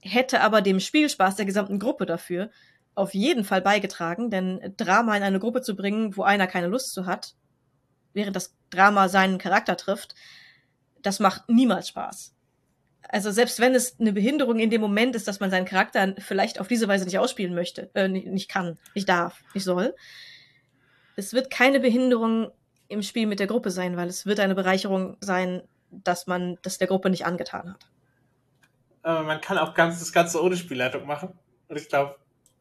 [0.00, 2.50] Hätte aber dem Spielspaß der gesamten Gruppe dafür
[2.94, 6.94] auf jeden Fall beigetragen, denn Drama in eine Gruppe zu bringen, wo einer keine Lust
[6.94, 7.34] zu hat,
[8.14, 10.14] während das Drama seinen Charakter trifft,
[11.02, 12.34] das macht niemals Spaß.
[13.02, 16.58] Also selbst wenn es eine Behinderung in dem Moment ist, dass man seinen Charakter vielleicht
[16.58, 19.94] auf diese Weise nicht ausspielen möchte, äh, nicht, nicht kann, nicht darf, nicht soll,
[21.16, 22.50] es wird keine Behinderung
[22.88, 26.78] im Spiel mit der Gruppe sein, weil es wird eine Bereicherung sein, dass man das
[26.78, 27.86] der Gruppe nicht angetan hat.
[29.02, 31.38] Aber man kann auch ganz, das Ganze ohne Spielleitung machen.
[31.68, 32.16] Und ich glaube,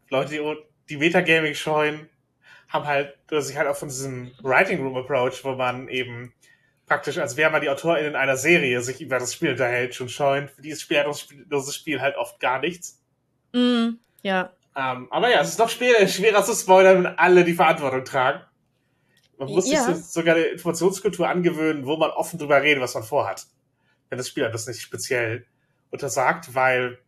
[0.10, 0.56] Leute, die,
[0.90, 2.10] die Metagaming scheuen,
[2.70, 6.34] haben halt, oder sich halt auch von diesem Writing Room Approach, wo man eben
[6.86, 10.48] praktisch, als wäre man die AutorInnen einer Serie, sich über das Spiel unterhält, schon scheuen.
[10.48, 13.02] Für dieses Spiel hat das Spiel halt oft gar nichts.
[13.54, 14.52] Mm, ja.
[14.76, 18.42] Ähm, aber ja, es ist noch schwerer, schwerer zu spoilern, wenn alle die Verantwortung tragen.
[19.38, 19.84] Man muss ja.
[19.84, 23.46] sich sogar eine Informationskultur angewöhnen, wo man offen drüber redet, was man vorhat.
[24.10, 25.46] Wenn das Spiel das nicht speziell
[25.92, 27.00] untersagt, weil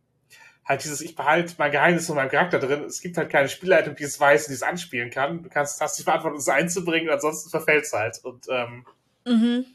[0.68, 2.84] halt dieses, ich behalte mein Geheimnis von meinem Charakter drin.
[2.84, 5.42] Es gibt halt keine Spielleitung, die es weiß und die es anspielen kann.
[5.42, 8.18] Du kannst, hast die Verantwortung, es einzubringen, ansonsten verfällt es halt.
[8.22, 8.86] Und ähm,
[9.24, 9.66] mhm.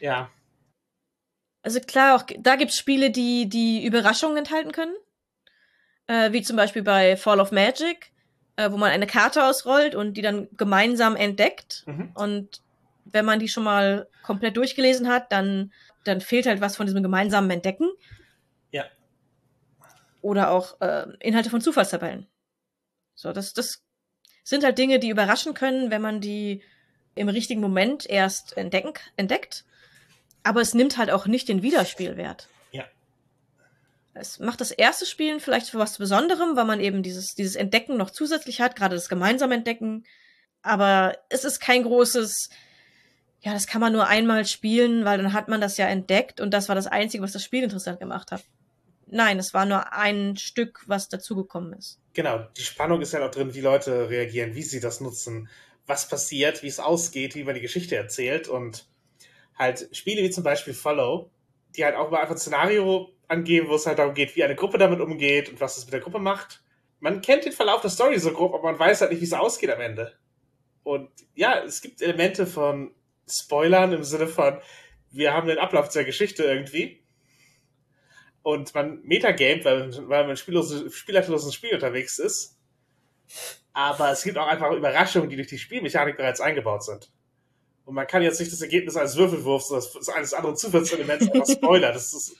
[0.00, 0.28] ja.
[1.62, 4.96] Also klar, auch da gibt's Spiele, die die Überraschungen enthalten können.
[6.08, 8.12] Äh, wie zum Beispiel bei Fall of Magic,
[8.56, 11.84] äh, wo man eine Karte ausrollt und die dann gemeinsam entdeckt.
[11.86, 12.10] Mhm.
[12.14, 12.62] Und
[13.04, 15.72] wenn man die schon mal komplett durchgelesen hat, dann,
[16.04, 17.88] dann fehlt halt was von diesem gemeinsamen Entdecken.
[20.22, 22.26] Oder auch äh, Inhalte von Zufallstabellen.
[23.14, 23.84] So, das, das
[24.42, 26.62] sind halt Dinge, die überraschen können, wenn man die
[27.14, 29.64] im richtigen Moment erst entdecken, entdeckt.
[30.42, 32.48] Aber es nimmt halt auch nicht den Wiederspielwert.
[34.18, 37.96] Es macht das erste Spielen vielleicht für was Besonderem, weil man eben dieses, dieses Entdecken
[37.96, 40.04] noch zusätzlich hat, gerade das gemeinsame Entdecken.
[40.62, 42.50] Aber es ist kein großes,
[43.40, 46.52] ja, das kann man nur einmal spielen, weil dann hat man das ja entdeckt und
[46.52, 48.42] das war das Einzige, was das Spiel interessant gemacht hat.
[49.06, 52.00] Nein, es war nur ein Stück, was dazugekommen ist.
[52.12, 55.48] Genau, die Spannung ist ja noch drin, wie Leute reagieren, wie sie das nutzen,
[55.86, 58.88] was passiert, wie es ausgeht, wie man die Geschichte erzählt und
[59.56, 61.30] halt Spiele wie zum Beispiel Follow,
[61.76, 64.54] die halt auch mal einfach ein Szenario angeben, wo es halt darum geht, wie eine
[64.54, 66.62] Gruppe damit umgeht und was es mit der Gruppe macht.
[67.00, 69.32] Man kennt den Verlauf der Story so grob, aber man weiß halt nicht, wie es
[69.32, 70.16] ausgeht am Ende.
[70.82, 72.94] Und ja, es gibt Elemente von
[73.28, 74.58] Spoilern im Sinne von,
[75.10, 77.02] wir haben den Ablauf der Geschichte irgendwie
[78.42, 82.56] und man metagamet, weil, weil man spiellose, spielerloses Spiel unterwegs ist.
[83.72, 87.10] Aber es gibt auch einfach Überraschungen, die durch die Spielmechanik bereits eingebaut sind.
[87.84, 91.92] Und man kann jetzt nicht das Ergebnis eines Würfelwurfs oder eines anderen Zufallselements einfach spoilern.
[91.92, 92.36] Das ist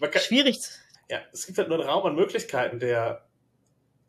[0.00, 0.60] kann, schwierig.
[1.08, 3.26] Ja, es gibt halt nur einen Raum an Möglichkeiten, der,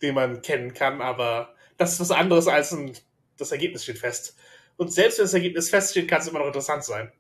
[0.02, 2.94] den man kennen kann, aber das ist was anderes als ein,
[3.38, 4.38] das Ergebnis steht fest.
[4.78, 7.12] Und selbst wenn das Ergebnis feststeht, kann es immer noch interessant sein.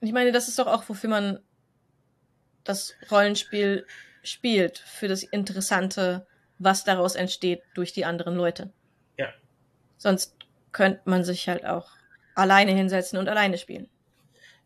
[0.00, 1.40] Ich meine, das ist doch auch, wofür man
[2.64, 3.86] das Rollenspiel
[4.22, 6.26] spielt, für das Interessante,
[6.58, 8.72] was daraus entsteht durch die anderen Leute.
[9.16, 9.32] Ja.
[9.96, 10.36] Sonst
[10.72, 11.90] könnte man sich halt auch
[12.34, 13.88] alleine hinsetzen und alleine spielen.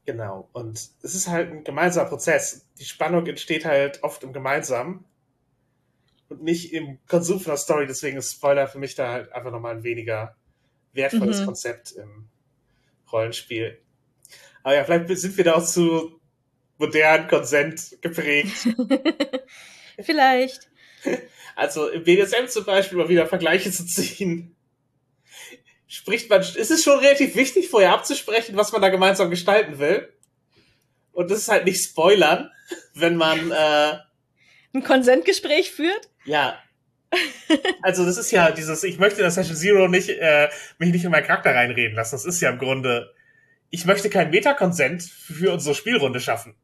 [0.05, 0.49] Genau.
[0.53, 2.67] Und es ist halt ein gemeinsamer Prozess.
[2.79, 5.05] Die Spannung entsteht halt oft im Gemeinsamen
[6.29, 7.87] und nicht im Konsum von der Story.
[7.87, 10.37] Deswegen ist Spoiler für mich da halt einfach nochmal ein weniger
[10.93, 11.47] wertvolles mhm.
[11.47, 12.29] Konzept im
[13.13, 13.79] Rollenspiel.
[14.63, 16.21] Aber ja, vielleicht sind wir da auch zu
[16.79, 18.69] modernen Konsent geprägt.
[20.01, 20.71] Vielleicht.
[21.55, 24.52] Also im BDSM zum Beispiel mal wieder Vergleiche zu ziehen.
[25.93, 30.11] Spricht man, ist es schon relativ wichtig, vorher abzusprechen, was man da gemeinsam gestalten will.
[31.13, 32.51] Und das ist halt nicht spoilern,
[32.95, 33.99] wenn man äh,
[34.73, 36.09] ein Konsentgespräch führt.
[36.25, 36.59] Ja.
[37.83, 40.49] Also das ist ja dieses, ich möchte in der Session Zero nicht, äh,
[40.79, 42.15] mich nicht in meinen Charakter reinreden lassen.
[42.15, 43.13] Das ist ja im Grunde,
[43.69, 46.55] ich möchte keinen Metakonsent für unsere Spielrunde schaffen.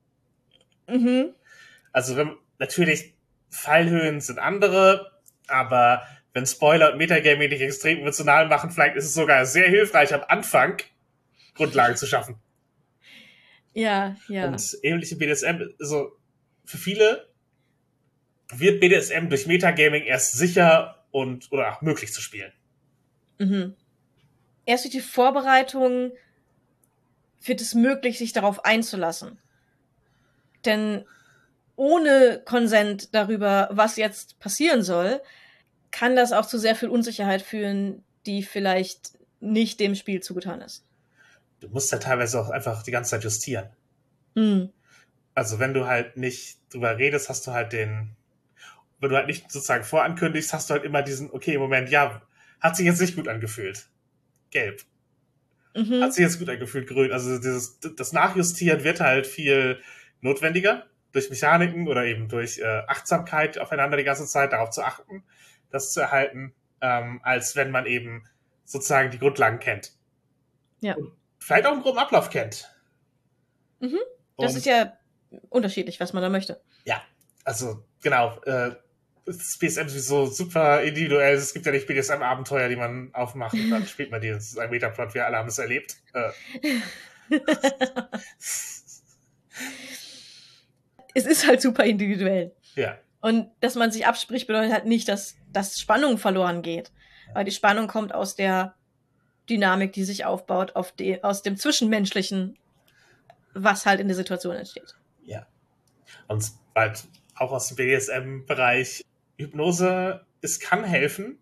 [0.87, 1.35] Mhm.
[1.93, 3.13] Also wenn, natürlich,
[3.51, 5.13] Fallhöhen sind andere,
[5.49, 6.07] aber
[6.39, 10.23] wenn Spoiler und Metagaming dich extrem emotional machen, vielleicht ist es sogar sehr hilfreich am
[10.29, 10.77] Anfang,
[11.55, 12.37] Grundlagen zu schaffen.
[13.75, 14.47] Ja, ja.
[14.47, 16.13] Und ähnliche BDSM, also
[16.65, 17.29] für viele
[18.55, 22.53] wird BDSM durch Metagaming erst sicher und oder auch möglich zu spielen.
[23.39, 23.75] Mhm.
[24.65, 26.13] Erst durch die Vorbereitung
[27.43, 29.41] wird es möglich, sich darauf einzulassen.
[30.65, 31.05] Denn
[31.75, 35.21] ohne Konsent darüber, was jetzt passieren soll,
[35.91, 40.85] kann das auch zu sehr viel Unsicherheit führen, die vielleicht nicht dem Spiel zugetan ist.
[41.61, 43.69] Du musst ja teilweise auch einfach die ganze Zeit justieren.
[44.37, 44.71] Hm.
[45.35, 48.11] Also wenn du halt nicht drüber redest, hast du halt den,
[49.01, 52.23] wenn du halt nicht sozusagen vorankündigst, hast du halt immer diesen, okay, Moment, ja,
[52.61, 53.89] hat sich jetzt nicht gut angefühlt.
[54.51, 54.83] Gelb.
[55.75, 56.03] Mhm.
[56.03, 57.13] Hat sich jetzt gut angefühlt, grün.
[57.13, 59.81] Also dieses, das Nachjustieren wird halt viel
[60.21, 65.23] notwendiger durch Mechaniken oder eben durch äh, Achtsamkeit aufeinander die ganze Zeit darauf zu achten,
[65.71, 68.25] das zu erhalten, ähm, als wenn man eben
[68.65, 69.93] sozusagen die Grundlagen kennt.
[70.81, 70.95] Ja.
[70.97, 72.71] Und vielleicht auch einen groben Ablauf kennt.
[73.81, 73.99] Mhm.
[74.37, 74.93] Das Und- ist ja
[75.51, 76.61] unterschiedlich, was man da möchte.
[76.85, 77.03] Ja,
[77.45, 78.41] also genau.
[78.43, 78.77] Äh,
[79.27, 81.35] das BSM sowieso super individuell.
[81.35, 84.31] Es gibt ja nicht BDSM-Abenteuer, die man aufmacht und dann spielt man die.
[84.31, 85.97] Das ist ein Metaplot, wir alle haben es erlebt.
[86.15, 86.31] Äh,
[91.15, 92.55] Es ist halt super individuell.
[92.75, 96.93] ja, Und dass man sich abspricht, bedeutet halt nicht, dass, dass Spannung verloren geht.
[97.35, 98.75] Weil die Spannung kommt aus der
[99.51, 102.59] Dynamik, die sich aufbaut, auf die, aus dem Zwischenmenschlichen,
[103.55, 104.97] was halt in der Situation entsteht.
[105.25, 105.47] ja.
[106.27, 107.05] Und bald
[107.37, 109.05] auch aus dem BDSM-Bereich
[109.37, 111.39] Hypnose, es kann helfen,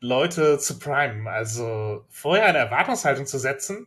[0.00, 1.28] Leute zu primen.
[1.28, 3.86] Also vorher eine Erwartungshaltung zu setzen,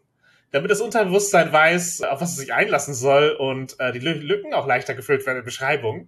[0.52, 4.53] damit das Unterbewusstsein weiß, auf was es sich einlassen soll und äh, die Lü- Lücken
[4.53, 6.07] auch leichter gefüllt werden in Beschreibung.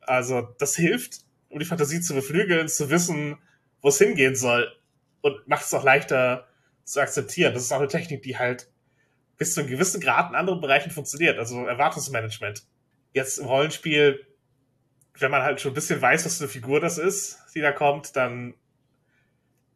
[0.00, 1.25] Also das hilft,
[1.56, 3.38] um die Fantasie zu beflügeln, zu wissen,
[3.80, 4.70] wo es hingehen soll
[5.22, 6.46] und macht es auch leichter
[6.84, 7.54] zu akzeptieren.
[7.54, 8.68] Das ist auch eine Technik, die halt
[9.38, 12.62] bis zu einem gewissen Grad in anderen Bereichen funktioniert, also Erwartungsmanagement.
[13.14, 14.26] Jetzt im Rollenspiel,
[15.18, 17.72] wenn man halt schon ein bisschen weiß, was für eine Figur das ist, die da
[17.72, 18.52] kommt, dann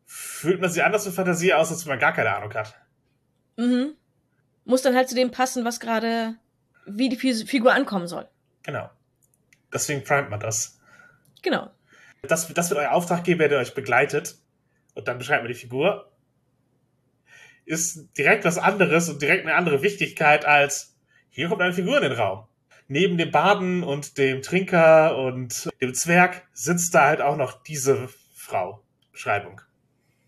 [0.04, 2.74] fühlt man sie anders mit Fantasie aus, als wenn man gar keine Ahnung hat.
[3.56, 3.94] Mhm.
[4.66, 6.34] Muss dann halt zu dem passen, was gerade,
[6.84, 8.28] wie die Fi- Figur ankommen soll.
[8.64, 8.90] Genau.
[9.72, 10.79] Deswegen primet man das.
[11.42, 11.70] Genau.
[12.22, 14.36] Das, das wird euer Auftraggeber, der euch begleitet.
[14.94, 16.12] Und dann beschreibt man die Figur.
[17.64, 20.96] Ist direkt was anderes und direkt eine andere Wichtigkeit als
[21.30, 22.46] hier kommt eine Figur in den Raum.
[22.88, 28.08] Neben dem Baden und dem Trinker und dem Zwerg sitzt da halt auch noch diese
[28.34, 28.82] Frau.
[29.12, 29.60] Beschreibung.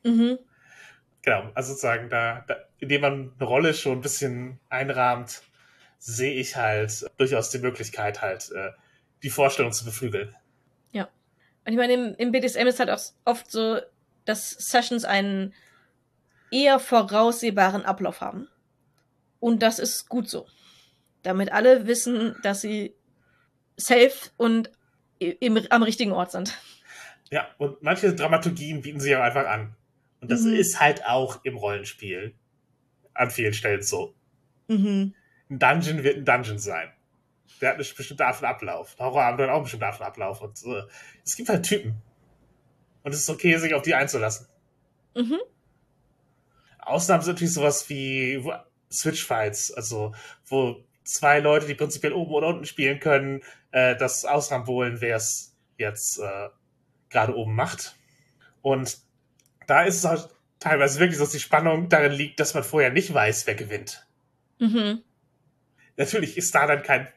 [0.04, 0.38] Mhm.
[1.22, 5.42] Genau, also sozusagen da, da indem man eine Rolle schon ein bisschen einrahmt,
[5.98, 8.70] sehe ich halt durchaus die Möglichkeit halt, äh,
[9.22, 10.34] die Vorstellung zu beflügeln.
[11.64, 13.78] Und ich meine, im, im BDSM ist halt auch oft so,
[14.24, 15.54] dass Sessions einen
[16.50, 18.48] eher voraussehbaren Ablauf haben.
[19.40, 20.46] Und das ist gut so.
[21.22, 22.94] Damit alle wissen, dass sie
[23.76, 24.70] safe und
[25.18, 26.58] im, am richtigen Ort sind.
[27.30, 29.74] Ja, und manche Dramaturgien bieten sich auch einfach an.
[30.20, 30.54] Und das Mhm.
[30.54, 32.34] ist halt auch im Rollenspiel
[33.14, 34.14] an vielen Stellen so.
[34.68, 35.14] Mhm.
[35.48, 36.90] Ein Dungeon wird ein Dungeon sein.
[37.62, 38.96] Der hat eine bestimmte Art von Ablauf.
[38.98, 40.42] Ein Horrorabend hat auch eine bestimmte Art von Ablauf.
[40.42, 40.82] Und äh,
[41.24, 42.02] es gibt halt Typen.
[43.04, 44.46] Und es ist okay, sich auf die einzulassen.
[45.14, 45.38] Mhm.
[46.78, 48.44] Ausnahmen sind natürlich sowas wie
[48.90, 50.12] Switch-Fights, also
[50.46, 55.56] wo zwei Leute, die prinzipiell oben oder unten spielen können, äh, das ausrambolen, wer es
[55.78, 56.48] jetzt äh,
[57.10, 57.96] gerade oben macht.
[58.60, 58.98] Und
[59.66, 60.28] da ist es auch
[60.58, 64.06] teilweise wirklich so, dass die Spannung darin liegt, dass man vorher nicht weiß, wer gewinnt.
[64.58, 65.02] Mhm.
[65.96, 67.08] Natürlich ist da dann kein,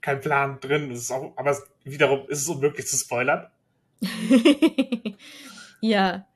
[0.00, 3.50] kein Plan drin, es ist auch, aber wiederum ist es unmöglich zu spoilern.
[5.80, 6.26] ja.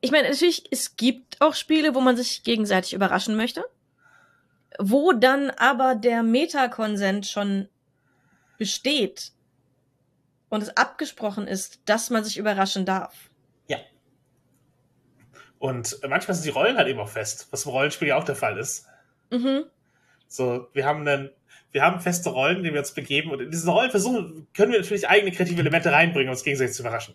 [0.00, 3.64] Ich meine, natürlich, es gibt auch Spiele, wo man sich gegenseitig überraschen möchte.
[4.78, 7.68] Wo dann aber der Metakonsent schon
[8.58, 9.32] besteht
[10.50, 13.28] und es abgesprochen ist, dass man sich überraschen darf.
[15.58, 18.36] Und manchmal sind die Rollen halt eben auch fest, was im Rollenspiel ja auch der
[18.36, 18.86] Fall ist.
[19.30, 19.64] Mhm.
[20.28, 21.30] So, wir haben dann,
[21.72, 24.80] wir haben feste Rollen, die wir uns begeben und in diesen Rollen versuchen, können wir
[24.80, 27.14] natürlich eigene kreative Elemente reinbringen, um uns gegenseitig zu überraschen.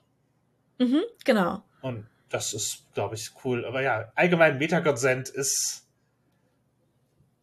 [0.80, 1.02] Mhm.
[1.26, 1.64] Genau.
[1.82, 3.66] Und das ist, glaube ich, cool.
[3.66, 5.88] Aber ja, allgemein Metaconsent ist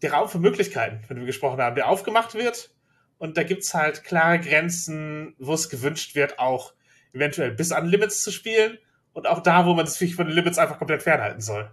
[0.03, 2.71] der Raum für Möglichkeiten, von dem wir gesprochen haben, der aufgemacht wird.
[3.19, 6.73] Und da gibt's halt klare Grenzen, wo es gewünscht wird, auch
[7.13, 8.79] eventuell bis an Limits zu spielen.
[9.13, 11.71] Und auch da, wo man sich von den Limits einfach komplett fernhalten soll.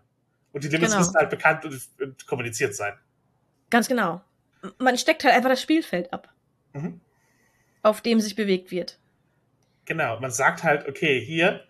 [0.52, 1.00] Und die Limits Genau.
[1.00, 2.94] müssen halt bekannt und, und kommuniziert sein.
[3.70, 4.22] Ganz genau.
[4.80, 6.34] Man steckt halt einfach das Spielfeld ab,
[6.74, 7.00] Mhm.
[7.84, 9.00] auf dem sich bewegt wird.
[9.86, 11.64] Genau, man sagt halt, okay, hier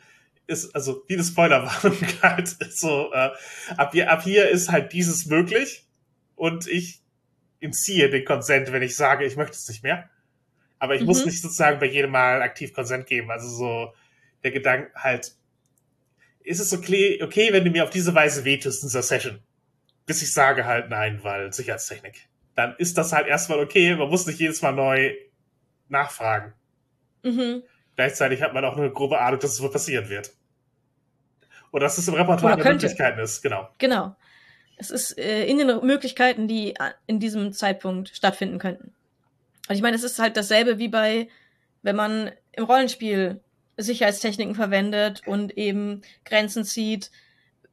[0.47, 3.31] ist, also wie eine Spoilerwarnung halt, so, äh,
[3.75, 5.85] ab, hier, ab hier ist halt dieses möglich
[6.35, 7.01] und ich
[7.59, 10.09] entziehe den Konsent, wenn ich sage, ich möchte es nicht mehr.
[10.79, 11.07] Aber ich Mhm.
[11.07, 13.31] muss nicht sozusagen bei jedem Mal aktiv Konsent geben.
[13.31, 13.93] Also so
[14.43, 15.33] der Gedanke halt,
[16.43, 19.39] ist es okay, okay, wenn du mir auf diese Weise wehtust in dieser Session?
[20.05, 22.29] Bis ich sage halt nein, weil Sicherheitstechnik.
[22.57, 23.95] Dann ist das halt erstmal okay.
[23.95, 25.13] Man muss nicht jedes Mal neu
[25.89, 26.53] nachfragen.
[27.23, 27.61] Mhm.
[27.95, 30.31] Gleichzeitig hat man auch eine grobe Ahnung, dass es wohl passieren wird.
[31.71, 32.73] Oder dass es im Repertoire der.
[32.73, 33.69] Möglichkeiten ist, genau.
[33.77, 34.15] Genau.
[34.77, 38.93] Es ist äh, in den Möglichkeiten, die a- in diesem Zeitpunkt stattfinden könnten.
[39.69, 41.27] Und ich meine, es ist halt dasselbe wie bei,
[41.83, 43.39] wenn man im Rollenspiel
[43.77, 47.11] Sicherheitstechniken verwendet und eben Grenzen zieht,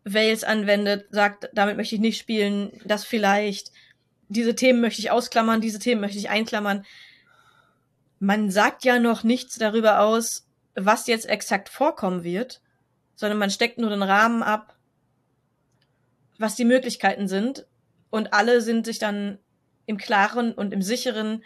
[0.05, 3.73] Veils anwendet, sagt, damit möchte ich nicht spielen, das vielleicht,
[4.29, 6.85] diese Themen möchte ich ausklammern, diese Themen möchte ich einklammern.
[8.19, 12.61] Man sagt ja noch nichts darüber aus, was jetzt exakt vorkommen wird,
[13.15, 14.77] sondern man steckt nur den Rahmen ab,
[16.39, 17.67] was die Möglichkeiten sind.
[18.11, 19.39] Und alle sind sich dann
[19.87, 21.45] im Klaren und im Sicheren,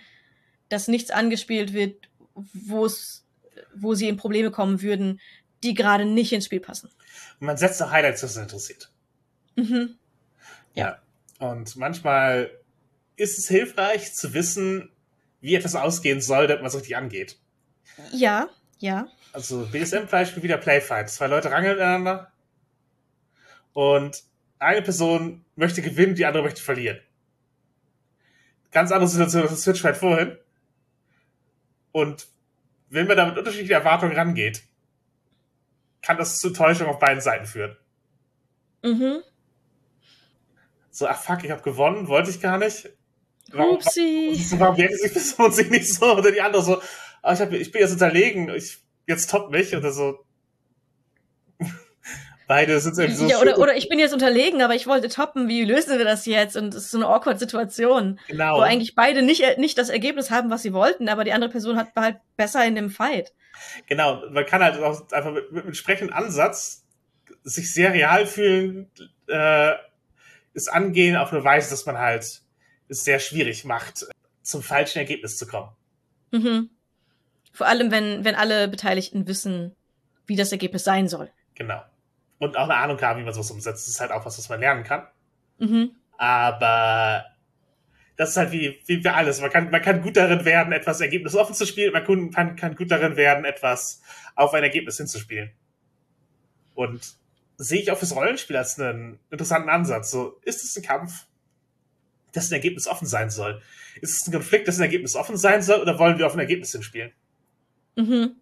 [0.68, 3.26] dass nichts angespielt wird, wo es,
[3.74, 5.20] wo sie in Probleme kommen würden,
[5.62, 6.90] die gerade nicht ins Spiel passen.
[7.40, 8.90] Und man setzt auch Highlights, was es interessiert.
[9.56, 9.96] Mhm.
[10.74, 10.98] Ja.
[11.38, 12.50] Und manchmal
[13.18, 14.90] ist es hilfreich zu wissen,
[15.40, 17.38] wie etwas ausgehen soll, damit man es richtig angeht.
[18.12, 19.08] Ja, ja.
[19.32, 21.10] Also BSM-Beispiel wieder Playfight.
[21.10, 22.32] Zwei Leute rangeln miteinander
[23.72, 24.22] und
[24.58, 27.00] eine Person möchte gewinnen, die andere möchte verlieren.
[28.70, 30.36] Ganz andere Situation als das Switchfight vorhin.
[31.92, 32.28] Und
[32.88, 34.62] wenn man da mit unterschiedlichen Erwartungen rangeht,
[36.02, 37.76] kann das zu Täuschung auf beiden Seiten führen.
[38.82, 39.22] Mhm.
[40.90, 42.90] So, ach fuck, ich habe gewonnen, wollte ich gar nicht.
[43.52, 44.38] Upsi.
[44.58, 46.80] warum wertet sich die Person sich nicht so oder die andere so,
[47.22, 50.24] ah, ich, hab, ich bin jetzt unterlegen, ich, jetzt top mich oder so.
[52.46, 53.26] Beide sind irgendwie so.
[53.26, 56.26] Ja, oder, oder ich bin jetzt unterlegen, aber ich wollte toppen, wie lösen wir das
[56.26, 56.56] jetzt?
[56.56, 58.58] Und es ist so eine awkward Situation, genau.
[58.58, 61.76] wo eigentlich beide nicht, nicht das Ergebnis haben, was sie wollten, aber die andere Person
[61.76, 63.32] hat halt besser in dem Fight.
[63.86, 66.84] Genau, man kann halt auch einfach mit, mit einem entsprechenden Ansatz
[67.44, 68.90] sich sehr real fühlen,
[69.26, 69.72] äh,
[70.54, 72.42] es angehen auf eine Weise, dass man halt
[72.88, 74.06] es sehr schwierig macht,
[74.42, 75.70] zum falschen Ergebnis zu kommen.
[76.30, 76.70] Mhm.
[77.52, 79.74] Vor allem, wenn, wenn alle Beteiligten wissen,
[80.26, 81.30] wie das Ergebnis sein soll.
[81.54, 81.82] Genau.
[82.38, 83.86] Und auch eine Ahnung haben, wie man sowas umsetzt.
[83.86, 85.06] Das ist halt auch was, was man lernen kann.
[85.58, 85.90] Mhm.
[86.16, 87.24] Aber
[88.16, 89.40] das ist halt wie, wie für alles.
[89.40, 91.92] Man kann, man kann gut darin werden, etwas ergebnisoffen zu spielen.
[91.92, 94.02] Man kann, kann, kann gut darin werden, etwas
[94.34, 95.52] auf ein Ergebnis hinzuspielen.
[96.74, 97.16] Und
[97.58, 100.10] sehe ich auch fürs Rollenspiel als einen interessanten Ansatz.
[100.10, 101.26] So, ist es ein Kampf,
[102.34, 103.62] dessen Ergebnis offen sein soll?
[104.00, 105.80] Ist es ein Konflikt, dessen Ergebnis offen sein soll?
[105.80, 107.12] Oder wollen wir auf ein Ergebnis hinspielen?
[107.96, 108.36] Mhm.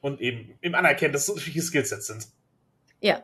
[0.00, 2.28] Und eben im Anerkennen, dass es unterschiedliche Skillsets sind.
[3.00, 3.22] Ja.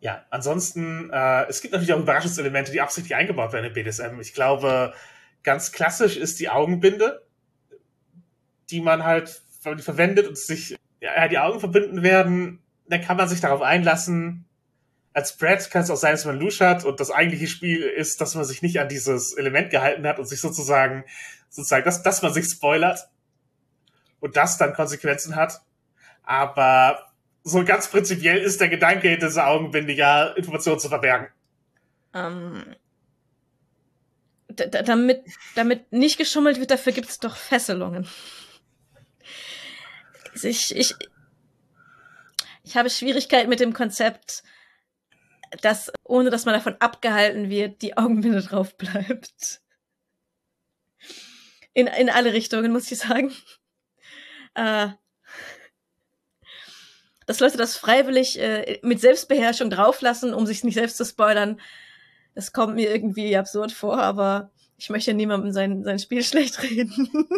[0.00, 4.20] Ja, ansonsten, äh, es gibt natürlich auch Überraschungselemente, die absichtlich eingebaut werden in BDSM.
[4.20, 4.92] Ich glaube,
[5.42, 7.22] ganz klassisch ist die Augenbinde,
[8.70, 12.60] die man halt die verwendet und sich ja, die Augen verbinden werden.
[12.88, 14.44] Dann kann man sich darauf einlassen.
[15.16, 18.20] Als Brad kann es auch sein, dass man Lusch hat und das eigentliche Spiel ist,
[18.20, 21.06] dass man sich nicht an dieses Element gehalten hat und sich sozusagen,
[21.48, 23.08] sozusagen, dass, dass man sich spoilert
[24.20, 25.62] und das dann Konsequenzen hat.
[26.22, 27.12] Aber
[27.44, 31.28] so ganz prinzipiell ist der Gedanke hinter dieser Augenbinde ja, Informationen zu verbergen.
[32.12, 32.76] Ähm,
[34.48, 35.22] da- da- damit,
[35.54, 38.06] damit nicht geschummelt wird, dafür gibt es doch Fesselungen.
[40.42, 40.94] Ich, ich,
[42.64, 44.42] ich habe Schwierigkeiten mit dem Konzept,
[45.62, 49.60] dass, ohne dass man davon abgehalten wird, die Augenbinde drauf bleibt.
[51.72, 53.32] In, in alle Richtungen, muss ich sagen.
[54.54, 54.88] Äh,
[57.26, 61.60] dass Leute das freiwillig äh, mit Selbstbeherrschung drauflassen, um sich nicht selbst zu spoilern,
[62.34, 67.28] das kommt mir irgendwie absurd vor, aber ich möchte niemandem sein, sein Spiel schlecht reden.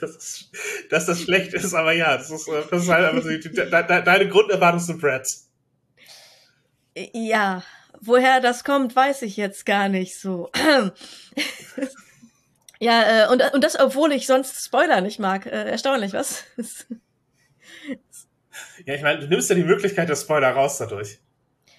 [0.00, 0.50] dass, es,
[0.90, 3.50] dass das schlecht ist, aber ja, das ist, äh, das ist halt einfach die, die,
[3.50, 5.26] de, de, deine Grunderwartung sind Brad.
[7.12, 7.62] Ja,
[8.00, 10.50] woher das kommt, weiß ich jetzt gar nicht so.
[12.80, 15.46] ja, äh, und, und das, obwohl ich sonst Spoiler nicht mag.
[15.46, 16.44] Äh, erstaunlich, was?
[18.84, 21.18] Ja, ich meine, du nimmst ja die Möglichkeit der Spoiler raus dadurch.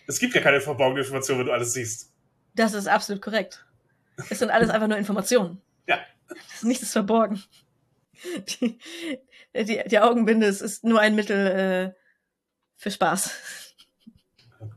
[0.07, 2.11] Es gibt ja keine verborgene Information, wenn du alles siehst.
[2.53, 3.65] das ist absolut korrekt.
[4.29, 5.61] Es sind alles einfach nur Informationen.
[5.87, 5.99] Ja.
[6.61, 7.43] Nichts ist verborgen.
[8.61, 8.79] Die,
[9.53, 11.99] die, die Augenbinde es ist nur ein Mittel äh,
[12.75, 13.31] für Spaß.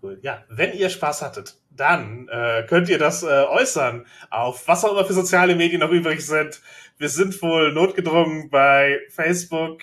[0.02, 0.18] Cool.
[0.22, 4.92] Ja, wenn ihr Spaß hattet, dann äh, könnt ihr das äh, äußern auf was auch
[4.92, 6.60] immer für soziale Medien noch übrig sind.
[6.98, 9.82] Wir sind wohl notgedrungen bei Facebook.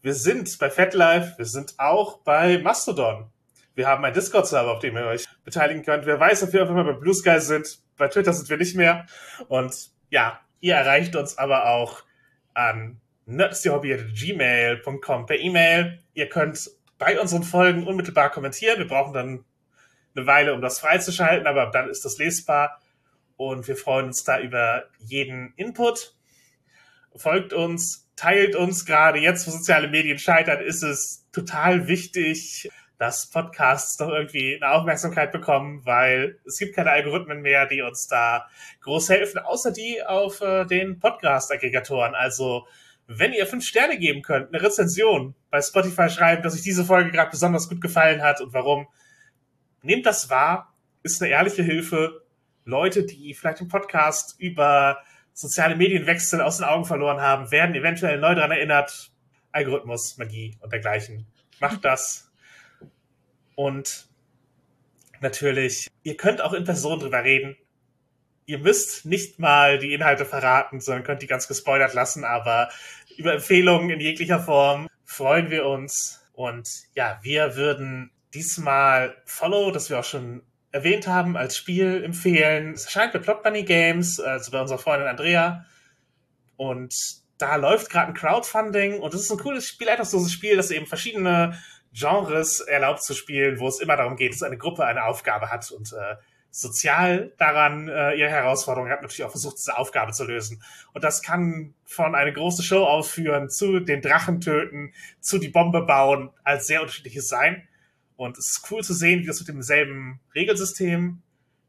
[0.00, 1.34] Wir sind bei FetLife.
[1.38, 3.30] Wir sind auch bei Mastodon.
[3.74, 6.06] Wir haben einen Discord-Server, auf dem ihr euch beteiligen könnt.
[6.06, 7.78] Wer weiß, ob wir einfach mal bei Blue Sky sind.
[7.96, 9.06] Bei Twitter sind wir nicht mehr.
[9.48, 12.02] Und ja, ihr erreicht uns aber auch
[12.54, 15.98] an nerdsdehobby.gmail.com per E-Mail.
[16.14, 18.78] Ihr könnt bei unseren Folgen unmittelbar kommentieren.
[18.78, 19.44] Wir brauchen dann
[20.14, 22.80] eine Weile, um das freizuschalten, aber dann ist das lesbar.
[23.36, 26.16] Und wir freuen uns da über jeden Input.
[27.14, 28.84] Folgt uns, teilt uns.
[28.84, 32.68] Gerade jetzt, wo soziale Medien scheitern, ist es total wichtig,
[32.98, 38.08] dass Podcasts doch irgendwie eine Aufmerksamkeit bekommen, weil es gibt keine Algorithmen mehr, die uns
[38.08, 38.48] da
[38.80, 42.16] groß helfen, außer die auf äh, den Podcast-Aggregatoren.
[42.16, 42.66] Also
[43.08, 47.10] wenn ihr fünf Sterne geben könnt, eine Rezension bei Spotify schreiben, dass euch diese Folge
[47.10, 48.86] gerade besonders gut gefallen hat und warum,
[49.82, 52.22] nehmt das wahr, ist eine ehrliche Hilfe.
[52.64, 54.98] Leute, die vielleicht im Podcast über
[55.32, 59.10] soziale Medienwechsel aus den Augen verloren haben, werden eventuell neu daran erinnert.
[59.52, 61.26] Algorithmus, Magie und dergleichen.
[61.60, 62.30] Macht das
[63.54, 64.06] und
[65.20, 67.56] natürlich, ihr könnt auch in Person drüber reden.
[68.48, 72.70] Ihr müsst nicht mal die Inhalte verraten, sondern könnt die ganz gespoilert lassen, aber
[73.18, 76.24] über Empfehlungen in jeglicher Form freuen wir uns.
[76.32, 80.40] Und ja, wir würden diesmal Follow, das wir auch schon
[80.72, 82.72] erwähnt haben, als Spiel empfehlen.
[82.72, 85.66] Es erscheint bei Plot Bunny Games, also bei unserer Freundin Andrea.
[86.56, 86.94] Und
[87.36, 90.56] da läuft gerade ein Crowdfunding und es ist ein cooles Spiel, einfach so ein Spiel,
[90.56, 91.58] das eben verschiedene
[91.92, 95.70] Genres erlaubt zu spielen, wo es immer darum geht, dass eine Gruppe eine Aufgabe hat
[95.70, 96.16] und äh,
[96.50, 100.62] sozial daran äh, ihre Herausforderungen hat, natürlich auch versucht, diese Aufgabe zu lösen.
[100.92, 105.82] Und das kann von eine große Show ausführen, zu den Drachen töten, zu die Bombe
[105.82, 107.68] bauen, als sehr unterschiedliches sein.
[108.16, 111.22] Und es ist cool zu sehen, wie das mit demselben Regelsystem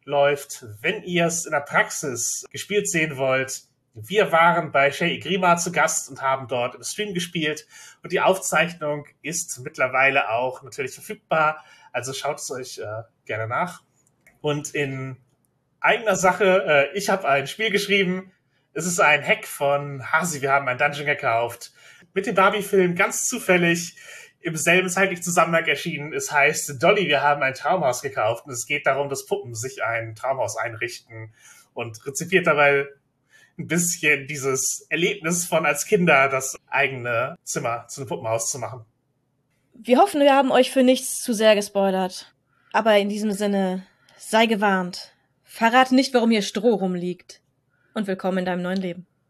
[0.05, 0.65] läuft.
[0.81, 5.71] Wenn ihr es in der Praxis gespielt sehen wollt, wir waren bei Shay Igrima zu
[5.71, 7.67] Gast und haben dort im Stream gespielt
[8.01, 11.63] und die Aufzeichnung ist mittlerweile auch natürlich verfügbar.
[11.91, 13.83] Also schaut es euch äh, gerne nach.
[14.41, 15.17] Und in
[15.79, 18.31] eigener Sache, äh, ich habe ein Spiel geschrieben.
[18.73, 20.41] Es ist ein Hack von Hasi.
[20.41, 21.71] Wir haben ein Dungeon gekauft.
[22.13, 23.95] Mit dem Barbie-Film ganz zufällig
[24.41, 26.13] im selben zeitlichen Zusammenhang erschienen.
[26.13, 28.45] Es heißt Dolly, wir haben ein Traumhaus gekauft.
[28.45, 31.33] Und es geht darum, dass Puppen sich ein Traumhaus einrichten
[31.73, 32.87] und rezipiert dabei
[33.57, 38.85] ein bisschen dieses Erlebnis von als Kinder das eigene Zimmer zu einem Puppenhaus zu machen.
[39.73, 42.33] Wir hoffen, wir haben euch für nichts zu sehr gespoilert.
[42.71, 43.85] Aber in diesem Sinne,
[44.19, 45.13] sei gewarnt.
[45.43, 47.41] Verrat nicht, warum hier Stroh rumliegt.
[47.93, 49.07] Und willkommen in deinem neuen Leben.